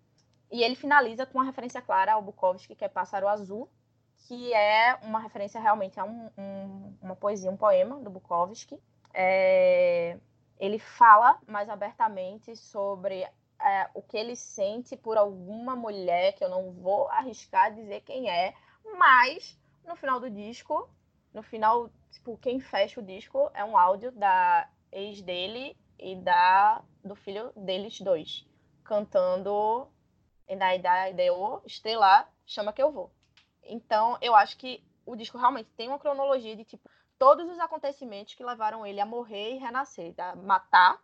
E 0.51 0.63
ele 0.63 0.75
finaliza 0.75 1.27
com 1.27 1.37
uma 1.37 1.45
referência 1.45 1.83
clara 1.83 2.15
ao 2.15 2.23
Bukowski, 2.23 2.75
que 2.75 2.83
é 2.83 2.89
Pássaro 2.89 3.29
Azul, 3.29 3.69
que 4.27 4.55
é 4.55 4.99
uma 5.03 5.19
referência 5.19 5.61
realmente 5.61 6.01
a 6.01 6.05
um, 6.05 6.31
um, 6.39 6.97
uma 7.03 7.15
poesia, 7.15 7.51
um 7.51 7.59
poema 7.59 8.01
do 8.01 8.09
Bukowski. 8.09 8.81
É, 9.13 10.17
ele 10.59 10.79
fala 10.79 11.39
mais 11.47 11.69
abertamente 11.69 12.57
sobre 12.57 13.21
é, 13.61 13.91
o 13.93 14.01
que 14.01 14.17
ele 14.17 14.35
sente 14.35 14.97
por 14.97 15.19
alguma 15.19 15.77
mulher, 15.77 16.33
que 16.33 16.43
eu 16.43 16.49
não 16.49 16.73
vou 16.73 17.07
arriscar 17.09 17.75
dizer 17.75 18.01
quem 18.01 18.31
é, 18.31 18.55
mas 18.99 19.61
no 19.87 19.95
final 19.95 20.19
do 20.19 20.31
disco, 20.31 20.89
no 21.35 21.43
final, 21.43 21.91
tipo, 22.15 22.37
quem 22.39 22.61
fecha 22.61 23.01
o 23.01 23.03
disco 23.03 23.51
é 23.55 23.65
um 23.65 23.77
áudio 23.77 24.11
da 24.13 24.69
ex 24.91 25.21
dele 25.21 25.77
e 25.99 26.17
da 26.17 26.83
do 27.05 27.15
filho 27.15 27.53
deles 27.55 28.01
dois, 28.01 28.47
cantando 28.83 29.89
da 30.59 31.09
Ideo 31.09 31.63
Estrelar, 31.67 32.31
chama 32.47 32.73
que 32.73 32.83
eu 32.83 32.91
vou. 32.91 33.11
Então, 33.63 34.17
eu 34.21 34.35
acho 34.35 34.57
que 34.57 34.83
o 35.05 35.17
disco 35.17 35.39
realmente 35.39 35.71
tem 35.77 35.89
uma 35.89 35.99
cronologia 35.99 36.57
de 36.57 36.65
tipo 36.65 36.89
todos 37.19 37.49
os 37.49 37.59
acontecimentos 37.59 38.35
que 38.35 38.45
levaram 38.45 38.87
ele 38.87 39.01
a 39.01 39.07
morrer 39.07 39.55
e 39.55 39.59
renascer, 39.59 40.15
a 40.19 40.35
matar 40.37 41.01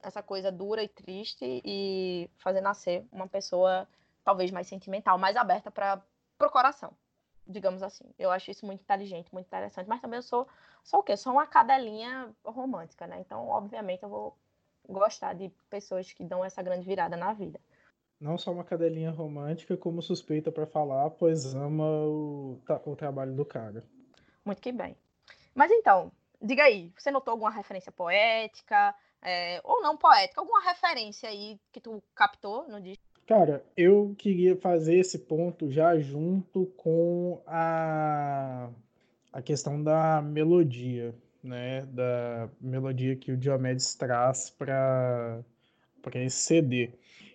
essa 0.00 0.22
coisa 0.22 0.52
dura 0.52 0.82
e 0.82 0.88
triste 0.88 1.60
e 1.64 2.30
fazer 2.38 2.60
nascer 2.60 3.06
uma 3.10 3.26
pessoa 3.26 3.88
talvez 4.24 4.50
mais 4.50 4.66
sentimental, 4.66 5.18
mais 5.18 5.36
aberta 5.36 5.70
para 5.70 6.02
o 6.40 6.50
coração, 6.50 6.94
digamos 7.48 7.82
assim. 7.82 8.04
Eu 8.18 8.30
acho 8.30 8.50
isso 8.50 8.66
muito 8.66 8.82
inteligente, 8.82 9.32
muito 9.32 9.46
interessante, 9.46 9.88
mas 9.88 10.00
também 10.00 10.18
eu 10.18 10.22
sou 10.22 10.46
sou 10.84 11.00
o 11.00 11.02
quê? 11.02 11.16
Sou 11.16 11.32
uma 11.32 11.46
cadelinha 11.46 12.34
romântica, 12.44 13.06
né? 13.06 13.20
Então, 13.20 13.48
obviamente, 13.48 14.02
eu 14.02 14.08
vou 14.08 14.36
gostar 14.88 15.34
de 15.34 15.50
pessoas 15.68 16.12
que 16.12 16.24
dão 16.24 16.44
essa 16.44 16.62
grande 16.62 16.86
virada 16.86 17.16
na 17.16 17.32
vida. 17.32 17.60
Não 18.20 18.36
só 18.36 18.50
uma 18.50 18.64
cadelinha 18.64 19.10
romântica, 19.10 19.76
como 19.76 20.02
suspeita 20.02 20.50
para 20.50 20.66
falar, 20.66 21.10
pois 21.10 21.54
ama 21.54 21.84
o, 21.84 22.60
o 22.84 22.96
trabalho 22.96 23.32
do 23.34 23.44
cara. 23.44 23.84
Muito 24.44 24.60
que 24.60 24.72
bem. 24.72 24.96
Mas 25.54 25.70
então, 25.70 26.10
diga 26.40 26.64
aí, 26.64 26.92
você 26.96 27.10
notou 27.10 27.32
alguma 27.32 27.50
referência 27.50 27.92
poética, 27.92 28.94
é, 29.22 29.60
ou 29.62 29.82
não 29.82 29.96
poética, 29.96 30.40
alguma 30.40 30.62
referência 30.62 31.28
aí 31.28 31.60
que 31.72 31.80
tu 31.80 32.02
captou 32.14 32.66
no 32.68 32.80
disco? 32.80 33.07
Cara, 33.28 33.62
eu 33.76 34.14
queria 34.16 34.56
fazer 34.56 35.00
esse 35.00 35.18
ponto 35.18 35.70
já 35.70 35.98
junto 35.98 36.64
com 36.78 37.42
a, 37.46 38.70
a 39.30 39.42
questão 39.42 39.82
da 39.82 40.22
melodia, 40.22 41.14
né? 41.42 41.84
Da 41.92 42.48
melodia 42.58 43.14
que 43.16 43.30
o 43.30 43.36
Diomedes 43.36 43.94
traz 43.94 44.48
para 44.48 45.44
esse 46.14 46.38
CD. 46.38 46.92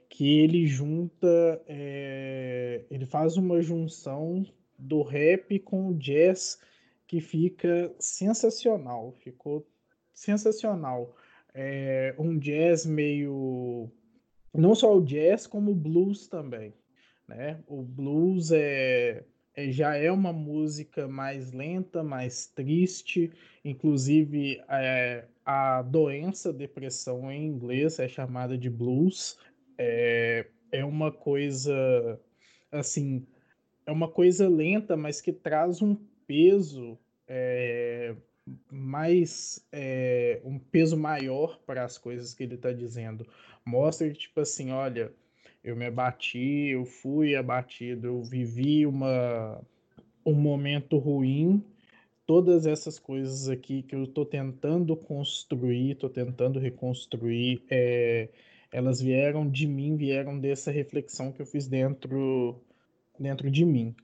Que 0.10 0.40
ele 0.40 0.66
junta, 0.66 1.62
é, 1.68 2.86
ele 2.90 3.06
faz 3.06 3.38
uma 3.38 3.62
junção 3.62 4.44
do 4.76 5.04
rap 5.04 5.60
com 5.60 5.90
o 5.90 5.94
jazz 5.94 6.60
que 7.06 7.22
fica 7.22 7.94
sensacional, 8.00 9.14
ficou 9.20 9.64
sensacional. 10.12 11.16
É 11.54 12.16
um 12.18 12.36
jazz 12.40 12.84
meio. 12.84 13.92
Não 14.54 14.76
só 14.76 14.96
o 14.96 15.02
jazz, 15.02 15.48
como 15.48 15.72
o 15.72 15.76
blues 15.76 16.28
também. 16.28 16.74
Né? 17.28 17.60
O 17.68 17.82
blues 17.82 18.52
é, 18.52 19.24
é, 19.56 19.72
já 19.72 19.96
é 19.96 20.12
uma 20.12 20.32
música 20.32 21.08
mais 21.08 21.52
lenta, 21.52 22.04
mais 22.04 22.48
triste. 22.48 23.32
Inclusive, 23.66 24.62
é, 24.70 25.26
a 25.46 25.82
doença 25.82 26.54
depressão 26.54 27.32
em 27.32 27.48
inglês 27.48 28.00
é 28.00 28.08
chamada 28.08 28.58
de 28.58 28.70
blues. 28.70 29.38
É, 29.78 30.46
é 30.72 30.86
uma 30.86 31.12
coisa 31.12 32.20
assim, 32.72 33.26
é 33.86 33.92
uma 33.92 34.10
coisa 34.10 34.50
lenta, 34.50 34.98
mas 34.98 35.22
que 35.22 35.32
traz 35.32 35.82
um 35.82 35.96
peso 36.26 36.98
é, 37.28 38.16
mais 38.72 39.66
é, 39.72 40.42
um 40.44 40.60
peso 40.60 40.98
maior 40.98 41.60
para 41.66 41.84
as 41.84 41.98
coisas 41.98 42.34
que 42.34 42.44
ele 42.44 42.56
está 42.56 42.72
dizendo. 42.72 43.26
Mostra 43.66 44.12
tipo 44.12 44.42
assim, 44.42 44.72
olha, 44.72 45.12
eu 45.64 45.76
me 45.76 45.86
abati, 45.86 46.70
eu 46.72 46.86
fui 46.86 47.36
abatido, 47.36 48.08
eu 48.08 48.22
vivi 48.22 48.86
uma, 48.86 49.62
um 50.26 50.34
momento 50.34 50.98
ruim, 50.98 51.64
todas 52.26 52.66
essas 52.66 53.00
coisas 53.00 53.50
aqui 53.50 53.82
que 53.84 53.96
eu 53.96 54.04
estou 54.04 54.26
tentando 54.26 54.96
construir, 54.96 55.92
estou 55.92 56.10
tentando 56.10 56.60
reconstruir, 56.60 57.64
é, 57.70 58.30
elas 58.72 59.02
vieram 59.02 59.50
de 59.50 59.68
mim, 59.68 59.96
vieram 59.96 60.40
dessa 60.40 60.72
reflexão 60.72 61.32
que 61.32 61.42
eu 61.42 61.46
fiz 61.46 61.68
dentro, 61.68 62.60
dentro 63.20 63.50
de 63.50 63.64
mim. 63.64 63.96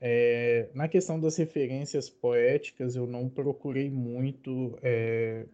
É, 0.00 0.70
na 0.74 0.88
questão 0.88 1.20
das 1.20 1.36
referências 1.36 2.08
poéticas, 2.08 2.96
eu 2.96 3.06
não 3.06 3.28
procurei 3.28 3.90
muito 3.90 4.78
é, 4.82 5.44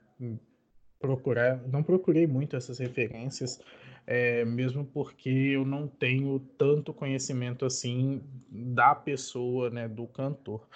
procurar, 1.00 1.60
não 1.68 1.82
procurei 1.82 2.26
muito 2.26 2.56
essas 2.56 2.78
referências, 2.78 3.60
é, 4.06 4.44
mesmo 4.44 4.84
porque 4.84 5.28
eu 5.28 5.64
não 5.64 5.88
tenho 5.88 6.38
tanto 6.56 6.94
conhecimento 6.94 7.64
assim 7.66 8.22
da 8.48 8.94
pessoa, 8.94 9.68
né, 9.68 9.88
do 9.88 10.06
cantor. 10.06 10.66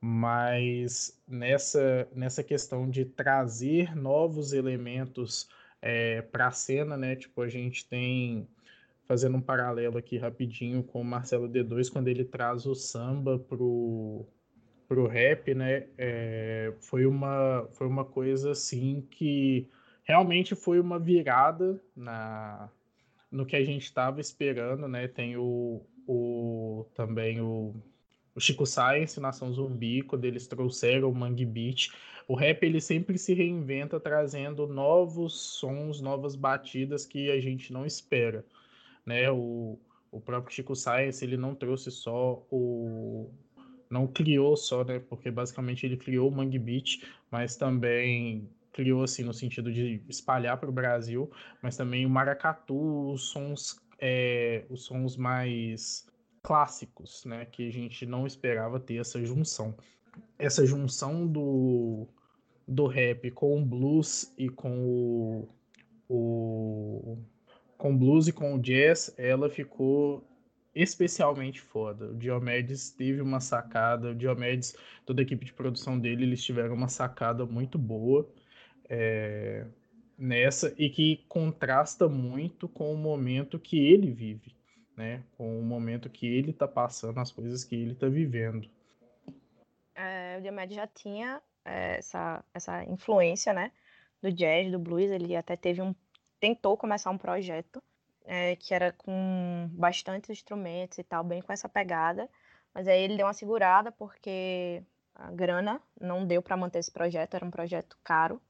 Mas 0.00 1.18
nessa, 1.26 2.06
nessa 2.14 2.42
questão 2.42 2.90
de 2.90 3.06
trazer 3.06 3.96
novos 3.96 4.52
elementos 4.52 5.48
é, 5.80 6.20
para 6.20 6.48
a 6.48 6.50
cena, 6.50 6.94
né, 6.94 7.16
tipo, 7.16 7.40
a 7.40 7.48
gente 7.48 7.88
tem 7.88 8.46
fazendo 9.06 9.36
um 9.36 9.40
paralelo 9.40 9.98
aqui 9.98 10.16
rapidinho 10.16 10.82
com 10.82 11.00
o 11.00 11.04
Marcelo 11.04 11.48
D2, 11.48 11.90
quando 11.90 12.08
ele 12.08 12.24
traz 12.24 12.66
o 12.66 12.74
samba 12.74 13.38
pro, 13.38 14.26
pro 14.88 15.06
rap, 15.06 15.54
né? 15.54 15.86
É, 15.98 16.72
foi, 16.80 17.06
uma, 17.06 17.68
foi 17.72 17.86
uma 17.86 18.04
coisa 18.04 18.52
assim 18.52 19.06
que 19.10 19.68
realmente 20.04 20.54
foi 20.54 20.80
uma 20.80 20.98
virada 20.98 21.80
na, 21.94 22.70
no 23.30 23.44
que 23.44 23.56
a 23.56 23.64
gente 23.64 23.84
estava 23.84 24.20
esperando, 24.20 24.88
né? 24.88 25.06
Tem 25.06 25.36
o, 25.36 25.82
o 26.06 26.86
também 26.94 27.40
o, 27.42 27.74
o 28.34 28.40
Chico 28.40 28.64
Science, 28.64 29.20
Nação 29.20 29.52
Zumbi, 29.52 30.02
quando 30.02 30.24
eles 30.24 30.46
trouxeram 30.46 31.10
o 31.10 31.14
Mangue 31.14 31.44
Beat. 31.44 31.88
O 32.26 32.34
rap 32.34 32.62
ele 32.62 32.80
sempre 32.80 33.18
se 33.18 33.34
reinventa 33.34 34.00
trazendo 34.00 34.66
novos 34.66 35.38
sons, 35.58 36.00
novas 36.00 36.34
batidas 36.34 37.04
que 37.04 37.30
a 37.30 37.38
gente 37.38 37.70
não 37.70 37.84
espera 37.84 38.42
né? 39.06 39.30
O, 39.30 39.78
o 40.10 40.20
próprio 40.20 40.54
Chico 40.54 40.74
Science, 40.74 41.24
ele 41.24 41.36
não 41.36 41.54
trouxe 41.54 41.90
só 41.90 42.46
o 42.50 43.30
não 43.90 44.06
criou 44.06 44.56
só, 44.56 44.84
né? 44.84 44.98
Porque 44.98 45.30
basicamente 45.30 45.86
ele 45.86 45.96
criou 45.96 46.28
o 46.28 46.32
Mangue 46.32 46.58
Beat, 46.58 47.02
mas 47.30 47.56
também 47.56 48.48
criou 48.72 49.04
assim 49.04 49.22
no 49.22 49.32
sentido 49.32 49.72
de 49.72 50.02
espalhar 50.08 50.58
para 50.58 50.68
o 50.68 50.72
Brasil, 50.72 51.30
mas 51.62 51.76
também 51.76 52.04
o 52.04 52.10
maracatu, 52.10 53.12
os 53.12 53.28
sons, 53.28 53.80
é, 54.00 54.64
os 54.68 54.84
sons 54.84 55.16
mais 55.16 56.06
clássicos, 56.42 57.24
né? 57.24 57.46
Que 57.46 57.68
a 57.68 57.72
gente 57.72 58.04
não 58.04 58.26
esperava 58.26 58.80
ter 58.80 58.96
essa 58.96 59.24
junção. 59.24 59.76
Essa 60.38 60.66
junção 60.66 61.26
do, 61.26 62.08
do 62.66 62.86
rap 62.86 63.30
com 63.30 63.62
o 63.62 63.64
blues 63.64 64.32
e 64.36 64.48
com 64.48 64.86
o, 64.86 65.48
o 66.08 67.18
com 67.76 67.96
blues 67.96 68.28
e 68.28 68.32
com 68.32 68.58
jazz, 68.60 69.14
ela 69.18 69.48
ficou 69.48 70.24
especialmente 70.74 71.60
foda. 71.60 72.06
O 72.06 72.14
Diomedes 72.14 72.90
teve 72.90 73.20
uma 73.20 73.40
sacada, 73.40 74.10
o 74.10 74.14
Diomedes, 74.14 74.76
toda 75.06 75.22
a 75.22 75.24
equipe 75.24 75.44
de 75.44 75.52
produção 75.52 75.98
dele, 75.98 76.24
eles 76.24 76.42
tiveram 76.42 76.74
uma 76.74 76.88
sacada 76.88 77.46
muito 77.46 77.78
boa 77.78 78.28
é, 78.88 79.64
nessa 80.18 80.74
e 80.76 80.90
que 80.90 81.24
contrasta 81.28 82.08
muito 82.08 82.68
com 82.68 82.92
o 82.92 82.96
momento 82.96 83.58
que 83.58 83.78
ele 83.78 84.10
vive, 84.10 84.54
né? 84.96 85.22
Com 85.36 85.58
o 85.58 85.62
momento 85.62 86.10
que 86.10 86.26
ele 86.26 86.50
está 86.50 86.66
passando, 86.66 87.18
as 87.18 87.30
coisas 87.30 87.64
que 87.64 87.74
ele 87.74 87.92
está 87.92 88.08
vivendo. 88.08 88.68
É, 89.94 90.38
o 90.38 90.42
Diomedes 90.42 90.74
já 90.76 90.86
tinha 90.88 91.40
é, 91.64 91.98
essa, 91.98 92.44
essa 92.52 92.84
influência, 92.84 93.52
né? 93.52 93.70
Do 94.20 94.32
jazz, 94.32 94.72
do 94.72 94.78
blues, 94.78 95.10
ele 95.10 95.36
até 95.36 95.54
teve 95.54 95.82
um 95.82 95.94
tentou 96.44 96.76
começar 96.76 97.10
um 97.10 97.16
projeto 97.16 97.82
é, 98.26 98.54
que 98.56 98.74
era 98.74 98.92
com 98.92 99.66
bastantes 99.72 100.28
instrumentos 100.28 100.98
e 100.98 101.02
tal, 101.02 101.24
bem 101.24 101.40
com 101.40 101.50
essa 101.50 101.70
pegada. 101.70 102.28
Mas 102.74 102.86
aí 102.86 103.00
ele 103.02 103.16
deu 103.16 103.26
uma 103.26 103.32
segurada 103.32 103.90
porque 103.90 104.82
a 105.14 105.30
grana, 105.30 105.80
não 105.98 106.26
deu 106.26 106.42
para 106.42 106.54
manter 106.56 106.80
esse 106.80 106.90
projeto, 106.90 107.34
era 107.34 107.46
um 107.46 107.50
projeto 107.50 107.96
caro 108.04 108.42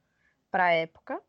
para 0.51 0.65
a 0.65 0.73
época. 0.73 1.21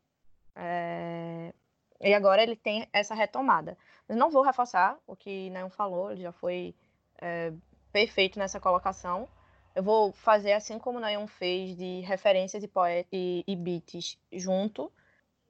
É, 0.56 1.54
e 2.00 2.12
agora 2.12 2.42
ele 2.42 2.56
tem 2.56 2.88
essa 2.92 3.14
retomada. 3.14 3.78
Mas 4.08 4.18
não 4.18 4.28
vou 4.28 4.42
reforçar 4.42 4.98
o 5.06 5.14
que 5.14 5.50
Neon 5.50 5.70
falou, 5.70 6.10
ele 6.10 6.22
já 6.22 6.32
foi 6.32 6.74
é, 7.20 7.52
perfeito 7.92 8.40
nessa 8.40 8.58
colocação. 8.58 9.28
Eu 9.72 9.84
vou 9.84 10.10
fazer 10.10 10.52
assim 10.54 10.80
como 10.80 10.98
Neon 10.98 11.28
fez, 11.28 11.76
de 11.76 12.00
referências 12.00 12.64
e, 12.64 12.70
e, 13.12 13.44
e 13.46 13.54
beats 13.54 14.18
junto. 14.32 14.90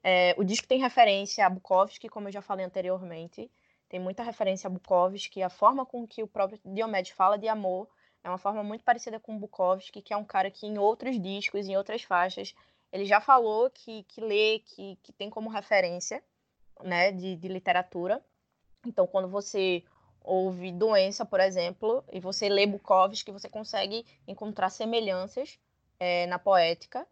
É, 0.09 0.37
o 0.39 0.45
disco 0.45 0.69
tem 0.69 0.79
referência 0.79 1.45
a 1.45 1.51
Bukowski, 1.51 2.09
como 2.09 2.29
eu 2.29 2.33
já 2.33 2.41
falei 2.41 2.65
anteriormente. 2.65 3.51
Tem 3.89 3.99
muita 3.99 4.23
referência 4.23 4.69
a 4.69 4.71
Bukowski. 4.71 5.43
A 5.43 5.51
forma 5.51 5.85
com 5.85 6.07
que 6.07 6.23
o 6.23 6.29
próprio 6.29 6.61
Diomedes 6.65 7.11
fala 7.11 7.37
de 7.37 7.49
amor 7.49 7.89
é 8.23 8.29
uma 8.29 8.39
forma 8.39 8.63
muito 8.63 8.85
parecida 8.85 9.19
com 9.19 9.37
Bukowski, 9.37 10.01
que 10.01 10.15
é 10.15 10.17
um 10.17 10.25
cara 10.25 10.49
que 10.49 10.65
em 10.65 10.79
outros 10.79 11.21
discos, 11.21 11.67
em 11.67 11.77
outras 11.77 12.05
faixas, 12.05 12.55
ele 12.93 13.05
já 13.05 13.21
falou 13.21 13.69
que, 13.69 14.05
que 14.05 14.21
lê, 14.21 14.61
que, 14.61 14.97
que 15.03 15.13
tem 15.13 15.29
como 15.29 15.51
referência 15.51 16.23
né, 16.85 17.11
de, 17.11 17.35
de 17.35 17.49
literatura. 17.49 18.25
Então, 18.87 19.09
quando 19.09 19.27
você 19.27 19.83
ouve 20.23 20.71
Doença, 20.71 21.27
por 21.27 21.41
exemplo, 21.41 22.05
e 22.13 22.21
você 22.21 22.49
lê 22.49 22.65
Bukowski, 22.65 23.33
você 23.33 23.49
consegue 23.49 24.07
encontrar 24.25 24.71
semelhanças 24.71 25.59
é, 25.99 26.27
na 26.27 26.39
poética. 26.39 27.05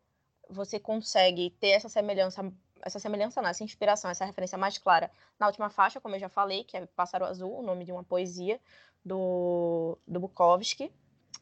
Você 0.48 0.78
consegue 0.78 1.50
ter 1.58 1.70
essa 1.70 1.88
semelhança, 1.88 2.52
essa 2.84 2.98
semelhança 2.98 3.40
não, 3.40 3.48
essa 3.48 3.64
inspiração, 3.64 4.10
essa 4.10 4.26
referência 4.26 4.58
mais 4.58 4.76
clara 4.76 5.10
na 5.38 5.46
última 5.46 5.70
faixa, 5.70 6.00
como 6.00 6.14
eu 6.14 6.20
já 6.20 6.28
falei, 6.28 6.64
que 6.64 6.76
é 6.76 6.86
Pássaro 6.86 7.24
Azul, 7.24 7.58
o 7.58 7.62
nome 7.62 7.84
de 7.84 7.92
uma 7.92 8.04
poesia 8.04 8.60
do, 9.02 9.98
do 10.06 10.20
Bukowski. 10.20 10.92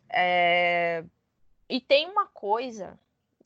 É... 0.08 1.04
E 1.68 1.80
tem 1.80 2.08
uma 2.08 2.26
coisa 2.26 2.98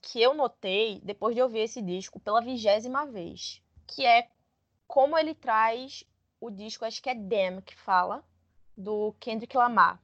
que 0.03 0.21
eu 0.21 0.35
notei 0.35 1.01
depois 1.03 1.35
de 1.35 1.41
ouvir 1.41 1.61
esse 1.61 1.81
disco 1.81 2.21
pela 2.21 2.43
vigésima 2.43 3.07
vez, 3.07 3.63
que 3.87 4.05
é 4.05 4.29
como 4.87 5.17
ele 5.17 5.35
traz 5.35 6.05
o 6.39 6.51
disco, 6.51 6.85
acho 6.85 7.03
que 7.03 7.09
é 7.09 7.15
Damn 7.15 7.63
que 7.63 7.75
fala, 7.75 8.23
do 8.77 9.15
Kendrick 9.19 9.57
Lamar. 9.57 10.01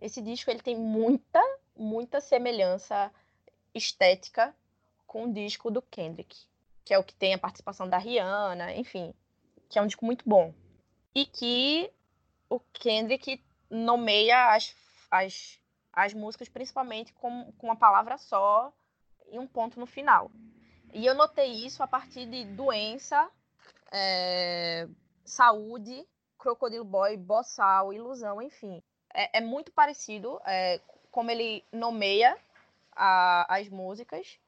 Esse 0.00 0.20
disco 0.20 0.50
ele 0.50 0.60
tem 0.60 0.76
muita, 0.76 1.40
muita 1.76 2.20
semelhança 2.20 3.12
estética 3.72 4.54
com 5.06 5.24
o 5.24 5.32
disco 5.32 5.70
do 5.70 5.80
Kendrick, 5.80 6.47
que 6.88 6.94
é 6.94 6.98
o 6.98 7.04
que 7.04 7.14
tem 7.14 7.34
a 7.34 7.38
participação 7.38 7.86
da 7.86 7.98
Rihanna, 7.98 8.74
enfim, 8.74 9.12
que 9.68 9.78
é 9.78 9.82
um 9.82 9.86
disco 9.86 10.06
muito 10.06 10.26
bom. 10.26 10.54
E 11.14 11.26
que 11.26 11.92
o 12.48 12.58
Kendrick 12.72 13.44
nomeia 13.68 14.54
as, 14.54 14.74
as, 15.10 15.60
as 15.92 16.14
músicas 16.14 16.48
principalmente 16.48 17.12
com, 17.12 17.52
com 17.58 17.66
uma 17.66 17.76
palavra 17.76 18.16
só 18.16 18.72
e 19.30 19.38
um 19.38 19.46
ponto 19.46 19.78
no 19.78 19.84
final. 19.84 20.30
E 20.94 21.04
eu 21.04 21.14
notei 21.14 21.66
isso 21.66 21.82
a 21.82 21.86
partir 21.86 22.24
de 22.24 22.46
Doença, 22.46 23.30
é, 23.92 24.88
Saúde, 25.26 26.08
Crocodile 26.38 26.84
Boy, 26.84 27.18
Bossal, 27.18 27.92
Ilusão, 27.92 28.40
enfim. 28.40 28.82
É, 29.12 29.40
é 29.40 29.40
muito 29.42 29.70
parecido 29.72 30.40
é, 30.46 30.80
como 31.10 31.30
ele 31.30 31.62
nomeia 31.70 32.34
a, 32.92 33.56
as 33.56 33.68
músicas. 33.68 34.38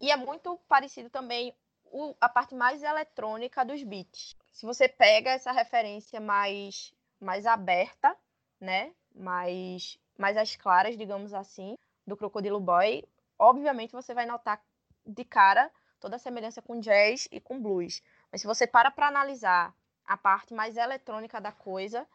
E 0.00 0.10
é 0.10 0.16
muito 0.16 0.58
parecido 0.66 1.10
também 1.10 1.54
o, 1.90 2.14
a 2.20 2.28
parte 2.28 2.54
mais 2.54 2.82
eletrônica 2.82 3.64
dos 3.64 3.82
beats. 3.82 4.36
Se 4.52 4.64
você 4.64 4.88
pega 4.88 5.30
essa 5.30 5.52
referência 5.52 6.20
mais, 6.20 6.94
mais 7.20 7.46
aberta, 7.46 8.16
né? 8.60 8.92
Mais, 9.14 9.98
mais 10.16 10.36
as 10.36 10.54
claras, 10.56 10.96
digamos 10.96 11.34
assim, 11.34 11.76
do 12.06 12.16
Crocodilo 12.16 12.60
Boy, 12.60 13.04
obviamente 13.38 13.92
você 13.92 14.14
vai 14.14 14.26
notar 14.26 14.62
de 15.04 15.24
cara 15.24 15.70
toda 15.98 16.16
a 16.16 16.18
semelhança 16.18 16.62
com 16.62 16.80
jazz 16.80 17.28
e 17.30 17.40
com 17.40 17.60
blues. 17.60 18.02
Mas 18.30 18.40
se 18.40 18.46
você 18.46 18.66
para 18.66 18.90
para 18.90 19.08
analisar 19.08 19.74
a 20.04 20.16
parte 20.16 20.54
mais 20.54 20.76
eletrônica 20.76 21.40
da 21.40 21.52
coisa, 21.52 22.06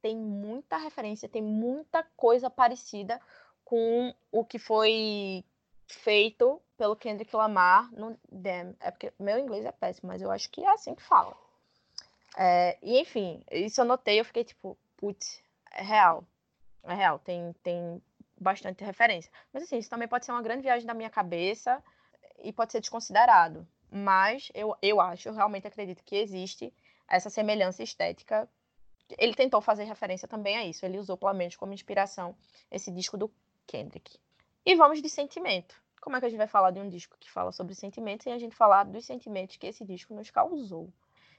tem 0.00 0.16
muita 0.16 0.76
referência, 0.76 1.28
tem 1.28 1.42
muita 1.42 2.02
coisa 2.16 2.50
parecida 2.50 3.20
com 3.64 4.14
o 4.30 4.44
que 4.44 4.58
foi 4.58 5.44
feito 5.86 6.60
pelo 6.76 6.96
Kendrick 6.96 7.34
Lamar 7.34 7.90
no 7.92 8.18
Damn. 8.30 8.74
É 8.80 8.90
porque 8.90 9.12
meu 9.18 9.38
inglês 9.38 9.64
é 9.64 9.72
péssimo, 9.72 10.08
mas 10.08 10.22
eu 10.22 10.30
acho 10.30 10.50
que 10.50 10.62
é 10.62 10.70
assim 10.72 10.94
que 10.94 11.02
fala. 11.02 11.36
É, 12.36 12.78
e 12.82 12.98
enfim, 13.00 13.44
isso 13.50 13.80
eu 13.80 13.84
notei, 13.84 14.20
eu 14.20 14.24
fiquei 14.24 14.44
tipo, 14.44 14.76
putz, 14.96 15.40
é 15.70 15.82
real. 15.82 16.24
É 16.82 16.94
real, 16.94 17.18
tem, 17.18 17.54
tem 17.62 18.02
bastante 18.38 18.84
referência. 18.84 19.30
Mas 19.52 19.62
assim, 19.62 19.78
isso 19.78 19.90
também 19.90 20.08
pode 20.08 20.24
ser 20.24 20.32
uma 20.32 20.42
grande 20.42 20.62
viagem 20.62 20.86
da 20.86 20.94
minha 20.94 21.10
cabeça 21.10 21.82
e 22.42 22.52
pode 22.52 22.72
ser 22.72 22.80
desconsiderado. 22.80 23.66
Mas 23.90 24.50
eu, 24.54 24.76
eu 24.82 25.00
acho, 25.00 25.28
eu 25.28 25.34
realmente 25.34 25.66
acredito 25.66 26.02
que 26.04 26.16
existe 26.16 26.72
essa 27.08 27.30
semelhança 27.30 27.82
estética. 27.82 28.48
Ele 29.16 29.34
tentou 29.34 29.60
fazer 29.60 29.84
referência 29.84 30.26
também 30.26 30.56
a 30.56 30.64
isso. 30.64 30.84
Ele 30.84 30.98
usou 30.98 31.16
plenamente 31.16 31.56
como 31.56 31.72
inspiração 31.72 32.36
esse 32.70 32.90
disco 32.90 33.16
do 33.16 33.30
Kendrick. 33.66 34.18
E 34.66 34.74
vamos 34.74 35.00
de 35.00 35.08
sentimento. 35.08 35.83
Como 36.04 36.16
é 36.16 36.20
que 36.20 36.26
a 36.26 36.28
gente 36.28 36.36
vai 36.36 36.46
falar 36.46 36.70
de 36.70 36.78
um 36.78 36.88
disco 36.90 37.16
que 37.18 37.30
fala 37.30 37.50
sobre 37.50 37.74
sentimentos 37.74 38.26
e 38.26 38.30
a 38.30 38.36
gente 38.36 38.54
falar 38.54 38.84
dos 38.84 39.06
sentimentos 39.06 39.56
que 39.56 39.66
esse 39.66 39.86
disco 39.86 40.12
nos 40.12 40.30
causou? 40.30 40.92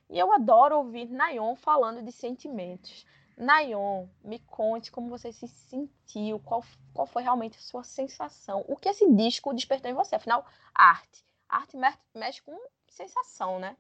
E 0.10 0.18
eu 0.18 0.32
adoro 0.34 0.78
ouvir 0.78 1.08
Nayon 1.08 1.56
falando 1.56 2.02
de 2.02 2.12
sentimentos. 2.12 3.06
Nayon, 3.38 4.08
me 4.24 4.40
conte 4.40 4.92
como 4.92 5.08
você 5.08 5.32
se 5.32 5.48
sentiu, 5.48 6.40
qual, 6.40 6.64
qual 6.96 7.06
foi 7.06 7.22
realmente 7.22 7.60
a 7.60 7.62
sua 7.62 7.84
sensação, 7.84 8.66
o 8.68 8.76
que 8.76 8.90
esse 8.90 9.08
disco 9.14 9.54
despertou 9.54 9.92
em 9.92 9.94
você. 9.94 10.16
Afinal, 10.16 10.44
arte. 10.74 11.24
Arte 11.48 11.78
mexe 12.16 12.42
com 12.42 12.58
sensação, 12.88 13.60
né? 13.60 13.78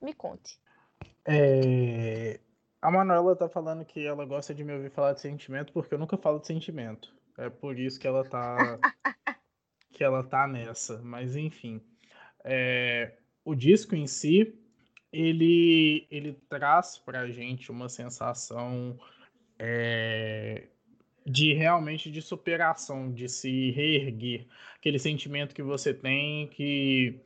Me 0.00 0.14
conte. 0.14 0.60
É... 1.24 2.38
A 2.80 2.88
Manuela 2.88 3.34
tá 3.34 3.48
falando 3.48 3.84
que 3.84 4.06
ela 4.06 4.24
gosta 4.24 4.54
de 4.54 4.62
me 4.62 4.74
ouvir 4.74 4.90
falar 4.90 5.12
de 5.12 5.20
sentimento 5.22 5.72
porque 5.72 5.92
eu 5.92 5.98
nunca 5.98 6.16
falo 6.16 6.38
de 6.38 6.46
sentimento. 6.46 7.12
É 7.36 7.50
por 7.50 7.76
isso 7.76 7.98
que 7.98 8.06
ela 8.06 8.22
tá 8.22 8.78
que 10.00 10.04
ela 10.04 10.22
tá 10.22 10.48
nessa. 10.48 10.98
Mas 11.02 11.36
enfim, 11.36 11.78
é... 12.42 13.12
o 13.44 13.54
disco 13.54 13.94
em 13.94 14.06
si 14.06 14.58
ele, 15.12 16.06
ele 16.10 16.32
traz 16.48 16.96
para 16.96 17.20
a 17.20 17.30
gente 17.30 17.70
uma 17.70 17.86
sensação 17.86 18.98
é, 19.58 20.68
de 21.26 21.52
realmente 21.52 22.10
de 22.10 22.22
superação, 22.22 23.12
de 23.12 23.28
se 23.28 23.72
reerguer. 23.72 24.46
Aquele 24.76 24.98
sentimento 24.98 25.54
que 25.54 25.62
você 25.62 25.92
tem 25.92 26.46
que 26.48 27.20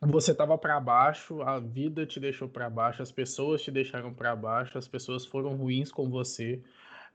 você 0.00 0.32
estava 0.32 0.56
para 0.56 0.80
baixo, 0.80 1.42
a 1.42 1.58
vida 1.58 2.06
te 2.06 2.18
deixou 2.18 2.48
para 2.48 2.70
baixo, 2.70 3.02
as 3.02 3.12
pessoas 3.12 3.62
te 3.62 3.70
deixaram 3.70 4.14
para 4.14 4.34
baixo, 4.34 4.78
as 4.78 4.88
pessoas 4.88 5.26
foram 5.26 5.54
ruins 5.56 5.92
com 5.92 6.08
você. 6.08 6.62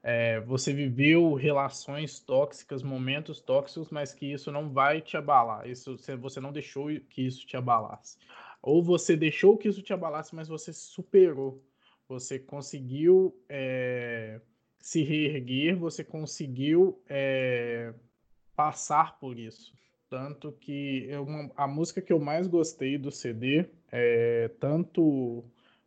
É, 0.01 0.39
você 0.41 0.71
viveu 0.73 1.33
relações 1.33 2.19
tóxicas, 2.19 2.81
momentos 2.81 3.41
tóxicos, 3.41 3.89
mas 3.89 4.13
que 4.13 4.25
isso 4.25 4.51
não 4.51 4.69
vai 4.69 5.01
te 5.01 5.17
abalar. 5.17 5.67
Isso 5.67 5.97
você 6.19 6.39
não 6.39 6.51
deixou 6.51 6.87
que 7.09 7.21
isso 7.21 7.45
te 7.45 7.57
abalasse. 7.57 8.17
Ou 8.61 8.83
você 8.83 9.15
deixou 9.15 9.57
que 9.57 9.67
isso 9.67 9.81
te 9.81 9.93
abalasse, 9.93 10.35
mas 10.35 10.47
você 10.47 10.71
superou. 10.71 11.61
Você 12.07 12.39
conseguiu 12.39 13.35
é, 13.47 14.41
se 14.79 15.03
reerguer, 15.03 15.77
você 15.77 16.03
conseguiu 16.03 17.01
é, 17.07 17.93
passar 18.55 19.19
por 19.19 19.37
isso. 19.37 19.73
Tanto 20.09 20.51
que 20.53 21.05
eu, 21.07 21.27
a 21.55 21.67
música 21.67 22.01
que 22.01 22.11
eu 22.11 22.19
mais 22.19 22.47
gostei 22.47 22.97
do 22.97 23.11
CD, 23.11 23.65
é, 23.91 24.49
tanto 24.59 25.43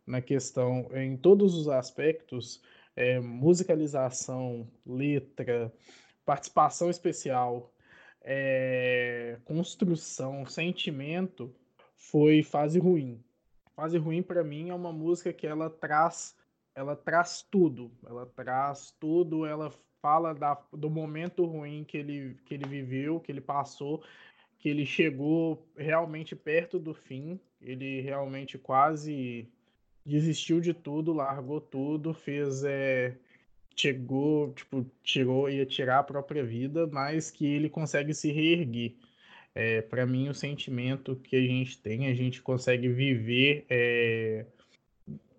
na 0.07 0.21
questão, 0.21 0.89
em 0.93 1.17
todos 1.17 1.55
os 1.55 1.67
aspectos, 1.67 2.61
é, 2.95 3.19
musicalização, 3.19 4.67
letra, 4.85 5.71
participação 6.25 6.89
especial, 6.89 7.73
é, 8.21 9.37
construção, 9.45 10.45
sentimento, 10.45 11.53
foi 11.95 12.43
Fase 12.43 12.79
Ruim. 12.79 13.23
Fase 13.75 13.97
Ruim 13.97 14.21
para 14.21 14.43
mim 14.43 14.69
é 14.69 14.73
uma 14.73 14.91
música 14.91 15.33
que 15.33 15.47
ela 15.47 15.69
traz, 15.69 16.35
ela 16.75 16.95
traz 16.95 17.41
tudo, 17.41 17.91
ela 18.05 18.25
traz 18.25 18.91
tudo, 18.99 19.45
ela 19.45 19.71
fala 20.01 20.33
da, 20.33 20.61
do 20.73 20.89
momento 20.89 21.45
ruim 21.45 21.85
que 21.85 21.97
ele, 21.97 22.37
que 22.45 22.53
ele 22.53 22.67
viveu, 22.67 23.21
que 23.21 23.31
ele 23.31 23.39
passou, 23.39 24.03
que 24.59 24.69
ele 24.69 24.85
chegou 24.85 25.65
realmente 25.77 26.35
perto 26.35 26.77
do 26.77 26.93
fim, 26.93 27.39
ele 27.61 28.01
realmente 28.01 28.57
quase 28.57 29.49
desistiu 30.05 30.59
de 30.59 30.73
tudo, 30.73 31.13
largou 31.13 31.61
tudo, 31.61 32.13
fez 32.13 32.63
é, 32.63 33.15
chegou, 33.75 34.53
tipo, 34.53 34.85
tirou 35.03 35.49
ia 35.49 35.65
tirar 35.65 35.99
a 35.99 36.03
própria 36.03 36.43
vida, 36.43 36.87
mas 36.87 37.31
que 37.31 37.45
ele 37.45 37.69
consegue 37.69 38.13
se 38.13 38.31
reerguer. 38.31 38.95
É, 39.55 39.81
para 39.81 40.05
mim, 40.05 40.29
o 40.29 40.33
sentimento 40.33 41.15
que 41.15 41.35
a 41.35 41.41
gente 41.41 41.77
tem, 41.77 42.07
a 42.07 42.13
gente 42.13 42.41
consegue 42.41 42.89
viver 42.89 43.65
é, 43.69 44.45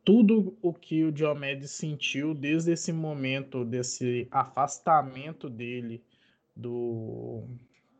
tudo 0.04 0.56
o 0.62 0.72
que 0.72 1.02
o 1.04 1.10
Diomedes 1.10 1.72
sentiu 1.72 2.34
desde 2.34 2.72
esse 2.72 2.92
momento, 2.92 3.64
desse 3.64 4.28
afastamento 4.30 5.48
dele 5.50 6.04
do, 6.54 7.42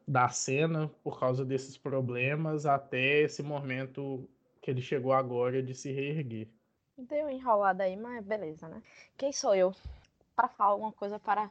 da 0.07 0.29
cena 0.29 0.89
por 1.03 1.19
causa 1.19 1.45
desses 1.45 1.77
problemas 1.77 2.67
até 2.67 3.23
esse 3.23 3.43
momento 3.43 4.29
que 4.65 4.71
ele 4.71 4.81
chegou 4.81 5.13
agora 5.13 5.63
de 5.63 5.75
se 5.75 5.93
reerguer. 5.93 6.49
Deu 6.97 7.29
enrolada 7.29 7.85
aí, 7.85 7.97
mas 7.97 8.25
beleza, 8.25 8.67
né? 8.67 8.83
Quem 9.15 9.31
sou 9.31 9.55
eu 9.55 9.75
para 10.35 10.49
falar 10.49 10.71
alguma 10.71 10.91
coisa 10.91 11.19
para 11.19 11.51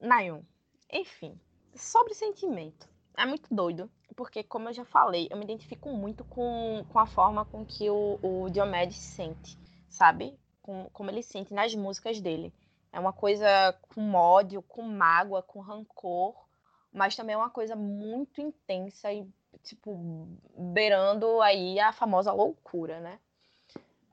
Nayon? 0.00 0.40
Enfim, 0.88 1.36
sobre 1.74 2.14
sentimento. 2.14 2.88
É 3.16 3.26
muito 3.26 3.52
doido, 3.52 3.90
porque 4.14 4.44
como 4.44 4.68
eu 4.68 4.72
já 4.72 4.84
falei, 4.84 5.26
eu 5.32 5.36
me 5.36 5.42
identifico 5.42 5.88
muito 5.88 6.24
com, 6.26 6.86
com 6.92 6.98
a 7.00 7.06
forma 7.06 7.44
com 7.44 7.66
que 7.66 7.90
o, 7.90 8.20
o 8.22 8.48
Diomedes 8.48 8.98
sente, 8.98 9.58
sabe? 9.88 10.38
Com, 10.62 10.88
como 10.92 11.10
ele 11.10 11.24
sente 11.24 11.52
nas 11.52 11.74
músicas 11.74 12.20
dele. 12.20 12.52
É 12.92 13.00
uma 13.00 13.12
coisa 13.12 13.72
com 13.94 14.14
ódio, 14.14 14.62
com 14.62 14.82
mágoa, 14.82 15.42
com 15.42 15.58
rancor, 15.58 16.36
mas 16.92 17.16
também 17.16 17.34
é 17.34 17.36
uma 17.36 17.50
coisa 17.50 17.74
muito 17.74 18.40
intensa 18.40 19.12
e, 19.12 19.26
tipo, 19.64 20.28
beirando 20.56 21.40
aí 21.40 21.80
a 21.80 21.92
famosa 21.92 22.32
loucura, 22.32 23.00
né? 23.00 23.18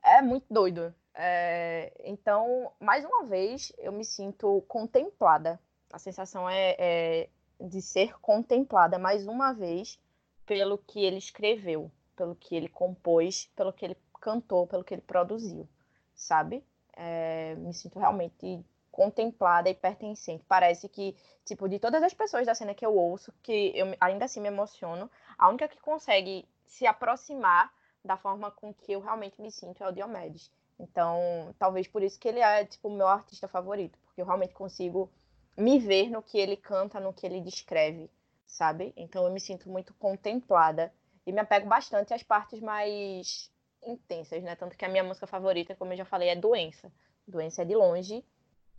É 0.02 0.20
muito 0.20 0.46
doido. 0.50 0.92
É... 1.14 1.92
Então, 2.04 2.72
mais 2.80 3.04
uma 3.04 3.24
vez, 3.24 3.72
eu 3.78 3.92
me 3.92 4.04
sinto 4.04 4.62
contemplada. 4.66 5.60
A 5.92 5.98
sensação 5.98 6.48
é, 6.48 6.74
é 6.78 7.28
de 7.60 7.80
ser 7.80 8.18
contemplada 8.18 8.98
mais 8.98 9.26
uma 9.26 9.52
vez 9.52 10.00
pelo 10.46 10.78
que 10.78 11.04
ele 11.04 11.18
escreveu, 11.18 11.90
pelo 12.16 12.34
que 12.34 12.56
ele 12.56 12.68
compôs, 12.68 13.48
pelo 13.54 13.72
que 13.72 13.84
ele 13.84 13.96
cantou, 14.20 14.66
pelo 14.66 14.82
que 14.82 14.94
ele 14.94 15.02
produziu, 15.02 15.68
sabe? 16.14 16.64
É... 16.96 17.54
Me 17.56 17.72
sinto 17.74 17.98
realmente 17.98 18.64
contemplada 18.92 19.70
e 19.70 19.74
pertencente. 19.74 20.44
Parece 20.46 20.88
que, 20.88 21.16
tipo, 21.44 21.68
de 21.68 21.78
todas 21.78 22.02
as 22.02 22.12
pessoas 22.12 22.46
da 22.46 22.54
cena 22.54 22.74
que 22.74 22.84
eu 22.84 22.94
ouço, 22.94 23.32
que 23.42 23.72
eu 23.74 23.96
ainda 23.98 24.26
assim 24.26 24.40
me 24.40 24.48
emociono, 24.48 25.10
a 25.36 25.48
única 25.48 25.66
que 25.66 25.80
consegue 25.80 26.46
se 26.66 26.86
aproximar 26.86 27.72
da 28.04 28.16
forma 28.16 28.50
com 28.50 28.72
que 28.72 28.92
eu 28.92 29.00
realmente 29.00 29.40
me 29.40 29.50
sinto 29.50 29.82
é 29.82 29.88
o 29.88 29.92
Diomedes. 29.92 30.50
Então, 30.78 31.54
talvez 31.58 31.88
por 31.88 32.02
isso 32.02 32.18
que 32.18 32.28
ele 32.28 32.40
é, 32.40 32.64
tipo, 32.64 32.88
o 32.88 32.96
meu 32.96 33.08
artista 33.08 33.48
favorito, 33.48 33.98
porque 34.04 34.20
eu 34.20 34.26
realmente 34.26 34.52
consigo 34.52 35.10
me 35.56 35.78
ver 35.78 36.10
no 36.10 36.22
que 36.22 36.38
ele 36.38 36.56
canta, 36.56 37.00
no 37.00 37.12
que 37.12 37.24
ele 37.26 37.40
descreve, 37.40 38.10
sabe? 38.46 38.92
Então, 38.96 39.24
eu 39.24 39.32
me 39.32 39.40
sinto 39.40 39.70
muito 39.70 39.94
contemplada 39.94 40.92
e 41.26 41.32
me 41.32 41.40
apego 41.40 41.68
bastante 41.68 42.12
às 42.12 42.22
partes 42.22 42.60
mais 42.60 43.50
intensas, 43.84 44.42
né? 44.42 44.56
Tanto 44.56 44.76
que 44.76 44.84
a 44.84 44.88
minha 44.88 45.04
música 45.04 45.26
favorita, 45.26 45.74
como 45.76 45.92
eu 45.92 45.96
já 45.96 46.04
falei, 46.04 46.28
é 46.28 46.36
Doença. 46.36 46.92
Doença 47.26 47.62
é 47.62 47.64
de 47.64 47.74
longe 47.74 48.24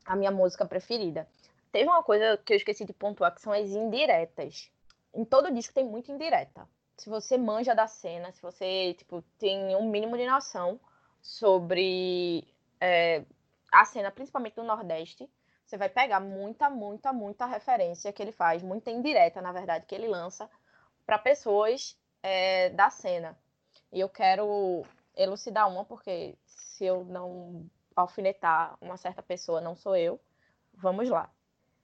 a 0.06 0.16
minha 0.16 0.32
música 0.32 0.66
preferida. 0.66 1.28
Teve 1.72 1.90
uma 1.90 2.04
coisa 2.04 2.38
que 2.38 2.54
eu 2.54 2.58
esqueci 2.58 2.86
de 2.86 2.94
pontuar, 2.94 3.34
que 3.34 3.42
são 3.42 3.52
as 3.52 3.70
indiretas. 3.70 4.72
Em 5.14 5.26
todo 5.26 5.52
disco 5.52 5.74
tem 5.74 5.86
muita 5.86 6.12
indireta. 6.12 6.68
Se 6.98 7.10
você 7.10 7.38
manja 7.38 7.74
da 7.74 7.88
cena, 7.88 8.32
se 8.32 8.42
você 8.42 8.94
tipo, 8.94 9.24
tem 9.40 9.76
um 9.76 9.90
mínimo 9.90 10.16
de 10.16 10.26
noção 10.26 10.80
sobre 11.22 12.48
é, 12.80 13.24
a 13.72 13.86
cena, 13.86 14.12
principalmente 14.12 14.56
do 14.56 14.64
Nordeste, 14.64 15.30
você 15.66 15.78
vai 15.78 15.90
pegar 15.90 16.20
muita, 16.20 16.70
muita, 16.70 17.12
muita 17.12 17.46
referência 17.46 18.14
que 18.14 18.22
ele 18.22 18.32
faz, 18.32 18.62
muita 18.62 18.92
indireta, 18.92 19.42
na 19.42 19.52
verdade, 19.52 19.86
que 19.88 19.96
ele 19.96 20.08
lança 20.08 20.48
para 21.06 21.18
pessoas 21.18 21.98
é, 22.22 22.70
da 22.70 22.90
cena. 22.90 23.38
E 23.92 24.00
eu 24.00 24.10
quero 24.10 24.84
elucidar 25.16 25.68
uma, 25.70 25.84
porque 25.86 26.36
se 26.46 26.86
eu 26.86 27.04
não 27.06 27.66
alfinetar 27.96 28.78
uma 28.82 28.98
certa 28.98 29.22
pessoa, 29.22 29.62
não 29.62 29.76
sou 29.76 29.96
eu. 29.96 30.20
Vamos 30.74 31.10
lá. 31.10 31.30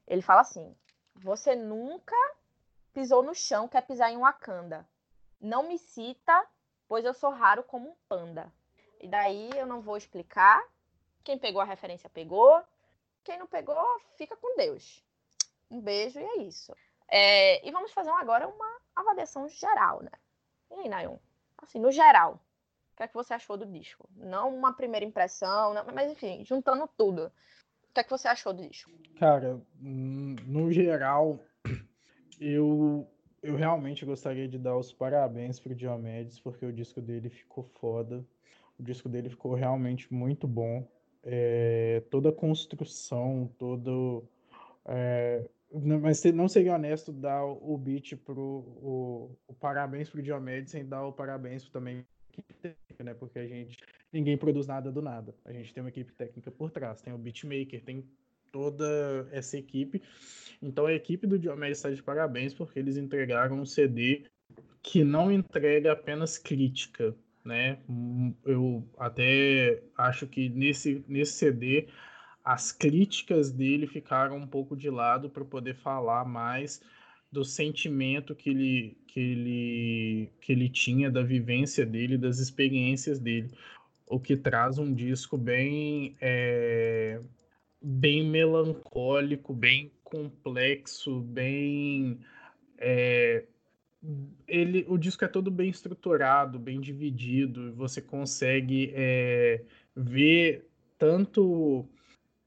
Ele 0.07 0.21
fala 0.21 0.41
assim: 0.41 0.75
Você 1.15 1.55
nunca 1.55 2.15
pisou 2.93 3.23
no 3.23 3.33
chão, 3.33 3.67
quer 3.67 3.81
pisar 3.81 4.11
em 4.11 4.17
Wakanda. 4.17 4.87
Não 5.39 5.67
me 5.67 5.77
cita, 5.77 6.45
pois 6.87 7.05
eu 7.05 7.13
sou 7.13 7.29
raro 7.29 7.63
como 7.63 7.89
um 7.89 7.95
panda. 8.07 8.51
E 8.99 9.07
daí 9.07 9.49
eu 9.55 9.65
não 9.65 9.81
vou 9.81 9.95
explicar. 9.95 10.61
Quem 11.23 11.37
pegou 11.37 11.61
a 11.61 11.65
referência 11.65 12.09
pegou. 12.09 12.61
Quem 13.23 13.37
não 13.37 13.47
pegou, 13.47 13.77
fica 14.17 14.35
com 14.35 14.57
Deus. 14.57 15.03
Um 15.69 15.79
beijo 15.79 16.19
e 16.19 16.23
é 16.23 16.37
isso. 16.37 16.73
É, 17.07 17.67
e 17.67 17.71
vamos 17.71 17.91
fazer 17.91 18.09
agora 18.09 18.47
uma 18.47 18.81
avaliação 18.95 19.47
geral, 19.47 20.01
né? 20.01 20.11
E 20.71 20.73
aí, 20.75 20.89
Nayon? 20.89 21.17
Assim, 21.57 21.79
no 21.79 21.91
geral, 21.91 22.39
que 22.99 23.03
é 23.03 23.07
que 23.07 23.13
você 23.13 23.33
achou 23.33 23.55
do 23.55 23.65
disco? 23.65 24.09
Não 24.17 24.53
uma 24.53 24.73
primeira 24.73 25.05
impressão, 25.05 25.73
não, 25.73 25.85
mas 25.95 26.11
enfim, 26.11 26.43
juntando 26.43 26.87
tudo. 26.97 27.27
O 27.27 27.93
que 27.93 28.01
é 28.01 28.03
que 28.03 28.09
você 28.09 28.27
achou 28.27 28.51
do 28.51 28.67
disco? 28.67 28.91
Cara, 29.17 29.57
no 29.79 30.69
geral, 30.69 31.39
eu, 32.41 33.07
eu 33.41 33.55
realmente 33.55 34.05
gostaria 34.05 34.49
de 34.49 34.57
dar 34.57 34.75
os 34.75 34.91
parabéns 34.91 35.61
pro 35.61 35.73
Diomedes, 35.73 36.41
porque 36.41 36.65
o 36.65 36.73
disco 36.73 37.01
dele 37.01 37.29
ficou 37.29 37.63
foda. 37.63 38.23
O 38.77 38.83
disco 38.83 39.07
dele 39.07 39.29
ficou 39.29 39.53
realmente 39.53 40.13
muito 40.13 40.45
bom. 40.45 40.85
É, 41.23 42.03
toda 42.11 42.29
a 42.29 42.33
construção, 42.33 43.49
todo. 43.57 44.27
É, 44.85 45.49
mas 46.01 46.21
não 46.25 46.49
seria 46.49 46.75
honesto 46.75 47.13
dar 47.13 47.45
o 47.45 47.77
beat 47.77 48.17
pro. 48.17 48.41
O, 48.41 49.37
o 49.47 49.53
parabéns 49.53 50.09
pro 50.09 50.21
Diomedes 50.21 50.71
sem 50.71 50.85
dar 50.85 51.05
o 51.05 51.13
parabéns 51.13 51.69
também 51.69 52.05
técnica, 52.41 53.03
né? 53.03 53.13
Porque 53.13 53.39
a 53.39 53.47
gente 53.47 53.77
ninguém 54.11 54.37
produz 54.37 54.67
nada 54.67 54.91
do 54.91 55.01
nada. 55.01 55.33
A 55.45 55.53
gente 55.53 55.73
tem 55.73 55.81
uma 55.81 55.89
equipe 55.89 56.11
técnica 56.13 56.51
por 56.51 56.71
trás, 56.71 57.01
tem 57.01 57.13
o 57.13 57.17
beatmaker, 57.17 57.83
tem 57.83 58.03
toda 58.51 59.27
essa 59.31 59.57
equipe. 59.57 60.01
Então 60.61 60.85
a 60.85 60.93
equipe 60.93 61.27
do 61.27 61.39
Diomedes 61.39 61.77
está 61.77 61.89
de 61.89 62.03
parabéns 62.03 62.53
porque 62.53 62.79
eles 62.79 62.97
entregaram 62.97 63.59
um 63.59 63.65
CD 63.65 64.25
que 64.81 65.03
não 65.03 65.31
entrega 65.31 65.91
apenas 65.91 66.37
crítica, 66.37 67.15
né? 67.45 67.79
Eu 68.45 68.83
até 68.97 69.83
acho 69.97 70.27
que 70.27 70.49
nesse, 70.49 71.03
nesse 71.07 71.33
CD 71.33 71.87
as 72.43 72.71
críticas 72.71 73.51
dele 73.51 73.85
ficaram 73.85 74.37
um 74.37 74.47
pouco 74.47 74.75
de 74.75 74.89
lado 74.89 75.29
para 75.29 75.45
poder 75.45 75.75
falar 75.75 76.25
mais 76.25 76.81
do 77.31 77.45
sentimento 77.45 78.35
que 78.35 78.49
ele, 78.49 78.97
que 79.07 79.19
ele, 79.19 80.29
que 80.41 80.51
ele 80.51 80.69
tinha, 80.69 81.11
da 81.11 81.21
vivência 81.21 81.85
dele, 81.85 82.17
das 82.17 82.39
experiências 82.39 83.19
dele. 83.19 83.51
O 84.07 84.19
que 84.19 84.35
traz 84.35 84.79
um 84.79 84.93
disco 84.93 85.37
bem, 85.37 86.15
é, 86.19 87.21
bem 87.81 88.25
melancólico, 88.25 89.53
bem 89.53 89.91
complexo, 90.03 91.19
bem. 91.21 92.19
É, 92.77 93.45
ele, 94.47 94.85
o 94.87 94.97
disco 94.97 95.23
é 95.23 95.27
todo 95.27 95.51
bem 95.51 95.69
estruturado, 95.69 96.57
bem 96.57 96.79
dividido, 96.79 97.73
você 97.75 98.01
consegue 98.01 98.91
é, 98.95 99.61
ver 99.95 100.65
tanto 100.97 101.87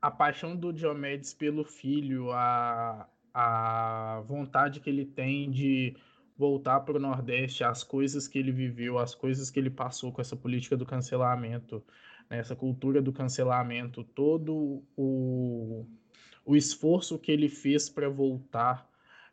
a 0.00 0.10
paixão 0.10 0.56
do 0.56 0.72
Diomedes 0.72 1.32
pelo 1.32 1.64
filho, 1.64 2.32
a, 2.32 3.08
a 3.34 4.22
vontade 4.26 4.80
que 4.80 4.90
ele 4.90 5.04
tem 5.04 5.50
de 5.50 5.96
voltar 6.36 6.80
para 6.80 6.96
o 6.96 7.00
Nordeste, 7.00 7.64
as 7.64 7.84
coisas 7.84 8.26
que 8.26 8.38
ele 8.38 8.52
viveu, 8.52 8.98
as 8.98 9.14
coisas 9.14 9.50
que 9.50 9.60
ele 9.60 9.70
passou 9.70 10.12
com 10.12 10.20
essa 10.20 10.36
política 10.36 10.76
do 10.76 10.86
cancelamento, 10.86 11.82
né, 12.28 12.38
essa 12.38 12.56
cultura 12.56 13.00
do 13.00 13.12
cancelamento, 13.12 14.02
todo 14.02 14.82
o, 14.96 15.86
o 16.44 16.56
esforço 16.56 17.18
que 17.18 17.30
ele 17.30 17.48
fez 17.48 17.88
para 17.88 18.08
voltar, 18.08 18.88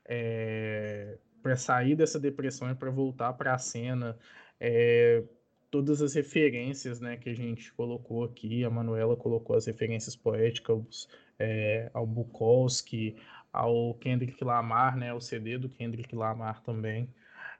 é, 0.05 1.17
para 1.41 1.55
sair 1.55 1.95
dessa 1.95 2.19
depressão 2.19 2.69
e 2.69 2.75
para 2.75 2.91
voltar 2.91 3.33
para 3.33 3.53
a 3.53 3.57
cena, 3.57 4.17
é, 4.59 5.23
todas 5.71 6.01
as 6.01 6.13
referências 6.13 6.99
né, 6.99 7.17
que 7.17 7.29
a 7.29 7.35
gente 7.35 7.71
colocou 7.73 8.23
aqui, 8.23 8.63
a 8.63 8.69
Manuela 8.69 9.15
colocou 9.15 9.55
as 9.55 9.65
referências 9.65 10.15
poéticas 10.15 11.07
é, 11.37 11.89
ao 11.93 12.05
Bukowski, 12.05 13.15
ao 13.51 13.93
Kendrick 13.95 14.43
Lamar, 14.43 14.95
né, 14.97 15.13
o 15.13 15.21
CD 15.21 15.57
do 15.57 15.69
Kendrick 15.69 16.15
Lamar 16.15 16.61
também. 16.61 17.13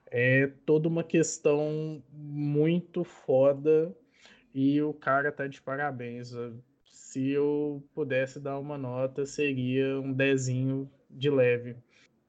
É 0.06 0.48
toda 0.66 0.88
uma 0.88 1.04
questão 1.04 2.02
muito 2.12 3.04
foda 3.04 3.94
e 4.54 4.80
o 4.82 4.92
cara 4.92 5.30
tá 5.30 5.46
de 5.46 5.60
parabéns. 5.60 6.32
Se 6.84 7.30
eu 7.30 7.82
pudesse 7.94 8.40
dar 8.40 8.58
uma 8.58 8.76
nota, 8.76 9.24
seria 9.24 10.00
um 10.00 10.12
dezinho 10.12 10.90
de 11.08 11.30
leve. 11.30 11.76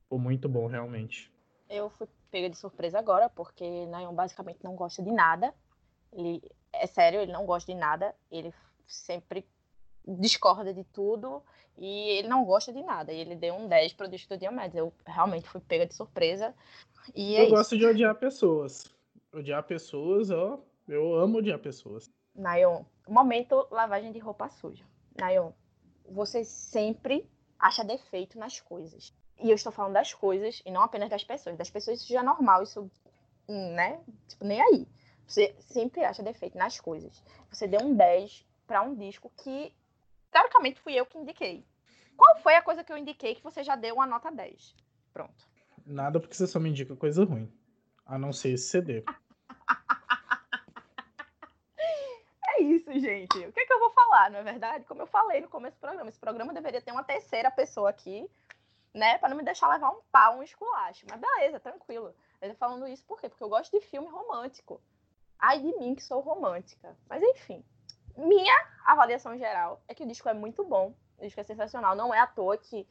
Ficou 0.04 0.20
muito 0.20 0.48
bom, 0.48 0.68
realmente. 0.68 1.32
Eu 1.70 1.90
fui 1.90 2.08
pega 2.32 2.50
de 2.50 2.58
surpresa 2.58 2.98
agora, 2.98 3.30
porque 3.30 3.86
Nayon 3.88 4.16
basicamente 4.16 4.64
não 4.64 4.76
gosta 4.76 5.04
de 5.04 5.12
nada. 5.12 5.54
Ele, 6.14 6.42
é 6.72 6.88
sério, 6.88 7.20
ele 7.20 7.32
não 7.32 7.46
gosta 7.46 7.72
de 7.72 7.78
nada. 7.78 8.16
Ele 8.32 8.54
sempre 8.88 9.46
discorda 10.08 10.74
de 10.74 10.84
tudo 10.86 11.44
e 11.78 12.10
ele 12.10 12.28
não 12.28 12.44
gosta 12.46 12.72
de 12.72 12.84
nada. 12.84 13.12
E 13.12 13.20
ele 13.20 13.36
deu 13.36 13.56
um 13.56 13.68
10 13.68 13.94
pro 13.94 14.08
disco 14.08 14.30
do 14.30 14.38
Diomedes. 14.38 14.76
Eu 14.76 14.94
realmente 15.06 15.48
fui 15.48 15.62
pega 15.62 15.86
de 15.86 15.96
surpresa. 15.96 16.54
E 17.16 17.36
eu 17.36 17.46
é 17.46 17.50
gosto 17.50 17.78
de 17.78 17.86
odiar 17.86 18.16
pessoas. 18.16 18.86
Odiar 19.34 19.64
pessoas, 19.64 20.30
ó. 20.30 20.60
Eu 20.88 21.16
amo 21.16 21.38
odiar 21.38 21.60
pessoas. 21.60 22.10
Nayon, 22.36 22.84
momento 23.08 23.68
lavagem 23.72 24.12
de 24.12 24.20
roupa 24.20 24.50
suja. 24.50 24.84
Nayon, 25.20 25.52
você 26.10 26.44
sempre 26.44 27.30
acha 27.60 27.84
defeito 27.84 28.38
nas 28.38 28.60
coisas. 28.60 29.14
E 29.40 29.50
eu 29.50 29.56
estou 29.56 29.72
falando 29.72 29.94
das 29.94 30.14
coisas 30.14 30.62
e 30.66 30.72
não 30.72 30.82
apenas 30.82 31.10
das 31.10 31.24
pessoas. 31.24 31.58
Das 31.58 31.70
pessoas 31.70 32.00
isso 32.00 32.12
já 32.12 32.20
é 32.20 32.24
normal, 32.24 32.64
isso, 32.64 32.90
né? 33.48 34.00
Tipo, 34.28 34.46
nem 34.46 34.62
aí. 34.62 34.88
Você 35.26 35.56
sempre 35.60 36.04
acha 36.04 36.22
defeito 36.22 36.58
nas 36.58 36.80
coisas. 36.80 37.24
Você 37.50 37.68
deu 37.68 37.82
um 37.82 37.96
10 37.96 38.46
para 38.68 38.82
um 38.82 38.96
disco 38.96 39.32
que, 39.38 39.74
teoricamente, 40.32 40.80
fui 40.80 40.94
eu 40.94 41.06
que 41.06 41.18
indiquei. 41.18 41.66
Qual 42.16 42.38
foi 42.38 42.56
a 42.56 42.62
coisa 42.62 42.84
que 42.84 42.92
eu 42.92 42.98
indiquei 42.98 43.36
que 43.36 43.44
você 43.44 43.64
já 43.64 43.76
deu 43.76 43.96
uma 43.96 44.06
nota 44.06 44.32
10? 44.32 44.76
Pronto. 45.14 45.50
Nada 45.86 46.20
porque 46.20 46.36
você 46.36 46.48
só 46.48 46.60
me 46.60 46.70
indica 46.70 46.96
coisa 46.96 47.24
ruim. 47.24 47.52
A 48.06 48.18
não 48.18 48.32
ser 48.32 48.50
esse 48.50 48.70
CD. 48.70 49.04
É 52.54 52.64
isso, 52.64 52.92
gente. 53.00 53.38
O 53.48 53.54
que, 53.54 53.62
é 53.62 53.66
que 53.66 53.74
eu 53.74 53.80
vou 53.80 53.92
falar, 53.92 54.30
não 54.30 54.40
é 54.40 54.44
verdade? 54.44 54.86
Como 54.86 55.02
eu 55.02 55.08
falei 55.08 55.40
no 55.40 55.48
começo 55.48 55.78
do 55.78 55.80
programa, 55.80 56.10
esse 56.10 56.20
programa 56.20 56.54
deveria 56.54 56.82
ter 56.82 56.92
uma 56.92 57.04
terceira 57.04 57.50
pessoa 57.50 57.90
aqui, 57.90 58.30
né? 58.94 59.18
Pra 59.18 59.30
não 59.30 59.38
me 59.38 59.44
deixar 59.44 59.70
levar 59.70 59.90
um 59.90 60.02
pau, 60.12 60.38
um 60.38 60.44
esculacho. 60.44 61.06
Mas 61.10 61.20
beleza, 61.20 61.60
tranquilo. 61.60 62.14
Eu 62.42 62.50
tô 62.50 62.56
falando 62.56 62.88
isso 62.88 63.06
por 63.06 63.20
quê? 63.22 63.30
Porque 63.30 63.44
eu 63.44 63.50
gosto 63.50 63.72
de 63.72 63.86
filme 63.86 64.08
romântico. 64.10 64.82
Ai 65.40 65.60
de 65.60 65.76
mim 65.80 65.96
que 65.96 66.04
sou 66.04 66.20
romântica. 66.20 66.96
Mas 67.10 67.24
enfim. 67.24 67.64
Minha 68.22 68.54
avaliação 68.86 69.36
geral 69.36 69.82
é 69.88 69.96
que 69.96 70.04
o 70.04 70.08
disco 70.08 70.30
é 70.30 70.34
muito 70.34 70.64
bom. 70.64 70.94
O 71.18 71.22
disco 71.22 71.40
é 71.40 71.44
sensacional. 71.44 71.96
Não 71.96 72.14
é 72.14 72.20
à 72.20 72.28
toa 72.28 72.56
que, 72.56 72.88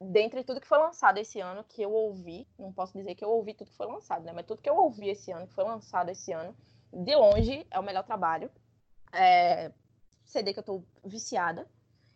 dentre 0.00 0.42
tudo 0.42 0.60
que 0.60 0.66
foi 0.66 0.78
lançado 0.78 1.18
esse 1.18 1.38
ano, 1.38 1.62
que 1.62 1.82
eu 1.82 1.92
ouvi, 1.92 2.48
não 2.58 2.72
posso 2.72 2.92
dizer 2.92 3.14
que 3.14 3.24
eu 3.24 3.30
ouvi 3.30 3.54
tudo 3.54 3.70
que 3.70 3.76
foi 3.76 3.86
lançado, 3.86 4.24
né? 4.24 4.32
Mas 4.32 4.44
tudo 4.44 4.60
que 4.60 4.68
eu 4.68 4.76
ouvi 4.76 5.08
esse 5.08 5.30
ano, 5.30 5.46
que 5.46 5.54
foi 5.54 5.62
lançado 5.62 6.08
esse 6.10 6.32
ano, 6.32 6.56
de 6.92 7.14
longe 7.14 7.64
é 7.70 7.78
o 7.78 7.82
melhor 7.82 8.02
trabalho. 8.02 8.50
É, 9.12 9.70
CD 10.24 10.52
que 10.52 10.58
eu 10.58 10.64
tô 10.64 10.82
viciada. 11.04 11.70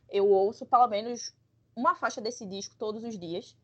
Eu 0.08 0.28
ouço 0.28 0.66
pelo 0.66 0.88
menos 0.88 1.32
uma 1.76 1.94
faixa 1.94 2.20
desse 2.20 2.44
disco 2.44 2.74
todos 2.76 3.04
os 3.04 3.16
dias. 3.16 3.56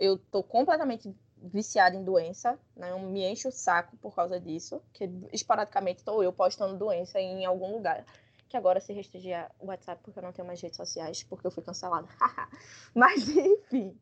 Eu 0.00 0.18
tô 0.18 0.42
completamente 0.42 1.14
viciada 1.36 1.94
em 1.94 2.02
doença, 2.02 2.58
né? 2.74 2.90
Eu 2.90 2.98
me 2.98 3.24
encho 3.24 3.50
o 3.50 3.52
saco 3.52 3.96
por 3.98 4.16
causa 4.16 4.40
disso, 4.40 4.82
que 4.92 5.08
esporadicamente 5.32 6.00
estou 6.00 6.24
eu 6.24 6.32
postando 6.32 6.76
doença 6.76 7.20
em 7.20 7.44
algum 7.44 7.72
lugar. 7.72 8.04
Que 8.48 8.56
agora 8.56 8.80
se 8.80 8.92
restringe 8.92 9.30
o 9.58 9.66
WhatsApp 9.66 10.02
porque 10.02 10.18
eu 10.18 10.22
não 10.22 10.32
tenho 10.32 10.46
mais 10.46 10.60
redes 10.60 10.76
sociais, 10.76 11.22
porque 11.22 11.46
eu 11.46 11.50
fui 11.50 11.62
cancelada. 11.62 12.08
Mas 12.94 13.28
enfim. 13.28 13.98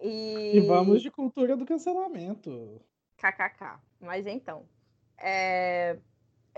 E... 0.00 0.58
E 0.58 0.60
vamos 0.66 1.00
de 1.00 1.10
cultura 1.10 1.56
do 1.56 1.64
cancelamento. 1.64 2.80
KKK. 3.16 3.80
Mas 4.00 4.26
então. 4.26 4.68
É... 5.18 5.98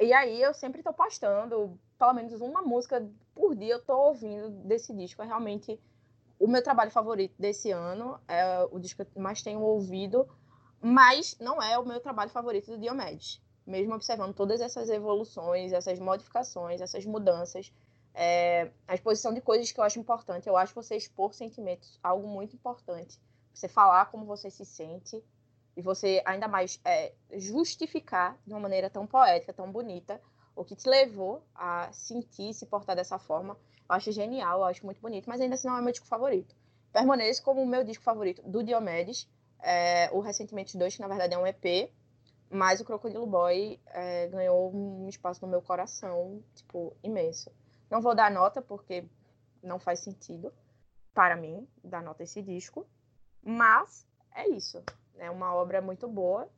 E 0.01 0.13
aí 0.13 0.41
eu 0.41 0.55
sempre 0.55 0.83
tô 0.83 0.93
postando, 0.93 1.79
pelo 1.99 2.13
menos 2.15 2.41
uma 2.41 2.63
música 2.63 3.09
por 3.35 3.55
dia 3.55 3.75
eu 3.75 3.85
tô 3.85 3.97
ouvindo 3.97 4.51
desse 4.65 4.95
disco. 4.95 5.23
É 5.23 5.27
realmente 5.27 5.81
o 6.39 6.47
meu 6.47 6.63
trabalho 6.63 6.91
favorito 6.91 7.35
desse 7.39 7.71
ano, 7.71 8.19
é 8.29 8.67
o 8.71 8.79
disco 8.79 9.05
que 9.05 9.19
eu 9.19 9.23
mais 9.23 9.43
tenho 9.43 9.61
ouvido, 9.61 10.29
mas 10.81 11.37
não 11.41 11.61
é 11.61 11.79
o 11.79 11.85
meu 11.85 12.01
trabalho 12.01 12.31
favorito 12.31 12.71
do 12.71 12.79
Diomedes. 12.79 13.43
Mesmo 13.69 13.95
observando 13.95 14.35
todas 14.35 14.61
essas 14.63 14.89
evoluções, 14.89 15.73
essas 15.73 15.99
modificações, 15.99 16.81
essas 16.81 17.05
mudanças, 17.05 17.71
é, 18.15 18.71
a 18.87 18.95
exposição 18.95 19.33
de 19.35 19.43
coisas 19.43 19.71
que 19.71 19.79
eu 19.79 19.85
acho 19.85 20.01
importante. 20.01 20.49
Eu 20.49 20.57
acho 20.57 20.75
você 20.75 20.97
expor 20.97 21.35
sentimentos 21.35 22.01
algo 22.03 22.27
muito 22.27 22.57
importante. 22.57 23.21
Você 23.53 23.69
falar 23.69 24.07
como 24.07 24.25
você 24.25 24.51
se 24.51 24.65
sente 24.65 25.23
e 25.77 25.83
você 25.83 26.23
ainda 26.25 26.49
mais 26.49 26.81
é, 26.85 27.13
justificar 27.35 28.39
de 28.47 28.55
uma 28.55 28.61
maneira 28.61 28.89
tão 28.89 29.07
poética, 29.07 29.53
tão 29.53 29.71
bonita, 29.71 30.21
o 30.57 30.65
que 30.65 30.75
te 30.75 30.89
levou 30.89 31.43
a 31.55 31.93
sentir, 31.93 32.55
se 32.55 32.65
portar 32.67 32.97
dessa 32.97 33.19
forma. 33.19 33.55
Eu 33.89 33.95
acho 33.95 34.11
genial, 34.11 34.61
eu 34.61 34.65
acho 34.65 34.85
muito 34.85 35.01
bonito, 35.01 35.29
mas 35.29 35.41
ainda 35.41 35.55
assim 35.55 35.69
não 35.69 35.77
é 35.77 35.83
meu 35.83 35.93
disco 35.93 36.07
favorito. 36.07 36.57
Permanece 36.93 37.43
como 37.43 37.63
o 37.63 37.67
meu 37.67 37.85
disco 37.85 38.03
favorito 38.03 38.43
do 38.43 38.65
Diomedes, 38.65 39.29
é, 39.61 40.11
o 40.13 40.21
Recentemente 40.21 40.77
2, 40.77 40.97
que 40.97 41.01
na 41.01 41.09
verdade 41.09 41.35
é 41.35 41.39
um 41.39 41.47
EP, 41.47 41.93
mas 42.51 42.81
o 42.81 42.85
Crocodilo 42.85 43.27
Boy 43.27 43.79
é, 43.87 44.27
ganhou 44.29 44.75
um 44.75 45.09
espaço 45.09 45.45
no 45.45 45.51
meu 45.51 45.61
coração, 45.61 46.43
tipo, 46.55 46.97
imenso. 47.03 47.51
Não 47.91 48.01
vou 48.01 48.15
dar 48.15 48.31
nota, 48.31 48.63
porque 48.63 49.05
não 49.63 49.79
faz 49.79 50.01
sentido 50.01 50.53
para 51.13 51.37
mim 51.37 51.67
dar 51.83 52.03
nota 52.03 52.23
a 52.23 52.25
esse 52.25 52.41
disco, 52.43 52.87
mas 53.43 54.07
é 54.35 54.49
isso. 54.49 54.83
É 55.19 55.31
uma 55.31 55.55
obra 55.55 55.83
muito 55.83 56.07
boa, 56.07 56.49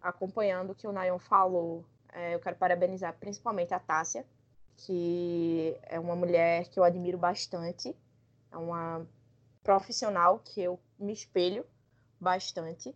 acompanhando 0.00 0.70
o 0.70 0.74
que 0.74 0.86
o 0.86 0.92
Nayon 0.92 1.18
falou. 1.18 1.84
É, 2.12 2.34
eu 2.34 2.40
quero 2.40 2.56
parabenizar 2.56 3.16
principalmente 3.18 3.72
a 3.72 3.80
Tássia, 3.80 4.26
que 4.76 5.76
é 5.84 5.98
uma 5.98 6.14
mulher 6.14 6.68
que 6.68 6.78
eu 6.78 6.84
admiro 6.84 7.16
bastante, 7.18 7.96
é 8.50 8.56
uma 8.56 9.06
profissional 9.62 10.40
que 10.40 10.60
eu 10.60 10.78
me 10.98 11.12
espelho 11.12 11.64
bastante 12.20 12.94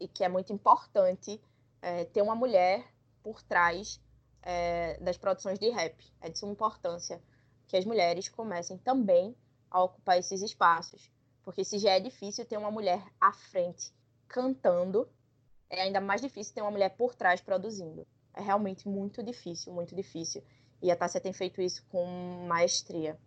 e 0.00 0.08
que 0.08 0.24
é 0.24 0.28
muito 0.28 0.52
importante 0.52 1.40
é, 1.80 2.04
ter 2.04 2.22
uma 2.22 2.34
mulher 2.34 2.84
por 3.22 3.42
trás 3.42 4.00
é, 4.42 4.98
das 5.00 5.16
produções 5.16 5.58
de 5.58 5.68
rap. 5.70 5.94
É 6.20 6.28
de 6.28 6.38
suma 6.38 6.52
importância 6.52 7.22
que 7.66 7.76
as 7.76 7.84
mulheres 7.84 8.28
comecem 8.28 8.78
também 8.78 9.36
a 9.70 9.82
ocupar 9.82 10.18
esses 10.18 10.40
espaços, 10.40 11.10
porque 11.44 11.64
se 11.64 11.78
já 11.78 11.92
é 11.92 12.00
difícil 12.00 12.44
ter 12.46 12.56
uma 12.56 12.70
mulher 12.70 13.02
à 13.20 13.32
frente 13.32 13.92
cantando, 14.26 15.08
é 15.68 15.82
ainda 15.82 16.00
mais 16.00 16.20
difícil 16.20 16.54
ter 16.54 16.62
uma 16.62 16.70
mulher 16.70 16.90
por 16.96 17.14
trás 17.14 17.40
produzindo. 17.40 18.06
É 18.34 18.40
realmente 18.40 18.88
muito 18.88 19.22
difícil, 19.22 19.72
muito 19.72 19.94
difícil. 19.94 20.42
E 20.80 20.90
a 20.90 20.96
Tássia 20.96 21.20
tem 21.20 21.32
feito 21.32 21.60
isso 21.60 21.84
com 21.90 22.06
maestria. 22.46 23.18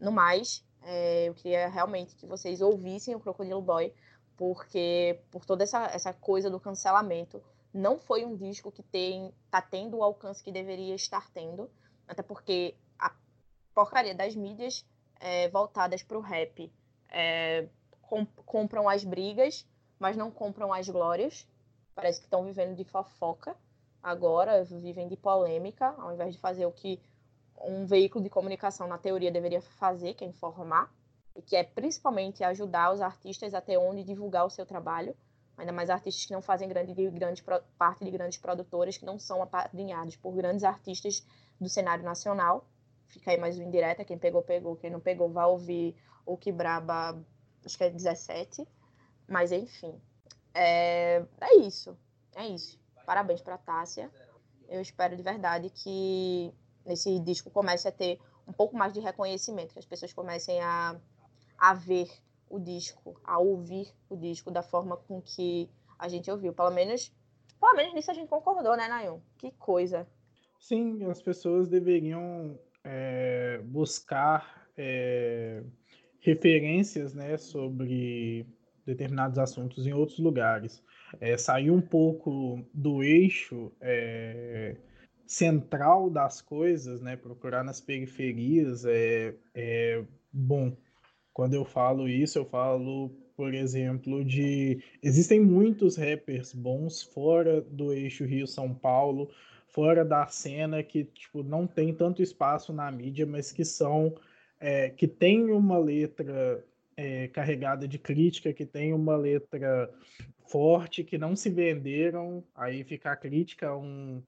No 0.00 0.10
mais, 0.10 0.64
é, 0.82 1.28
eu 1.28 1.34
queria 1.34 1.68
realmente 1.68 2.16
que 2.16 2.26
vocês 2.26 2.60
ouvissem 2.60 3.14
o 3.14 3.20
Crocodilo 3.20 3.62
Boy, 3.62 3.92
porque 4.36 5.20
por 5.30 5.44
toda 5.44 5.62
essa, 5.62 5.84
essa 5.86 6.12
coisa 6.12 6.50
do 6.50 6.58
cancelamento, 6.58 7.42
não 7.74 7.98
foi 7.98 8.24
um 8.24 8.36
disco 8.36 8.70
que 8.70 8.82
tem 8.82 9.34
tá 9.50 9.60
tendo 9.60 9.98
o 9.98 10.02
alcance 10.02 10.42
que 10.42 10.52
deveria 10.52 10.94
estar 10.94 11.28
tendo, 11.30 11.70
até 12.08 12.22
porque 12.22 12.76
a 12.98 13.12
porcaria 13.74 14.14
das 14.14 14.34
mídias 14.34 14.86
é, 15.20 15.48
voltadas 15.48 16.02
para 16.02 16.16
o 16.16 16.20
rap 16.20 16.72
é, 17.10 17.68
compram 18.46 18.88
as 18.88 19.04
brigas, 19.04 19.66
mas 19.98 20.16
não 20.16 20.30
compram 20.30 20.72
as 20.72 20.88
glórias. 20.88 21.46
Parece 21.94 22.20
que 22.20 22.26
estão 22.26 22.44
vivendo 22.44 22.76
de 22.76 22.84
fofoca 22.84 23.56
agora 24.04 24.62
vivem 24.64 25.08
de 25.08 25.16
polêmica, 25.16 25.94
ao 25.96 26.12
invés 26.12 26.34
de 26.34 26.38
fazer 26.38 26.66
o 26.66 26.72
que 26.72 27.00
um 27.58 27.86
veículo 27.86 28.22
de 28.22 28.28
comunicação, 28.28 28.86
na 28.86 28.98
teoria, 28.98 29.32
deveria 29.32 29.62
fazer, 29.62 30.12
que 30.12 30.22
é 30.22 30.28
informar, 30.28 30.92
e 31.34 31.40
que 31.40 31.56
é 31.56 31.64
principalmente 31.64 32.44
ajudar 32.44 32.92
os 32.92 33.00
artistas 33.00 33.54
a 33.54 33.62
ter 33.62 33.78
onde 33.78 34.04
divulgar 34.04 34.44
o 34.44 34.50
seu 34.50 34.66
trabalho, 34.66 35.16
ainda 35.56 35.72
mais 35.72 35.90
artistas 35.90 36.26
que 36.26 36.32
não 36.32 36.42
fazem 36.42 36.68
grande, 36.68 36.92
grande 37.10 37.44
parte 37.78 38.04
de 38.04 38.10
grandes 38.10 38.38
produtoras, 38.38 38.96
que 38.96 39.04
não 39.04 39.18
são 39.18 39.42
apadrinhados 39.42 40.16
por 40.16 40.34
grandes 40.34 40.64
artistas 40.64 41.26
do 41.60 41.68
cenário 41.68 42.04
nacional. 42.04 42.66
Fica 43.06 43.30
aí 43.30 43.38
mais 43.38 43.58
um 43.58 43.62
indireta, 43.62 44.04
quem 44.04 44.18
pegou, 44.18 44.42
pegou, 44.42 44.76
quem 44.76 44.90
não 44.90 45.00
pegou, 45.00 45.30
vai 45.30 45.46
ouvir 45.46 45.96
o 46.26 46.36
que 46.36 46.50
braba, 46.50 47.22
acho 47.64 47.76
que 47.76 47.84
é 47.84 47.90
17, 47.90 48.66
mas 49.28 49.52
enfim. 49.52 50.00
É, 50.52 51.24
é 51.40 51.56
isso, 51.56 51.96
é 52.34 52.46
isso. 52.46 52.80
Parabéns 53.06 53.40
para 53.40 53.58
Tássia. 53.58 54.10
Eu 54.68 54.80
espero 54.80 55.16
de 55.16 55.22
verdade 55.22 55.70
que 55.70 56.52
esse 56.86 57.18
disco 57.20 57.50
comece 57.50 57.86
a 57.86 57.92
ter 57.92 58.18
um 58.46 58.52
pouco 58.52 58.76
mais 58.76 58.92
de 58.92 59.00
reconhecimento, 59.00 59.72
que 59.72 59.78
as 59.78 59.86
pessoas 59.86 60.12
comecem 60.12 60.60
a, 60.60 60.96
a 61.58 61.74
ver 61.74 62.10
o 62.48 62.58
disco, 62.58 63.20
a 63.24 63.38
ouvir 63.38 63.88
o 64.08 64.16
disco 64.16 64.50
da 64.50 64.62
forma 64.62 64.96
com 64.96 65.20
que 65.20 65.68
a 65.98 66.08
gente 66.08 66.30
ouviu. 66.30 66.52
Pelo 66.52 66.70
menos, 66.70 67.12
pelo 67.60 67.74
menos 67.74 67.94
nisso 67.94 68.10
a 68.10 68.14
gente 68.14 68.28
concordou, 68.28 68.76
né, 68.76 68.88
Nayon? 68.88 69.20
Que 69.38 69.50
coisa. 69.52 70.06
Sim, 70.58 71.04
as 71.10 71.20
pessoas 71.20 71.68
deveriam 71.68 72.58
é, 72.82 73.60
buscar 73.64 74.68
é, 74.76 75.62
referências 76.20 77.14
né, 77.14 77.36
sobre 77.36 78.46
determinados 78.86 79.38
assuntos 79.38 79.86
em 79.86 79.92
outros 79.92 80.18
lugares 80.18 80.82
é, 81.20 81.36
sair 81.36 81.70
um 81.70 81.80
pouco 81.80 82.64
do 82.72 83.02
eixo 83.02 83.72
é, 83.80 84.76
central 85.26 86.10
das 86.10 86.40
coisas, 86.40 87.00
né? 87.00 87.16
Procurar 87.16 87.64
nas 87.64 87.80
periferias 87.80 88.84
é, 88.84 89.34
é 89.54 90.04
bom. 90.32 90.76
Quando 91.34 91.54
eu 91.54 91.64
falo 91.64 92.08
isso, 92.08 92.38
eu 92.38 92.44
falo, 92.44 93.10
por 93.36 93.52
exemplo, 93.52 94.24
de 94.24 94.80
existem 95.02 95.40
muitos 95.40 95.96
rappers 95.96 96.54
bons 96.54 97.02
fora 97.02 97.60
do 97.60 97.92
eixo 97.92 98.24
Rio-São 98.24 98.72
Paulo, 98.72 99.28
fora 99.66 100.04
da 100.04 100.26
cena 100.28 100.80
que 100.82 101.04
tipo 101.04 101.42
não 101.42 101.66
tem 101.66 101.92
tanto 101.92 102.22
espaço 102.22 102.72
na 102.72 102.90
mídia, 102.90 103.26
mas 103.26 103.50
que 103.50 103.64
são 103.64 104.14
é, 104.60 104.88
que 104.90 105.08
tem 105.08 105.50
uma 105.50 105.76
letra 105.76 106.64
é, 106.96 107.26
carregada 107.28 107.88
de 107.88 107.98
crítica, 107.98 108.52
que 108.52 108.64
tem 108.64 108.94
uma 108.94 109.16
letra 109.16 109.90
forte, 110.46 111.02
que 111.02 111.18
não 111.18 111.34
se 111.34 111.50
venderam. 111.50 112.44
Aí 112.54 112.84
fica 112.84 113.10
a 113.10 113.16
crítica 113.16 113.76
um, 113.76 114.22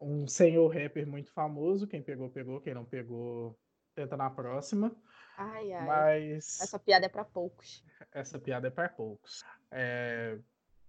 um 0.00 0.26
senhor 0.26 0.68
rapper 0.68 1.06
muito 1.06 1.30
famoso. 1.32 1.86
Quem 1.86 2.02
pegou, 2.02 2.30
pegou. 2.30 2.60
Quem 2.60 2.74
não 2.74 2.84
pegou, 2.84 3.56
tenta 3.96 4.16
na 4.16 4.30
próxima. 4.30 4.94
Ai, 5.36 5.72
ai. 5.72 5.86
Mas 5.86 6.60
Essa 6.60 6.78
piada 6.78 7.06
é 7.06 7.08
pra 7.08 7.24
poucos. 7.24 7.82
essa 8.12 8.38
piada 8.38 8.68
é 8.68 8.70
para 8.70 8.88
poucos. 8.88 9.42
É, 9.70 10.38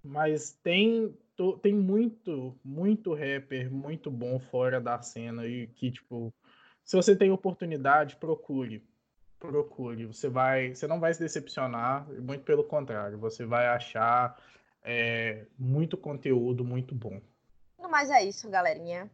mas 0.03 0.51
tem, 0.61 1.17
tem 1.61 1.73
muito, 1.73 2.59
muito 2.63 3.13
rapper 3.13 3.71
muito 3.71 4.11
bom 4.11 4.39
fora 4.39 4.79
da 4.79 5.01
cena 5.01 5.45
e 5.47 5.67
que, 5.67 5.91
tipo, 5.91 6.33
se 6.83 6.95
você 6.95 7.15
tem 7.15 7.31
oportunidade, 7.31 8.17
procure. 8.17 8.85
Procure. 9.39 10.05
Você 10.05 10.29
vai, 10.29 10.75
você 10.75 10.87
não 10.87 10.99
vai 10.99 11.13
se 11.13 11.19
decepcionar, 11.19 12.07
muito 12.21 12.43
pelo 12.43 12.63
contrário, 12.63 13.17
você 13.17 13.45
vai 13.45 13.67
achar 13.67 14.37
é, 14.83 15.45
muito 15.57 15.97
conteúdo 15.97 16.63
muito 16.63 16.93
bom. 16.93 17.21
No 17.79 17.89
mais 17.89 18.09
é 18.09 18.23
isso, 18.23 18.49
galerinha. 18.49 19.09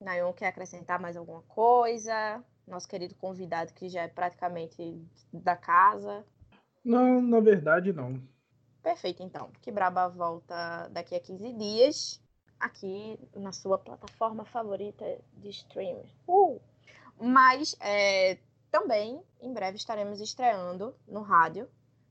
Nayon 0.00 0.32
quer 0.32 0.48
acrescentar 0.48 1.00
mais 1.00 1.16
alguma 1.16 1.42
coisa? 1.42 2.44
Nosso 2.66 2.88
querido 2.88 3.14
convidado 3.16 3.72
que 3.74 3.88
já 3.88 4.02
é 4.02 4.08
praticamente 4.08 5.00
da 5.32 5.56
casa. 5.56 6.24
Não, 6.84 7.20
na 7.20 7.40
verdade, 7.40 7.92
não. 7.92 8.20
Perfeito, 8.82 9.22
então. 9.22 9.50
Que 9.60 9.70
Braba 9.70 10.08
volta 10.08 10.88
daqui 10.88 11.14
a 11.14 11.20
15 11.20 11.52
dias, 11.52 12.22
aqui 12.58 13.18
na 13.34 13.52
sua 13.52 13.78
plataforma 13.78 14.44
favorita 14.44 15.04
de 15.34 15.50
streaming. 15.50 16.08
Uh! 16.26 16.60
Mas 17.20 17.76
é, 17.80 18.38
também, 18.70 19.22
em 19.40 19.52
breve, 19.52 19.76
estaremos 19.76 20.20
estreando 20.20 20.94
no 21.06 21.22
rádio. 21.22 21.68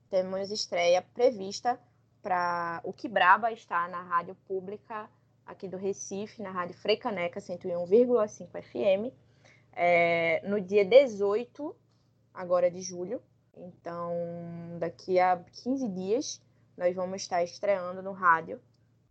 Temos 0.09 0.51
estreia 0.51 1.01
prevista 1.01 1.79
para 2.21 2.81
o 2.83 2.93
Que 2.93 3.09
Braba 3.09 3.51
está 3.51 3.87
na 3.87 4.01
rádio 4.03 4.35
pública 4.47 5.09
aqui 5.45 5.67
do 5.67 5.75
Recife, 5.75 6.41
na 6.41 6.51
rádio 6.51 6.75
Freicaneca 6.75 7.39
101,5 7.39 8.61
FM, 8.61 9.13
é, 9.73 10.41
no 10.47 10.59
dia 10.59 10.85
18 10.85 11.75
agora 12.33 12.69
de 12.69 12.81
julho. 12.81 13.21
Então, 13.55 14.13
daqui 14.79 15.19
a 15.19 15.37
15 15.63 15.87
dias, 15.89 16.41
nós 16.77 16.95
vamos 16.95 17.21
estar 17.21 17.43
estreando 17.43 18.01
no 18.01 18.11
rádio 18.11 18.61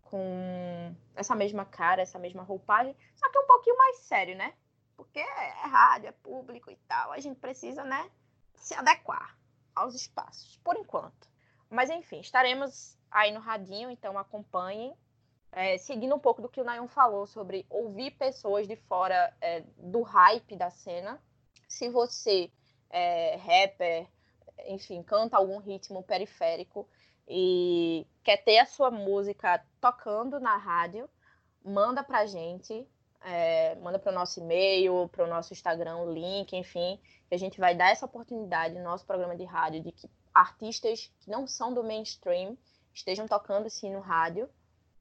com 0.02 0.94
essa 1.14 1.36
mesma 1.36 1.64
cara, 1.64 2.02
essa 2.02 2.18
mesma 2.18 2.42
roupagem, 2.42 2.96
só 3.14 3.30
que 3.30 3.38
um 3.38 3.46
pouquinho 3.46 3.78
mais 3.78 3.98
sério, 3.98 4.36
né? 4.36 4.54
Porque 4.96 5.20
é 5.20 5.66
rádio, 5.66 6.08
é 6.08 6.12
público 6.12 6.70
e 6.70 6.76
tal, 6.88 7.12
a 7.12 7.20
gente 7.20 7.38
precisa, 7.38 7.84
né, 7.84 8.10
se 8.56 8.74
adequar 8.74 9.38
aos 9.74 9.94
espaços, 9.94 10.58
por 10.64 10.76
enquanto. 10.76 11.28
Mas 11.70 11.88
enfim, 11.90 12.20
estaremos 12.20 12.98
aí 13.10 13.32
no 13.32 13.40
radinho, 13.40 13.90
então 13.90 14.18
acompanhem. 14.18 14.94
É, 15.52 15.76
seguindo 15.78 16.14
um 16.14 16.18
pouco 16.18 16.40
do 16.40 16.48
que 16.48 16.60
o 16.60 16.64
Nayon 16.64 16.86
falou 16.86 17.26
sobre 17.26 17.66
ouvir 17.68 18.12
pessoas 18.12 18.68
de 18.68 18.76
fora 18.76 19.34
é, 19.40 19.64
do 19.76 20.02
hype 20.02 20.56
da 20.56 20.70
cena. 20.70 21.20
Se 21.68 21.88
você 21.88 22.50
é 22.88 23.36
rapper, 23.36 24.06
enfim, 24.66 25.02
canta 25.02 25.36
algum 25.36 25.58
ritmo 25.58 26.02
periférico 26.02 26.88
e 27.26 28.06
quer 28.22 28.38
ter 28.38 28.58
a 28.58 28.66
sua 28.66 28.90
música 28.90 29.64
tocando 29.80 30.38
na 30.38 30.56
rádio, 30.56 31.08
manda 31.64 32.02
pra 32.02 32.26
gente, 32.26 32.86
é, 33.22 33.74
manda 33.76 33.98
para 33.98 34.12
o 34.12 34.14
nosso 34.14 34.40
e-mail, 34.40 35.08
para 35.08 35.24
o 35.24 35.28
nosso 35.28 35.52
Instagram, 35.52 35.98
o 35.98 36.12
link, 36.12 36.56
enfim, 36.56 36.98
que 37.28 37.34
a 37.34 37.38
gente 37.38 37.60
vai 37.60 37.74
dar 37.74 37.90
essa 37.90 38.06
oportunidade 38.06 38.74
no 38.74 38.84
nosso 38.84 39.06
programa 39.06 39.36
de 39.36 39.44
rádio 39.44 39.82
de 39.82 39.92
que 39.92 40.08
artistas 40.32 41.12
que 41.20 41.30
não 41.30 41.46
são 41.46 41.72
do 41.72 41.84
mainstream 41.84 42.56
estejam 42.94 43.26
tocando 43.26 43.68
sim 43.68 43.92
no 43.92 44.00
rádio. 44.00 44.48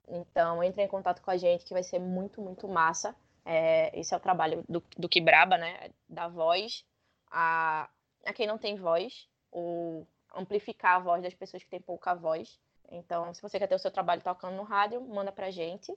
Então, 0.09 0.63
entre 0.63 0.83
em 0.83 0.87
contato 0.87 1.21
com 1.21 1.31
a 1.31 1.37
gente, 1.37 1.63
que 1.63 1.73
vai 1.73 1.83
ser 1.83 1.99
muito, 1.99 2.41
muito 2.41 2.67
massa. 2.67 3.15
É, 3.45 3.97
esse 3.97 4.13
é 4.13 4.17
o 4.17 4.19
trabalho 4.19 4.63
do, 4.67 4.83
do 4.97 5.07
Kibraba, 5.07 5.57
né? 5.57 5.91
Da 6.07 6.27
voz 6.27 6.83
a, 7.31 7.89
a 8.25 8.33
quem 8.33 8.47
não 8.47 8.57
tem 8.57 8.75
voz, 8.75 9.27
ou 9.51 10.07
amplificar 10.35 10.95
a 10.95 10.99
voz 10.99 11.21
das 11.21 11.33
pessoas 11.33 11.63
que 11.63 11.69
têm 11.69 11.81
pouca 11.81 12.13
voz. 12.13 12.59
Então, 12.91 13.33
se 13.33 13.41
você 13.41 13.59
quer 13.59 13.67
ter 13.67 13.75
o 13.75 13.79
seu 13.79 13.91
trabalho 13.91 14.21
tocando 14.21 14.55
no 14.55 14.63
rádio, 14.63 15.01
manda 15.01 15.31
pra 15.31 15.51
gente. 15.51 15.95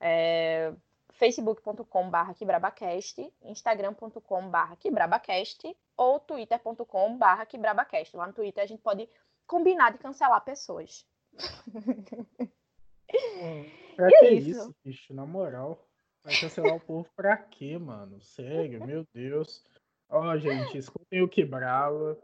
É, 0.00 0.72
facebook.com.br 1.12 2.32
quebrabacast, 2.34 3.32
instagram.com.br 3.42 4.76
quebrabacast 4.78 5.76
ou 5.96 6.18
twitter.com.br 6.20 7.46
quebrabacast. 7.48 8.16
Lá 8.16 8.26
no 8.26 8.32
Twitter 8.32 8.64
a 8.64 8.66
gente 8.66 8.82
pode 8.82 9.08
combinar 9.46 9.92
de 9.92 9.98
cancelar 9.98 10.42
pessoas. 10.42 11.06
Pra 13.96 14.08
E 14.10 14.14
é 14.14 14.18
que 14.20 14.34
isso. 14.34 14.50
isso, 14.50 14.76
bicho? 14.84 15.14
Na 15.14 15.26
moral. 15.26 15.86
Vai 16.24 16.34
cancelar 16.36 16.74
o 16.76 16.80
povo 16.80 17.08
pra 17.16 17.36
quê, 17.36 17.76
mano? 17.78 18.20
Sério, 18.20 18.84
meu 18.86 19.04
Deus. 19.12 19.64
Ó, 20.08 20.36
gente, 20.36 20.78
escutem 20.78 21.22
o 21.22 21.28
Quebrava. 21.28 22.16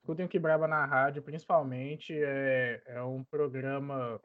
Escutem 0.00 0.26
o 0.26 0.28
Quebrava 0.28 0.68
na 0.68 0.84
rádio, 0.84 1.22
principalmente. 1.22 2.12
É, 2.14 2.82
é 2.86 3.02
um 3.02 3.24
programa. 3.24 4.20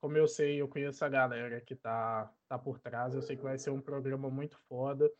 Como 0.00 0.16
eu 0.16 0.28
sei, 0.28 0.60
eu 0.60 0.68
conheço 0.68 1.04
a 1.04 1.08
galera 1.08 1.60
que 1.60 1.74
tá, 1.74 2.30
tá 2.48 2.58
por 2.58 2.78
trás. 2.78 3.14
Eu 3.14 3.22
sei 3.22 3.36
que 3.36 3.42
vai 3.42 3.58
ser 3.58 3.70
um 3.70 3.80
programa 3.80 4.28
muito 4.30 4.56
foda. 4.68 5.10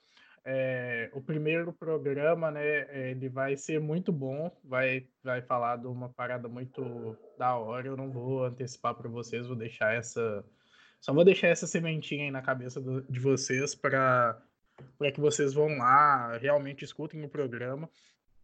É, 0.51 1.11
o 1.13 1.21
primeiro 1.21 1.75
programa, 1.75 2.51
né, 2.51 3.11
ele 3.11 3.29
vai 3.29 3.55
ser 3.55 3.79
muito 3.79 4.11
bom, 4.11 4.51
vai, 4.65 5.07
vai 5.23 5.43
falar 5.43 5.77
de 5.77 5.87
uma 5.87 6.09
parada 6.09 6.49
muito 6.49 7.15
da 7.37 7.55
hora. 7.55 7.87
Eu 7.87 7.99
não 7.99 8.11
vou 8.11 8.45
antecipar 8.45 8.95
para 8.95 9.11
vocês, 9.11 9.47
vou 9.47 9.55
deixar 9.55 9.93
essa, 9.93 10.43
só 11.03 11.13
vou 11.13 11.23
deixar 11.23 11.49
essa 11.49 11.67
sementinha 11.67 12.25
aí 12.25 12.31
na 12.31 12.41
cabeça 12.41 12.81
do- 12.81 13.03
de 13.03 13.21
vocês 13.21 13.75
para 13.75 14.41
para 14.97 15.11
que 15.11 15.21
vocês 15.21 15.53
vão 15.53 15.77
lá, 15.77 16.39
realmente 16.39 16.85
escutem 16.85 17.23
o 17.25 17.29
programa. 17.29 17.91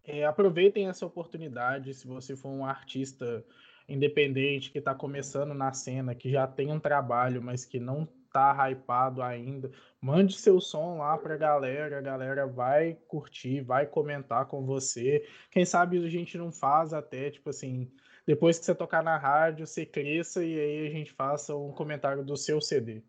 É, 0.04 0.26
aproveitem 0.26 0.88
essa 0.88 1.06
oportunidade, 1.06 1.94
se 1.94 2.06
você 2.06 2.36
for 2.36 2.50
um 2.50 2.66
artista 2.66 3.42
independente 3.88 4.70
que 4.70 4.78
está 4.78 4.94
começando 4.94 5.54
na 5.54 5.72
cena, 5.72 6.14
que 6.14 6.28
já 6.28 6.46
tem 6.46 6.70
um 6.70 6.80
trabalho, 6.80 7.40
mas 7.40 7.64
que 7.64 7.78
não 7.78 8.06
tá 8.34 8.68
hypado 8.68 9.22
ainda, 9.22 9.70
mande 10.00 10.36
seu 10.36 10.60
som 10.60 10.98
lá 10.98 11.16
pra 11.16 11.36
galera, 11.36 11.98
a 11.98 12.00
galera 12.00 12.48
vai 12.48 12.98
curtir, 13.06 13.60
vai 13.60 13.86
comentar 13.86 14.46
com 14.46 14.66
você. 14.66 15.24
Quem 15.52 15.64
sabe 15.64 16.04
a 16.04 16.10
gente 16.10 16.36
não 16.36 16.50
faz 16.50 16.92
até, 16.92 17.30
tipo 17.30 17.48
assim, 17.50 17.88
depois 18.26 18.58
que 18.58 18.64
você 18.64 18.74
tocar 18.74 19.04
na 19.04 19.16
rádio, 19.16 19.64
você 19.64 19.86
cresça 19.86 20.44
e 20.44 20.58
aí 20.58 20.86
a 20.88 20.90
gente 20.90 21.12
faça 21.12 21.54
um 21.54 21.70
comentário 21.70 22.24
do 22.24 22.36
seu 22.36 22.60
CD. 22.60 23.04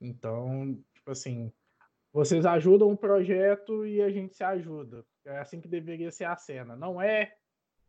Então, 0.00 0.78
tipo 0.94 1.10
assim, 1.10 1.52
vocês 2.12 2.46
ajudam 2.46 2.92
o 2.92 2.96
projeto 2.96 3.84
e 3.84 4.00
a 4.00 4.10
gente 4.10 4.36
se 4.36 4.44
ajuda. 4.44 5.04
É 5.24 5.38
assim 5.38 5.60
que 5.60 5.66
deveria 5.66 6.12
ser 6.12 6.26
a 6.26 6.36
cena. 6.36 6.76
Não 6.76 7.02
é? 7.02 7.34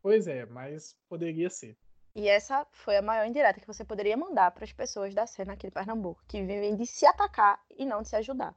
Pois 0.02 0.28
é, 0.28 0.48
mas 0.48 0.98
poderia 1.08 1.52
ser. 1.52 1.78
E 2.16 2.28
essa 2.28 2.66
foi 2.72 2.98
a 2.98 3.02
maior 3.02 3.26
indireta 3.26 3.60
que 3.60 3.68
você 3.68 3.86
poderia 3.86 4.18
mandar 4.18 4.52
para 4.52 4.64
as 4.66 4.74
pessoas 4.74 5.14
da 5.14 5.26
cena 5.28 5.54
aqui 5.54 5.68
de 5.68 5.72
Pernambuco, 5.74 6.22
que 6.28 6.42
vivem 6.44 6.76
de 6.76 6.86
se 6.86 7.06
atacar 7.06 7.62
e 7.70 7.86
não 7.86 8.02
de 8.02 8.10
se 8.10 8.16
ajudar. 8.16 8.54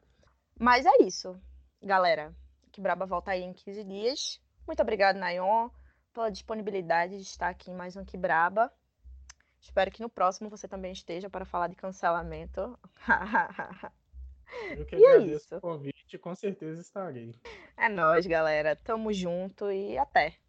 Mas 0.58 0.84
é 0.86 1.02
isso, 1.02 1.38
galera. 1.80 2.34
Que 2.72 2.80
Braba 2.80 3.04
volta 3.06 3.30
aí 3.30 3.42
em 3.42 3.52
15 3.52 3.84
dias. 3.84 4.40
Muito 4.66 4.80
obrigado, 4.80 5.16
Nayon, 5.16 5.68
pela 6.12 6.30
disponibilidade 6.30 7.16
de 7.16 7.22
estar 7.22 7.48
aqui 7.48 7.70
em 7.70 7.74
mais 7.74 7.96
um 7.96 8.04
Que 8.04 8.16
Braba. 8.16 8.72
Espero 9.60 9.90
que 9.90 10.00
no 10.02 10.08
próximo 10.08 10.50
você 10.50 10.66
também 10.66 10.92
esteja 10.92 11.28
para 11.30 11.44
falar 11.44 11.68
de 11.68 11.76
cancelamento. 11.76 12.78
Eu 14.76 14.84
que 14.86 14.96
E 14.96 15.04
é 15.04 15.08
agradeço 15.14 15.46
isso. 15.46 15.56
o 15.56 15.60
convite, 15.60 16.18
com 16.18 16.34
certeza 16.34 16.80
estarei. 16.80 17.34
é 17.76 17.88
nóis, 17.88 18.26
galera. 18.26 18.74
Tamo 18.76 19.12
junto 19.12 19.70
e 19.70 19.96
até. 19.98 20.36